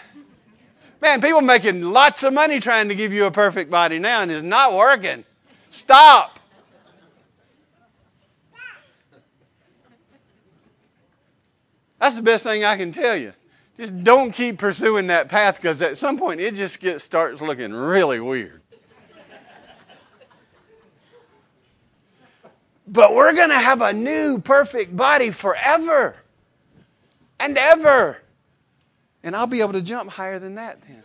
Man, 1.00 1.20
people 1.20 1.42
making 1.42 1.80
lots 1.82 2.24
of 2.24 2.32
money 2.32 2.58
trying 2.58 2.88
to 2.88 2.96
give 2.96 3.12
you 3.12 3.26
a 3.26 3.30
perfect 3.30 3.70
body 3.70 4.00
now 4.00 4.22
and 4.22 4.32
it's 4.32 4.42
not 4.42 4.74
working. 4.74 5.24
Stop. 5.70 6.40
That's 12.00 12.16
the 12.16 12.22
best 12.22 12.42
thing 12.42 12.64
I 12.64 12.76
can 12.76 12.90
tell 12.90 13.16
you. 13.16 13.32
Just 13.76 14.02
don't 14.02 14.32
keep 14.32 14.58
pursuing 14.58 15.06
that 15.06 15.28
path 15.28 15.54
because 15.54 15.80
at 15.80 15.98
some 15.98 16.18
point 16.18 16.40
it 16.40 16.54
just 16.54 16.80
gets, 16.80 17.04
starts 17.04 17.40
looking 17.40 17.72
really 17.72 18.18
weird. 18.18 18.60
but 22.88 23.14
we're 23.14 23.34
going 23.34 23.50
to 23.50 23.58
have 23.58 23.82
a 23.82 23.92
new 23.92 24.40
perfect 24.40 24.96
body 24.96 25.30
forever 25.30 26.16
and 27.40 27.58
ever. 27.58 28.18
And 29.22 29.34
I'll 29.34 29.46
be 29.46 29.60
able 29.60 29.72
to 29.72 29.82
jump 29.82 30.10
higher 30.10 30.38
than 30.38 30.54
that 30.54 30.80
then. 30.82 31.02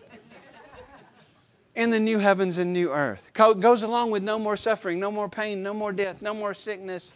In 1.74 1.90
the 1.90 2.00
new 2.00 2.20
heavens 2.20 2.58
and 2.58 2.72
new 2.72 2.92
earth. 2.92 3.32
Goes 3.34 3.84
along 3.84 4.12
with 4.12 4.24
no 4.24 4.40
more 4.40 4.56
suffering, 4.56 5.00
no 5.00 5.12
more 5.12 5.28
pain, 5.28 5.62
no 5.62 5.74
more 5.74 5.92
death, 5.92 6.22
no 6.22 6.34
more 6.34 6.54
sickness. 6.54 7.16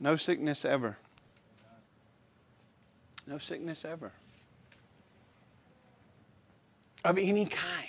No 0.00 0.16
sickness 0.16 0.64
ever. 0.64 0.96
No 3.28 3.38
sickness 3.38 3.84
ever. 3.84 4.10
Of 7.04 7.18
any 7.18 7.46
kind. 7.46 7.86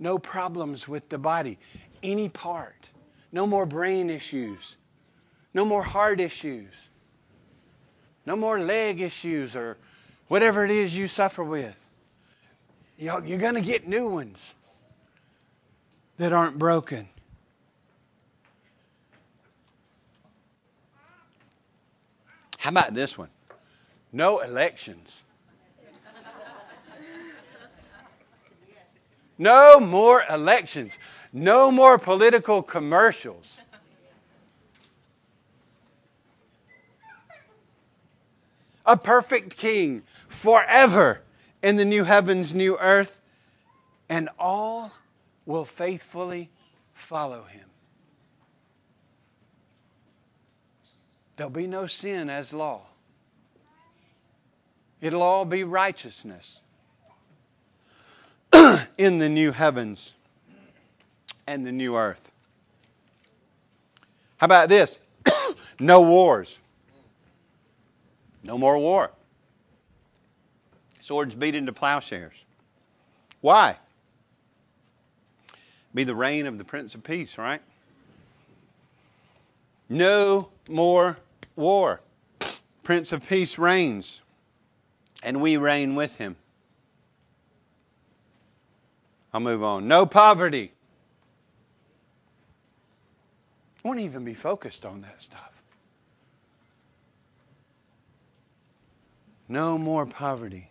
No 0.00 0.18
problems 0.18 0.88
with 0.88 1.08
the 1.08 1.18
body 1.18 1.58
any 2.02 2.28
part. 2.28 2.90
No 3.32 3.46
more 3.46 3.66
brain 3.66 4.10
issues. 4.10 4.76
No 5.54 5.64
more 5.64 5.82
heart 5.82 6.20
issues. 6.20 6.88
No 8.26 8.36
more 8.36 8.60
leg 8.60 9.00
issues 9.00 9.56
or 9.56 9.76
whatever 10.28 10.64
it 10.64 10.70
is 10.70 10.94
you 10.94 11.08
suffer 11.08 11.42
with. 11.42 11.88
You're 12.96 13.38
going 13.38 13.54
to 13.54 13.60
get 13.60 13.86
new 13.86 14.08
ones 14.08 14.54
that 16.18 16.32
aren't 16.32 16.58
broken. 16.58 17.08
How 22.58 22.70
about 22.70 22.92
this 22.92 23.16
one? 23.16 23.30
No 24.12 24.40
elections. 24.40 25.22
No 29.38 29.78
more 29.78 30.24
elections. 30.28 30.98
No 31.32 31.70
more 31.70 31.98
political 31.98 32.62
commercials. 32.62 33.60
A 38.86 38.96
perfect 38.96 39.56
king 39.56 40.02
forever 40.28 41.20
in 41.62 41.76
the 41.76 41.84
new 41.84 42.04
heavens, 42.04 42.54
new 42.54 42.78
earth, 42.78 43.20
and 44.08 44.30
all 44.38 44.92
will 45.44 45.66
faithfully 45.66 46.50
follow 46.94 47.42
him. 47.42 47.64
There'll 51.36 51.50
be 51.50 51.66
no 51.66 51.86
sin 51.86 52.30
as 52.30 52.52
law. 52.52 52.82
It'll 55.00 55.22
all 55.22 55.44
be 55.44 55.62
righteousness 55.62 56.60
in 58.98 59.18
the 59.18 59.28
new 59.28 59.52
heavens 59.52 60.14
and 61.48 61.66
the 61.66 61.72
new 61.72 61.96
earth. 61.96 62.30
How 64.36 64.44
about 64.44 64.68
this? 64.68 65.00
no 65.80 66.02
wars. 66.02 66.58
No 68.44 68.58
more 68.58 68.78
war. 68.78 69.10
Swords 71.00 71.34
beat 71.34 71.54
into 71.54 71.72
plowshares. 71.72 72.44
Why? 73.40 73.76
Be 75.94 76.04
the 76.04 76.14
reign 76.14 76.46
of 76.46 76.58
the 76.58 76.64
Prince 76.64 76.94
of 76.94 77.02
Peace, 77.02 77.38
right? 77.38 77.62
No 79.88 80.50
more 80.68 81.16
war. 81.56 82.00
Prince 82.82 83.12
of 83.12 83.26
Peace 83.26 83.58
reigns, 83.58 84.20
and 85.22 85.40
we 85.40 85.56
reign 85.56 85.94
with 85.94 86.18
him. 86.18 86.36
I'll 89.32 89.40
move 89.40 89.62
on. 89.62 89.88
No 89.88 90.04
poverty. 90.04 90.72
I 93.77 93.77
won't 93.88 94.00
even 94.00 94.22
be 94.22 94.34
focused 94.34 94.84
on 94.84 95.00
that 95.00 95.22
stuff. 95.22 95.50
No 99.48 99.78
more 99.78 100.04
poverty. 100.04 100.68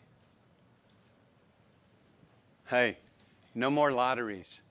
Hey, 2.68 3.00
no 3.56 3.72
more 3.72 3.92
lotteries. 3.92 4.62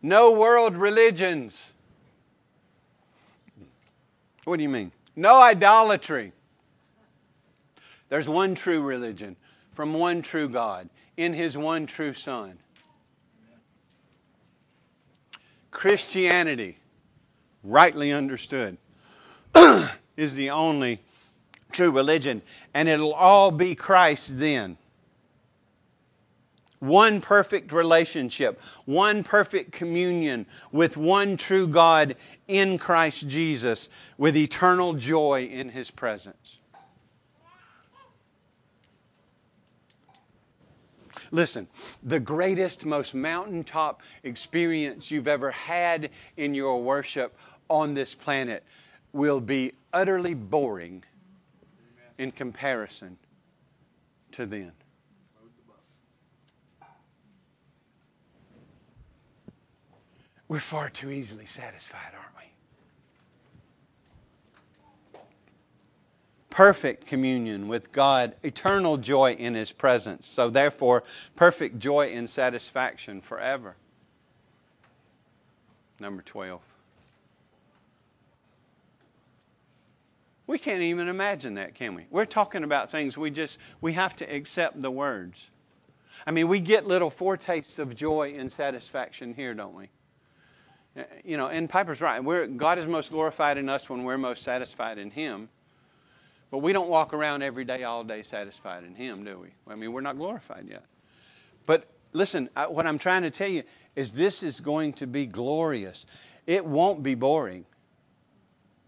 No 0.00 0.30
world 0.30 0.76
religions. 0.76 1.70
What 4.44 4.58
do 4.58 4.62
you 4.62 4.68
mean? 4.68 4.92
No 5.16 5.42
idolatry. 5.42 6.30
There's 8.10 8.28
one 8.28 8.54
true 8.54 8.80
religion 8.80 9.34
from 9.72 9.92
one 9.92 10.22
true 10.22 10.48
God 10.48 10.88
in 11.16 11.32
His 11.32 11.58
one 11.58 11.86
true 11.86 12.12
Son. 12.12 12.58
Christianity, 15.74 16.78
rightly 17.62 18.12
understood, 18.12 18.78
is 20.16 20.34
the 20.34 20.48
only 20.48 21.00
true 21.72 21.90
religion, 21.90 22.40
and 22.72 22.88
it'll 22.88 23.12
all 23.12 23.50
be 23.50 23.74
Christ 23.74 24.38
then 24.38 24.78
one 26.84 27.20
perfect 27.20 27.72
relationship, 27.72 28.60
one 28.84 29.24
perfect 29.24 29.72
communion 29.72 30.44
with 30.70 30.96
one 30.96 31.36
true 31.36 31.66
God 31.66 32.14
in 32.46 32.78
Christ 32.78 33.26
Jesus 33.26 33.88
with 34.18 34.36
eternal 34.36 34.92
joy 34.92 35.44
in 35.44 35.70
His 35.70 35.90
presence. 35.90 36.58
Listen, 41.34 41.66
the 42.00 42.20
greatest, 42.20 42.86
most 42.86 43.12
mountaintop 43.12 44.02
experience 44.22 45.10
you've 45.10 45.26
ever 45.26 45.50
had 45.50 46.10
in 46.36 46.54
your 46.54 46.80
worship 46.80 47.36
on 47.68 47.94
this 47.94 48.14
planet 48.14 48.62
will 49.12 49.40
be 49.40 49.72
utterly 49.92 50.34
boring 50.34 51.02
in 52.18 52.30
comparison 52.30 53.18
to 54.30 54.46
then. 54.46 54.70
We're 60.46 60.60
far 60.60 60.88
too 60.88 61.10
easily 61.10 61.46
satisfied, 61.46 62.12
aren't 62.16 62.36
we? 62.36 62.44
Perfect 66.54 67.08
communion 67.08 67.66
with 67.66 67.90
God, 67.90 68.36
eternal 68.44 68.96
joy 68.96 69.32
in 69.32 69.56
His 69.56 69.72
presence. 69.72 70.24
So, 70.24 70.50
therefore, 70.50 71.02
perfect 71.34 71.80
joy 71.80 72.12
and 72.14 72.30
satisfaction 72.30 73.20
forever. 73.20 73.74
Number 75.98 76.22
12. 76.22 76.62
We 80.46 80.60
can't 80.60 80.82
even 80.82 81.08
imagine 81.08 81.54
that, 81.54 81.74
can 81.74 81.92
we? 81.96 82.06
We're 82.08 82.24
talking 82.24 82.62
about 82.62 82.88
things 82.88 83.18
we 83.18 83.32
just, 83.32 83.58
we 83.80 83.94
have 83.94 84.14
to 84.14 84.24
accept 84.24 84.80
the 84.80 84.92
words. 84.92 85.48
I 86.24 86.30
mean, 86.30 86.46
we 86.46 86.60
get 86.60 86.86
little 86.86 87.10
foretastes 87.10 87.80
of 87.80 87.96
joy 87.96 88.36
and 88.38 88.52
satisfaction 88.52 89.34
here, 89.34 89.54
don't 89.54 89.74
we? 89.74 89.88
You 91.24 91.36
know, 91.36 91.48
and 91.48 91.68
Piper's 91.68 92.00
right. 92.00 92.22
We're, 92.22 92.46
God 92.46 92.78
is 92.78 92.86
most 92.86 93.10
glorified 93.10 93.58
in 93.58 93.68
us 93.68 93.90
when 93.90 94.04
we're 94.04 94.18
most 94.18 94.44
satisfied 94.44 94.98
in 94.98 95.10
Him. 95.10 95.48
But 96.54 96.60
we 96.60 96.72
don't 96.72 96.88
walk 96.88 97.12
around 97.12 97.42
every 97.42 97.64
day, 97.64 97.82
all 97.82 98.04
day 98.04 98.22
satisfied 98.22 98.84
in 98.84 98.94
Him, 98.94 99.24
do 99.24 99.40
we? 99.40 99.48
I 99.66 99.74
mean, 99.74 99.92
we're 99.92 100.02
not 100.02 100.16
glorified 100.16 100.68
yet. 100.70 100.84
But 101.66 101.88
listen, 102.12 102.48
I, 102.54 102.68
what 102.68 102.86
I'm 102.86 102.96
trying 102.96 103.22
to 103.22 103.30
tell 103.32 103.48
you 103.48 103.64
is 103.96 104.12
this 104.12 104.44
is 104.44 104.60
going 104.60 104.92
to 104.92 105.08
be 105.08 105.26
glorious. 105.26 106.06
It 106.46 106.64
won't 106.64 107.02
be 107.02 107.16
boring. 107.16 107.66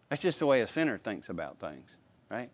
That's 0.08 0.22
just 0.22 0.38
the 0.38 0.46
way 0.46 0.60
a 0.60 0.68
sinner 0.68 0.96
thinks 0.96 1.28
about 1.28 1.58
things, 1.58 1.96
right? 2.30 2.50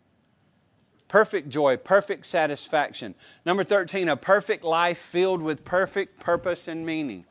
Perfect 1.08 1.50
joy, 1.50 1.76
perfect 1.76 2.24
satisfaction. 2.24 3.14
Number 3.44 3.64
13, 3.64 4.08
a 4.08 4.16
perfect 4.16 4.64
life 4.64 4.96
filled 4.96 5.42
with 5.42 5.62
perfect 5.62 6.20
purpose 6.20 6.68
and 6.68 6.86
meaning. 6.86 7.26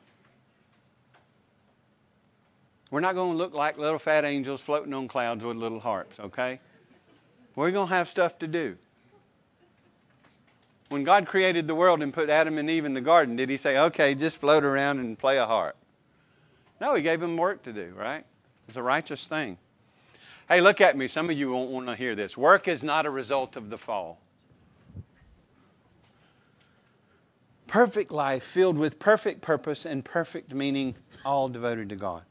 We're 2.91 2.99
not 2.99 3.15
going 3.15 3.32
to 3.32 3.38
look 3.39 3.55
like 3.55 3.79
little 3.79 3.97
fat 3.97 4.23
angels 4.23 4.61
floating 4.61 4.93
on 4.93 5.07
clouds 5.07 5.43
with 5.43 5.57
little 5.57 5.79
harps, 5.79 6.19
okay? 6.19 6.59
We're 7.55 7.71
going 7.71 7.87
to 7.87 7.93
have 7.93 8.07
stuff 8.07 8.39
to 8.39 8.47
do. 8.47 8.77
When 10.89 11.03
God 11.03 11.25
created 11.25 11.67
the 11.67 11.75
world 11.75 12.01
and 12.01 12.13
put 12.13 12.29
Adam 12.29 12.57
and 12.57 12.69
Eve 12.69 12.85
in 12.85 12.93
the 12.93 13.01
garden, 13.01 13.35
did 13.35 13.49
He 13.49 13.57
say, 13.57 13.77
okay, 13.77 14.13
just 14.13 14.39
float 14.39 14.63
around 14.63 14.99
and 14.99 15.17
play 15.17 15.37
a 15.37 15.45
harp? 15.45 15.75
No, 16.79 16.95
He 16.95 17.01
gave 17.01 17.19
them 17.19 17.37
work 17.37 17.63
to 17.63 17.73
do, 17.73 17.93
right? 17.97 18.25
It's 18.67 18.77
a 18.77 18.83
righteous 18.83 19.25
thing. 19.25 19.57
Hey, 20.49 20.59
look 20.59 20.81
at 20.81 20.97
me. 20.97 21.07
Some 21.07 21.29
of 21.29 21.37
you 21.37 21.51
won't 21.51 21.71
want 21.71 21.87
to 21.87 21.95
hear 21.95 22.13
this. 22.13 22.35
Work 22.35 22.67
is 22.67 22.83
not 22.83 23.05
a 23.05 23.09
result 23.09 23.55
of 23.55 23.69
the 23.69 23.77
fall. 23.77 24.19
Perfect 27.67 28.11
life 28.11 28.43
filled 28.43 28.77
with 28.77 28.99
perfect 28.99 29.41
purpose 29.41 29.85
and 29.85 30.03
perfect 30.03 30.53
meaning, 30.53 30.95
all 31.23 31.47
devoted 31.47 31.87
to 31.87 31.95
God. 31.95 32.23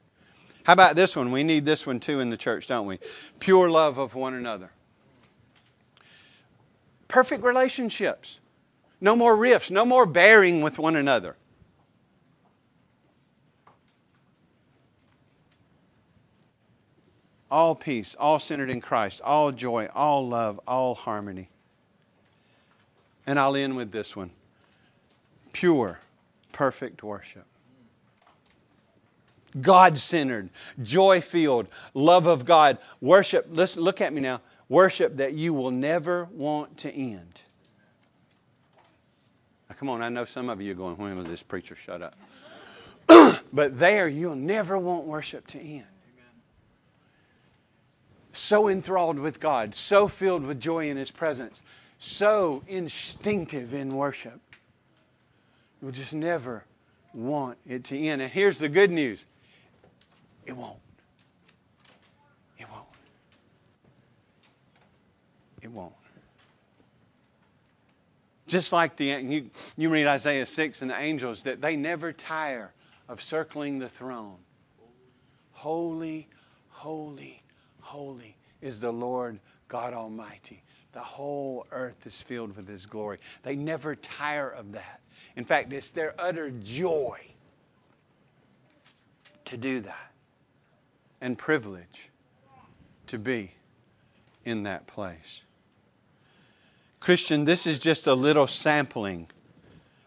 How 0.64 0.74
about 0.74 0.96
this 0.96 1.16
one? 1.16 1.32
We 1.32 1.42
need 1.44 1.64
this 1.64 1.86
one 1.86 1.98
too 1.98 2.20
in 2.20 2.28
the 2.28 2.36
church, 2.36 2.66
don't 2.66 2.86
we? 2.86 2.98
Pure 3.38 3.70
love 3.70 3.96
of 3.96 4.14
one 4.14 4.34
another. 4.34 4.70
Perfect 7.10 7.42
relationships. 7.42 8.38
No 9.00 9.16
more 9.16 9.36
rifts, 9.36 9.70
no 9.70 9.84
more 9.84 10.06
bearing 10.06 10.62
with 10.62 10.78
one 10.78 10.96
another. 10.96 11.36
All 17.50 17.74
peace, 17.74 18.14
all 18.14 18.38
centered 18.38 18.70
in 18.70 18.80
Christ, 18.80 19.20
all 19.22 19.50
joy, 19.50 19.88
all 19.92 20.28
love, 20.28 20.60
all 20.68 20.94
harmony. 20.94 21.48
And 23.26 23.38
I'll 23.38 23.56
end 23.56 23.76
with 23.76 23.90
this 23.90 24.14
one 24.14 24.30
pure, 25.52 25.98
perfect 26.52 27.02
worship 27.02 27.44
God 29.60 29.98
centered, 29.98 30.50
joy 30.82 31.20
filled, 31.20 31.68
love 31.94 32.26
of 32.26 32.44
God, 32.44 32.78
worship. 33.00 33.46
Listen, 33.50 33.82
look 33.82 34.00
at 34.00 34.12
me 34.12 34.20
now. 34.20 34.40
Worship 34.70 35.16
that 35.16 35.34
you 35.34 35.52
will 35.52 35.72
never 35.72 36.28
want 36.32 36.78
to 36.78 36.94
end. 36.94 37.42
Now, 39.68 39.74
come 39.74 39.88
on, 39.88 40.00
I 40.00 40.08
know 40.08 40.24
some 40.24 40.48
of 40.48 40.62
you 40.62 40.70
are 40.70 40.76
going, 40.76 40.96
when 40.96 41.16
will 41.16 41.24
this 41.24 41.42
preacher 41.42 41.74
shut 41.74 42.00
up? 42.00 42.14
but 43.52 43.80
there, 43.80 44.06
you'll 44.06 44.36
never 44.36 44.78
want 44.78 45.06
worship 45.06 45.48
to 45.48 45.60
end. 45.60 45.86
So 48.32 48.68
enthralled 48.68 49.18
with 49.18 49.40
God, 49.40 49.74
so 49.74 50.06
filled 50.06 50.44
with 50.44 50.60
joy 50.60 50.88
in 50.88 50.96
His 50.96 51.10
presence, 51.10 51.62
so 51.98 52.62
instinctive 52.68 53.74
in 53.74 53.96
worship. 53.96 54.40
You'll 55.82 55.90
just 55.90 56.14
never 56.14 56.64
want 57.12 57.58
it 57.66 57.82
to 57.84 57.98
end. 57.98 58.22
And 58.22 58.30
here's 58.30 58.60
the 58.60 58.68
good 58.68 58.92
news 58.92 59.26
it 60.46 60.56
won't. 60.56 60.78
It 62.56 62.70
won't. 62.70 62.86
It 65.62 65.70
won't. 65.70 65.92
Just 68.46 68.72
like 68.72 68.96
the 68.96 69.06
you, 69.06 69.50
you 69.76 69.88
read 69.90 70.06
Isaiah 70.06 70.46
6 70.46 70.82
and 70.82 70.90
the 70.90 70.98
angels 70.98 71.44
that 71.44 71.60
they 71.60 71.76
never 71.76 72.12
tire 72.12 72.72
of 73.08 73.22
circling 73.22 73.78
the 73.78 73.88
throne. 73.88 74.38
Holy, 75.52 76.26
holy, 76.70 77.42
holy 77.80 78.36
is 78.60 78.80
the 78.80 78.92
Lord 78.92 79.38
God 79.68 79.92
Almighty. 79.92 80.62
The 80.92 81.00
whole 81.00 81.66
earth 81.70 82.06
is 82.06 82.20
filled 82.20 82.56
with 82.56 82.66
His 82.66 82.86
glory. 82.86 83.18
They 83.42 83.54
never 83.54 83.94
tire 83.94 84.50
of 84.50 84.72
that. 84.72 85.00
In 85.36 85.44
fact, 85.44 85.72
it's 85.72 85.90
their 85.90 86.14
utter 86.18 86.50
joy 86.50 87.20
to 89.44 89.56
do 89.56 89.80
that 89.80 90.12
and 91.20 91.38
privilege 91.38 92.10
to 93.06 93.18
be 93.18 93.52
in 94.44 94.64
that 94.64 94.86
place. 94.86 95.42
Christian, 97.00 97.46
this 97.46 97.66
is 97.66 97.78
just 97.78 98.06
a 98.06 98.14
little 98.14 98.46
sampling 98.46 99.28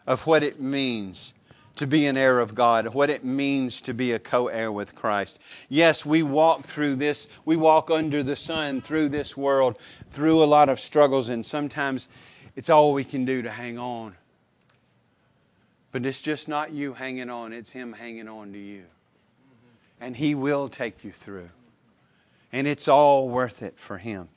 of 0.06 0.26
what 0.26 0.42
it 0.42 0.60
means 0.60 1.34
to 1.76 1.86
be 1.86 2.06
an 2.06 2.16
heir 2.16 2.38
of 2.38 2.54
God, 2.54 2.94
what 2.94 3.10
it 3.10 3.24
means 3.24 3.82
to 3.82 3.92
be 3.92 4.12
a 4.12 4.18
co 4.18 4.46
heir 4.46 4.70
with 4.70 4.94
Christ. 4.94 5.40
Yes, 5.68 6.06
we 6.06 6.22
walk 6.22 6.62
through 6.62 6.96
this, 6.96 7.26
we 7.44 7.56
walk 7.56 7.90
under 7.90 8.22
the 8.22 8.36
sun 8.36 8.80
through 8.80 9.08
this 9.08 9.36
world, 9.36 9.76
through 10.10 10.42
a 10.42 10.46
lot 10.46 10.68
of 10.68 10.78
struggles, 10.78 11.28
and 11.28 11.44
sometimes 11.44 12.08
it's 12.54 12.70
all 12.70 12.92
we 12.92 13.04
can 13.04 13.24
do 13.24 13.42
to 13.42 13.50
hang 13.50 13.78
on. 13.78 14.14
But 15.90 16.06
it's 16.06 16.22
just 16.22 16.48
not 16.48 16.72
you 16.72 16.94
hanging 16.94 17.30
on, 17.30 17.52
it's 17.52 17.72
Him 17.72 17.92
hanging 17.92 18.28
on 18.28 18.52
to 18.52 18.58
you. 18.58 18.84
And 20.00 20.16
He 20.16 20.34
will 20.34 20.68
take 20.68 21.02
you 21.02 21.10
through. 21.10 21.50
And 22.52 22.68
it's 22.68 22.86
all 22.86 23.28
worth 23.28 23.62
it 23.62 23.78
for 23.78 23.98
Him, 23.98 24.28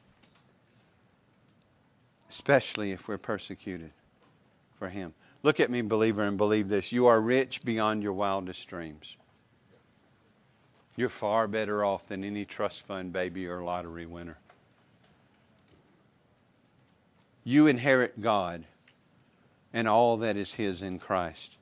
especially 2.30 2.92
if 2.92 3.08
we're 3.08 3.18
persecuted 3.18 3.92
for 4.78 4.90
Him. 4.90 5.14
Look 5.44 5.60
at 5.60 5.70
me, 5.70 5.82
believer, 5.82 6.24
and 6.24 6.38
believe 6.38 6.68
this. 6.68 6.92
You 6.92 7.08
are 7.08 7.22
rich 7.22 7.64
beyond 7.64 8.04
your 8.04 8.14
wildest 8.14 8.68
dreams. 8.68 9.16
You're 10.96 11.10
far 11.10 11.48
better 11.48 11.86
off 11.86 12.08
than 12.08 12.24
any 12.24 12.44
trust 12.44 12.82
fund 12.82 13.14
baby 13.14 13.48
or 13.48 13.62
lottery 13.62 14.06
winner. 14.06 14.38
You 17.44 17.68
inherit 17.68 18.20
God 18.20 18.66
and 19.72 19.88
all 19.88 20.18
that 20.18 20.36
is 20.36 20.56
His 20.56 20.82
in 20.82 20.98
Christ. 20.98 21.56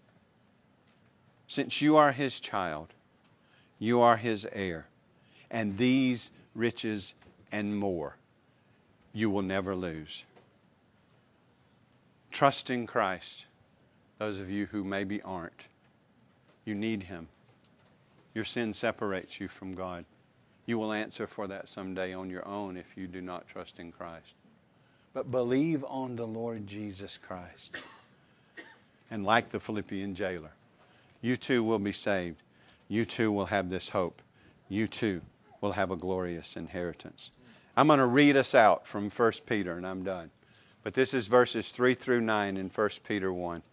Since 1.47 1.81
you 1.81 1.97
are 1.97 2.13
His 2.13 2.39
child, 2.39 2.87
you 3.77 4.01
are 4.01 4.17
His 4.17 4.47
heir. 4.53 4.87
And 5.51 5.77
these 5.77 6.31
riches 6.55 7.13
and 7.51 7.77
more 7.77 8.15
you 9.13 9.29
will 9.29 9.41
never 9.41 9.75
lose. 9.75 10.25
Trust 12.35 12.69
in 12.69 12.85
Christ 12.85 13.45
those 14.19 14.41
of 14.41 14.49
you 14.49 14.65
who 14.65 14.83
maybe 14.83 15.21
aren't. 15.21 15.67
You 16.65 16.75
need 16.75 17.03
Him. 17.03 17.29
Your 18.33 18.43
sin 18.43 18.73
separates 18.73 19.39
you 19.39 19.47
from 19.47 19.73
God. 19.73 20.03
You 20.65 20.77
will 20.77 20.91
answer 20.91 21.27
for 21.27 21.47
that 21.47 21.69
someday 21.69 22.13
on 22.13 22.29
your 22.29 22.45
own 22.45 22.75
if 22.75 22.97
you 22.97 23.07
do 23.07 23.21
not 23.21 23.47
trust 23.47 23.79
in 23.79 23.93
Christ. 23.93 24.33
But 25.13 25.31
believe 25.31 25.85
on 25.87 26.17
the 26.17 26.27
Lord 26.27 26.67
Jesus 26.67 27.17
Christ. 27.17 27.77
And 29.09 29.23
like 29.23 29.51
the 29.51 29.61
Philippian 29.61 30.13
jailer, 30.13 30.51
you 31.21 31.37
too 31.37 31.63
will 31.63 31.79
be 31.79 31.93
saved. 31.93 32.43
You 32.89 33.05
too 33.05 33.31
will 33.31 33.45
have 33.45 33.69
this 33.69 33.87
hope. 33.87 34.21
You 34.67 34.87
too 34.87 35.21
will 35.61 35.71
have 35.71 35.89
a 35.89 35.95
glorious 35.95 36.57
inheritance. 36.57 37.31
I'm 37.77 37.87
going 37.87 37.99
to 37.99 38.05
read 38.05 38.35
us 38.35 38.53
out 38.53 38.85
from 38.85 39.09
1 39.09 39.31
Peter, 39.45 39.77
and 39.77 39.87
I'm 39.87 40.03
done. 40.03 40.31
But 40.85 40.93
this 40.93 41.15
is 41.15 41.25
verses 41.25 41.71
3 41.71 41.95
through 41.95 42.21
9 42.21 42.57
in 42.57 42.69
1 42.69 42.89
Peter 43.07 43.33
1. 43.33 43.63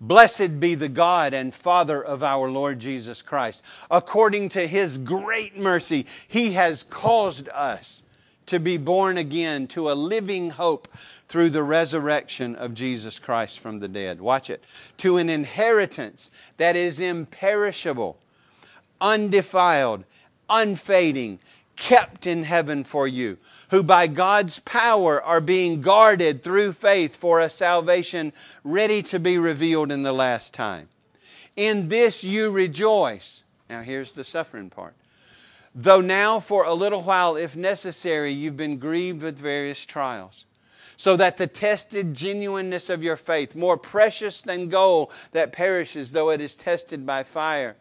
Blessed 0.00 0.58
be 0.58 0.74
the 0.74 0.88
God 0.88 1.32
and 1.32 1.54
Father 1.54 2.02
of 2.02 2.24
our 2.24 2.50
Lord 2.50 2.80
Jesus 2.80 3.22
Christ. 3.22 3.62
According 3.92 4.48
to 4.50 4.66
his 4.66 4.98
great 4.98 5.56
mercy, 5.56 6.06
he 6.26 6.54
has 6.54 6.82
caused 6.82 7.48
us 7.50 8.02
to 8.46 8.58
be 8.58 8.76
born 8.76 9.18
again 9.18 9.68
to 9.68 9.88
a 9.88 9.94
living 9.94 10.50
hope 10.50 10.88
through 11.28 11.50
the 11.50 11.62
resurrection 11.62 12.56
of 12.56 12.74
Jesus 12.74 13.20
Christ 13.20 13.60
from 13.60 13.78
the 13.78 13.86
dead. 13.86 14.20
Watch 14.20 14.50
it. 14.50 14.64
To 14.96 15.18
an 15.18 15.30
inheritance 15.30 16.32
that 16.56 16.74
is 16.74 16.98
imperishable, 16.98 18.18
undefiled, 19.00 20.02
unfading, 20.50 21.38
kept 21.76 22.26
in 22.26 22.42
heaven 22.42 22.82
for 22.82 23.06
you 23.06 23.38
who 23.74 23.82
by 23.82 24.06
God's 24.06 24.60
power 24.60 25.20
are 25.20 25.40
being 25.40 25.80
guarded 25.80 26.44
through 26.44 26.74
faith 26.74 27.16
for 27.16 27.40
a 27.40 27.50
salvation 27.50 28.32
ready 28.62 29.02
to 29.02 29.18
be 29.18 29.36
revealed 29.36 29.90
in 29.90 30.04
the 30.04 30.12
last 30.12 30.54
time. 30.54 30.88
In 31.56 31.88
this 31.88 32.22
you 32.22 32.52
rejoice. 32.52 33.42
Now, 33.68 33.82
here's 33.82 34.12
the 34.12 34.22
suffering 34.22 34.70
part. 34.70 34.94
Though 35.74 36.00
now, 36.00 36.38
for 36.38 36.64
a 36.64 36.72
little 36.72 37.02
while, 37.02 37.34
if 37.34 37.56
necessary, 37.56 38.30
you've 38.30 38.56
been 38.56 38.78
grieved 38.78 39.22
with 39.22 39.36
various 39.40 39.84
trials, 39.84 40.44
so 40.96 41.16
that 41.16 41.36
the 41.36 41.48
tested 41.48 42.14
genuineness 42.14 42.90
of 42.90 43.02
your 43.02 43.16
faith, 43.16 43.56
more 43.56 43.76
precious 43.76 44.40
than 44.40 44.68
gold 44.68 45.10
that 45.32 45.50
perishes 45.50 46.12
though 46.12 46.30
it 46.30 46.40
is 46.40 46.56
tested 46.56 47.04
by 47.04 47.24
fire, 47.24 47.74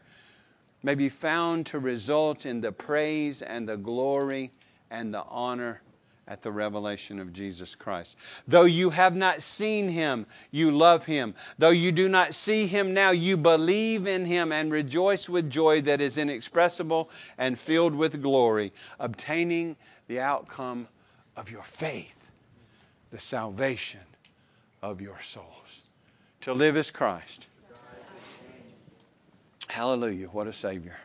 may 0.82 0.96
be 0.96 1.08
found 1.08 1.68
to 1.68 1.78
result 1.78 2.48
in 2.48 2.62
the 2.62 2.72
praise 2.72 3.44
and 3.44 3.70
the 3.70 3.78
glory 3.78 4.50
and 4.94 5.12
the 5.12 5.24
honor 5.24 5.82
at 6.28 6.42
the 6.42 6.52
revelation 6.52 7.20
of 7.20 7.34
Jesus 7.34 7.76
Christ. 7.76 8.16
Though 8.48 8.64
you 8.64 8.92
have 8.92 9.16
not 9.16 9.42
seen 9.42 9.90
him, 9.90 10.26
you 10.52 10.72
love 10.72 11.06
him. 11.06 11.34
Though 11.58 11.72
you 11.72 11.92
do 11.92 12.08
not 12.08 12.34
see 12.34 12.66
him 12.68 12.94
now, 12.94 13.12
you 13.12 13.36
believe 13.36 14.08
in 14.08 14.24
him 14.24 14.54
and 14.54 14.72
rejoice 14.72 15.28
with 15.28 15.50
joy 15.50 15.82
that 15.82 16.00
is 16.00 16.18
inexpressible 16.18 17.10
and 17.38 17.60
filled 17.60 17.94
with 17.94 18.22
glory, 18.22 18.72
obtaining 19.00 19.76
the 20.08 20.22
outcome 20.22 20.88
of 21.36 21.52
your 21.52 21.64
faith, 21.64 22.32
the 23.12 23.20
salvation 23.20 24.00
of 24.82 25.02
your 25.02 25.22
souls. 25.22 25.48
To 26.42 26.54
live 26.54 26.78
as 26.78 26.92
Christ. 26.92 27.48
Hallelujah. 29.68 30.28
What 30.28 30.48
a 30.48 30.54
Savior. 30.54 30.98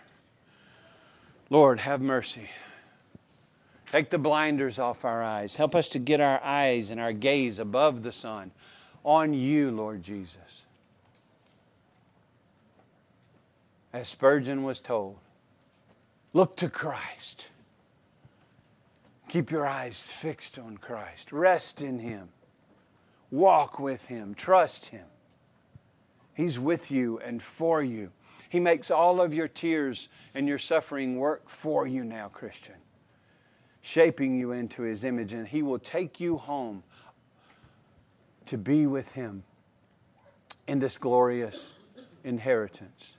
Lord, 1.49 1.81
have 1.81 2.03
mercy. 2.03 2.49
Take 3.93 4.11
the 4.11 4.19
blinders 4.19 4.79
off 4.79 5.05
our 5.05 5.23
eyes. 5.23 5.57
Help 5.57 5.75
us 5.75 5.89
to 5.91 5.99
get 5.99 6.21
our 6.21 6.43
eyes 6.45 6.91
and 6.91 7.01
our 7.01 7.13
gaze 7.13 7.59
above 7.59 8.03
the 8.03 8.13
sun 8.13 8.51
on 9.03 9.33
you, 9.33 9.71
Lord 9.71 10.03
Jesus. 10.03 10.67
As 13.93 14.09
Spurgeon 14.09 14.63
was 14.63 14.81
told, 14.81 15.17
look 16.35 16.57
to 16.57 16.69
Christ. 16.69 17.49
Keep 19.29 19.51
your 19.51 19.67
eyes 19.67 20.11
fixed 20.11 20.59
on 20.59 20.77
Christ. 20.77 21.33
Rest 21.33 21.81
in 21.81 21.99
Him. 21.99 22.29
Walk 23.31 23.79
with 23.79 24.07
Him. 24.07 24.35
Trust 24.35 24.87
Him. 24.87 25.07
He's 26.35 26.59
with 26.59 26.91
you 26.91 27.19
and 27.21 27.43
for 27.43 27.83
you. 27.83 28.13
He 28.51 28.61
makes 28.61 28.91
all 28.91 29.21
of 29.21 29.33
your 29.33 29.49
tears 29.49 30.09
and 30.35 30.47
your 30.47 30.59
suffering 30.59 31.17
work 31.17 31.49
for 31.49 31.87
you 31.87 32.05
now, 32.05 32.29
Christian 32.29 32.77
shaping 33.89 34.35
you 34.35 34.53
into 34.53 34.83
His 34.83 35.03
image, 35.03 35.33
and 35.33 35.49
He 35.49 35.63
will 35.63 35.79
take 35.79 36.21
you 36.21 36.37
home 36.37 36.83
to 38.45 38.59
be 38.59 38.87
with 38.87 39.15
Him 39.15 39.43
in 40.67 40.79
this 40.79 40.99
glorious 40.99 41.73
inheritance. 42.23 43.17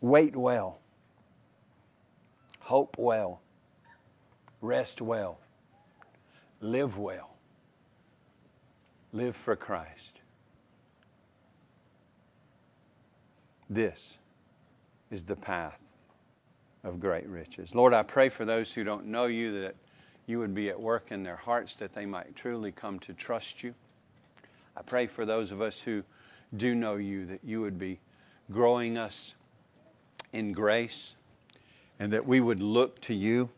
Wait 0.00 0.34
well, 0.34 0.78
hope 2.60 2.96
well, 2.98 3.42
rest 4.62 5.02
well, 5.02 5.38
live 6.62 6.96
well, 6.96 7.36
live 9.12 9.36
for 9.36 9.56
Christ. 9.56 10.22
This 13.68 14.18
is 15.10 15.24
the 15.24 15.36
path 15.36 15.83
of 16.84 17.00
great 17.00 17.26
riches. 17.26 17.74
Lord, 17.74 17.94
I 17.94 18.02
pray 18.02 18.28
for 18.28 18.44
those 18.44 18.72
who 18.72 18.84
don't 18.84 19.06
know 19.06 19.24
you 19.26 19.62
that 19.62 19.74
you 20.26 20.38
would 20.38 20.54
be 20.54 20.68
at 20.68 20.78
work 20.78 21.10
in 21.10 21.22
their 21.22 21.36
hearts, 21.36 21.74
that 21.76 21.94
they 21.94 22.06
might 22.06 22.36
truly 22.36 22.70
come 22.70 22.98
to 23.00 23.12
trust 23.12 23.62
you. 23.62 23.74
I 24.76 24.82
pray 24.82 25.06
for 25.06 25.24
those 25.24 25.50
of 25.50 25.60
us 25.60 25.80
who 25.80 26.02
do 26.56 26.74
know 26.74 26.96
you 26.96 27.26
that 27.26 27.40
you 27.42 27.60
would 27.60 27.78
be 27.78 28.00
growing 28.50 28.98
us 28.98 29.34
in 30.32 30.52
grace 30.52 31.16
and 31.98 32.12
that 32.12 32.26
we 32.26 32.40
would 32.40 32.60
look 32.60 33.00
to 33.02 33.14
you 33.14 33.48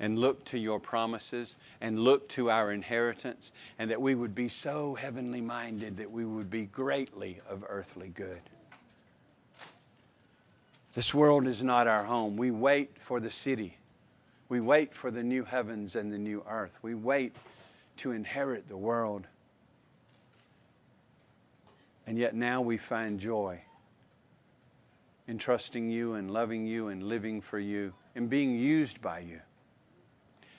and 0.00 0.18
look 0.18 0.44
to 0.44 0.58
your 0.58 0.80
promises 0.80 1.56
and 1.80 1.98
look 1.98 2.28
to 2.28 2.50
our 2.50 2.72
inheritance 2.72 3.52
and 3.78 3.90
that 3.90 4.00
we 4.00 4.14
would 4.14 4.34
be 4.34 4.48
so 4.48 4.94
heavenly 4.94 5.40
minded 5.40 5.96
that 5.96 6.10
we 6.10 6.24
would 6.24 6.50
be 6.50 6.64
greatly 6.66 7.40
of 7.48 7.64
earthly 7.68 8.08
good. 8.08 8.40
This 10.98 11.14
world 11.14 11.46
is 11.46 11.62
not 11.62 11.86
our 11.86 12.02
home. 12.02 12.36
We 12.36 12.50
wait 12.50 12.90
for 12.98 13.20
the 13.20 13.30
city. 13.30 13.76
We 14.48 14.58
wait 14.58 14.92
for 14.92 15.12
the 15.12 15.22
new 15.22 15.44
heavens 15.44 15.94
and 15.94 16.12
the 16.12 16.18
new 16.18 16.44
earth. 16.50 16.76
We 16.82 16.96
wait 16.96 17.36
to 17.98 18.10
inherit 18.10 18.68
the 18.68 18.76
world. 18.76 19.28
And 22.04 22.18
yet 22.18 22.34
now 22.34 22.62
we 22.62 22.78
find 22.78 23.20
joy 23.20 23.62
in 25.28 25.38
trusting 25.38 25.88
you 25.88 26.14
and 26.14 26.32
loving 26.32 26.66
you 26.66 26.88
and 26.88 27.04
living 27.04 27.42
for 27.42 27.60
you 27.60 27.94
and 28.16 28.28
being 28.28 28.56
used 28.56 29.00
by 29.00 29.20
you. 29.20 29.38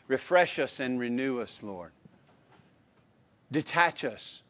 Refresh 0.08 0.58
us 0.58 0.80
and 0.80 1.02
renew 1.02 1.42
us, 1.42 1.62
Lord. 1.62 1.92
Detach 3.52 4.06
us 4.06 4.42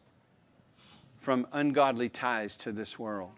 from 1.19 1.47
ungodly 1.51 2.09
ties 2.09 2.57
to 2.57 2.71
this 2.71 2.99
world. 2.99 3.31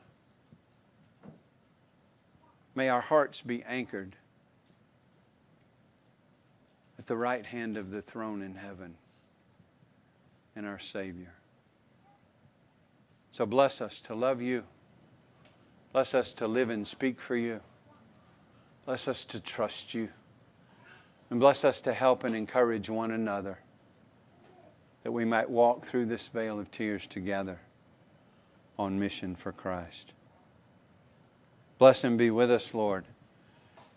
May 2.75 2.89
our 2.89 3.01
hearts 3.01 3.41
be 3.41 3.63
anchored 3.63 4.15
at 6.97 7.07
the 7.07 7.17
right 7.17 7.45
hand 7.45 7.77
of 7.77 7.91
the 7.91 8.01
throne 8.01 8.41
in 8.41 8.55
heaven 8.55 8.95
and 10.55 10.65
our 10.65 10.79
Savior. 10.79 11.33
So 13.31 13.45
bless 13.45 13.81
us 13.81 13.99
to 14.01 14.15
love 14.15 14.41
you. 14.41 14.63
Bless 15.93 16.13
us 16.13 16.31
to 16.33 16.47
live 16.47 16.69
and 16.69 16.87
speak 16.87 17.19
for 17.19 17.35
you. 17.35 17.61
Bless 18.85 19.07
us 19.07 19.25
to 19.25 19.39
trust 19.39 19.93
you. 19.93 20.09
And 21.29 21.39
bless 21.39 21.63
us 21.63 21.81
to 21.81 21.93
help 21.93 22.23
and 22.23 22.35
encourage 22.35 22.89
one 22.89 23.11
another 23.11 23.59
that 25.03 25.11
we 25.11 25.25
might 25.25 25.49
walk 25.49 25.85
through 25.85 26.05
this 26.05 26.27
vale 26.27 26.59
of 26.59 26.69
tears 26.69 27.07
together 27.07 27.59
on 28.77 28.99
mission 28.99 29.35
for 29.35 29.51
Christ. 29.51 30.13
Bless 31.81 32.03
and 32.03 32.15
be 32.15 32.29
with 32.29 32.51
us, 32.51 32.75
Lord, 32.75 33.05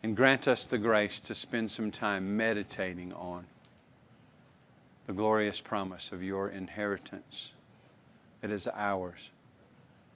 and 0.03 0.16
grant 0.16 0.49
us 0.49 0.64
the 0.64 0.78
grace 0.78 1.20
to 1.20 1.35
spend 1.35 1.70
some 1.70 1.91
time 1.91 2.35
meditating 2.35 3.12
on 3.12 3.45
the 5.07 5.12
glorious 5.12 5.61
promise 5.61 6.11
of 6.11 6.22
your 6.22 6.49
inheritance 6.49 7.53
that 8.41 8.51
is 8.51 8.66
ours 8.74 9.28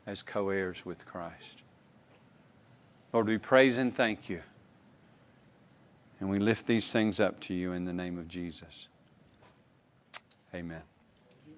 as 0.06 0.22
co 0.22 0.48
heirs 0.48 0.86
with 0.86 1.04
Christ. 1.04 1.60
Lord, 3.12 3.26
we 3.26 3.36
praise 3.36 3.76
and 3.76 3.94
thank 3.94 4.30
you. 4.30 4.40
And 6.20 6.30
we 6.30 6.38
lift 6.38 6.66
these 6.66 6.90
things 6.90 7.20
up 7.20 7.38
to 7.40 7.54
you 7.54 7.72
in 7.72 7.84
the 7.84 7.92
name 7.92 8.16
of 8.16 8.28
Jesus. 8.28 8.88
Amen. 10.54 10.80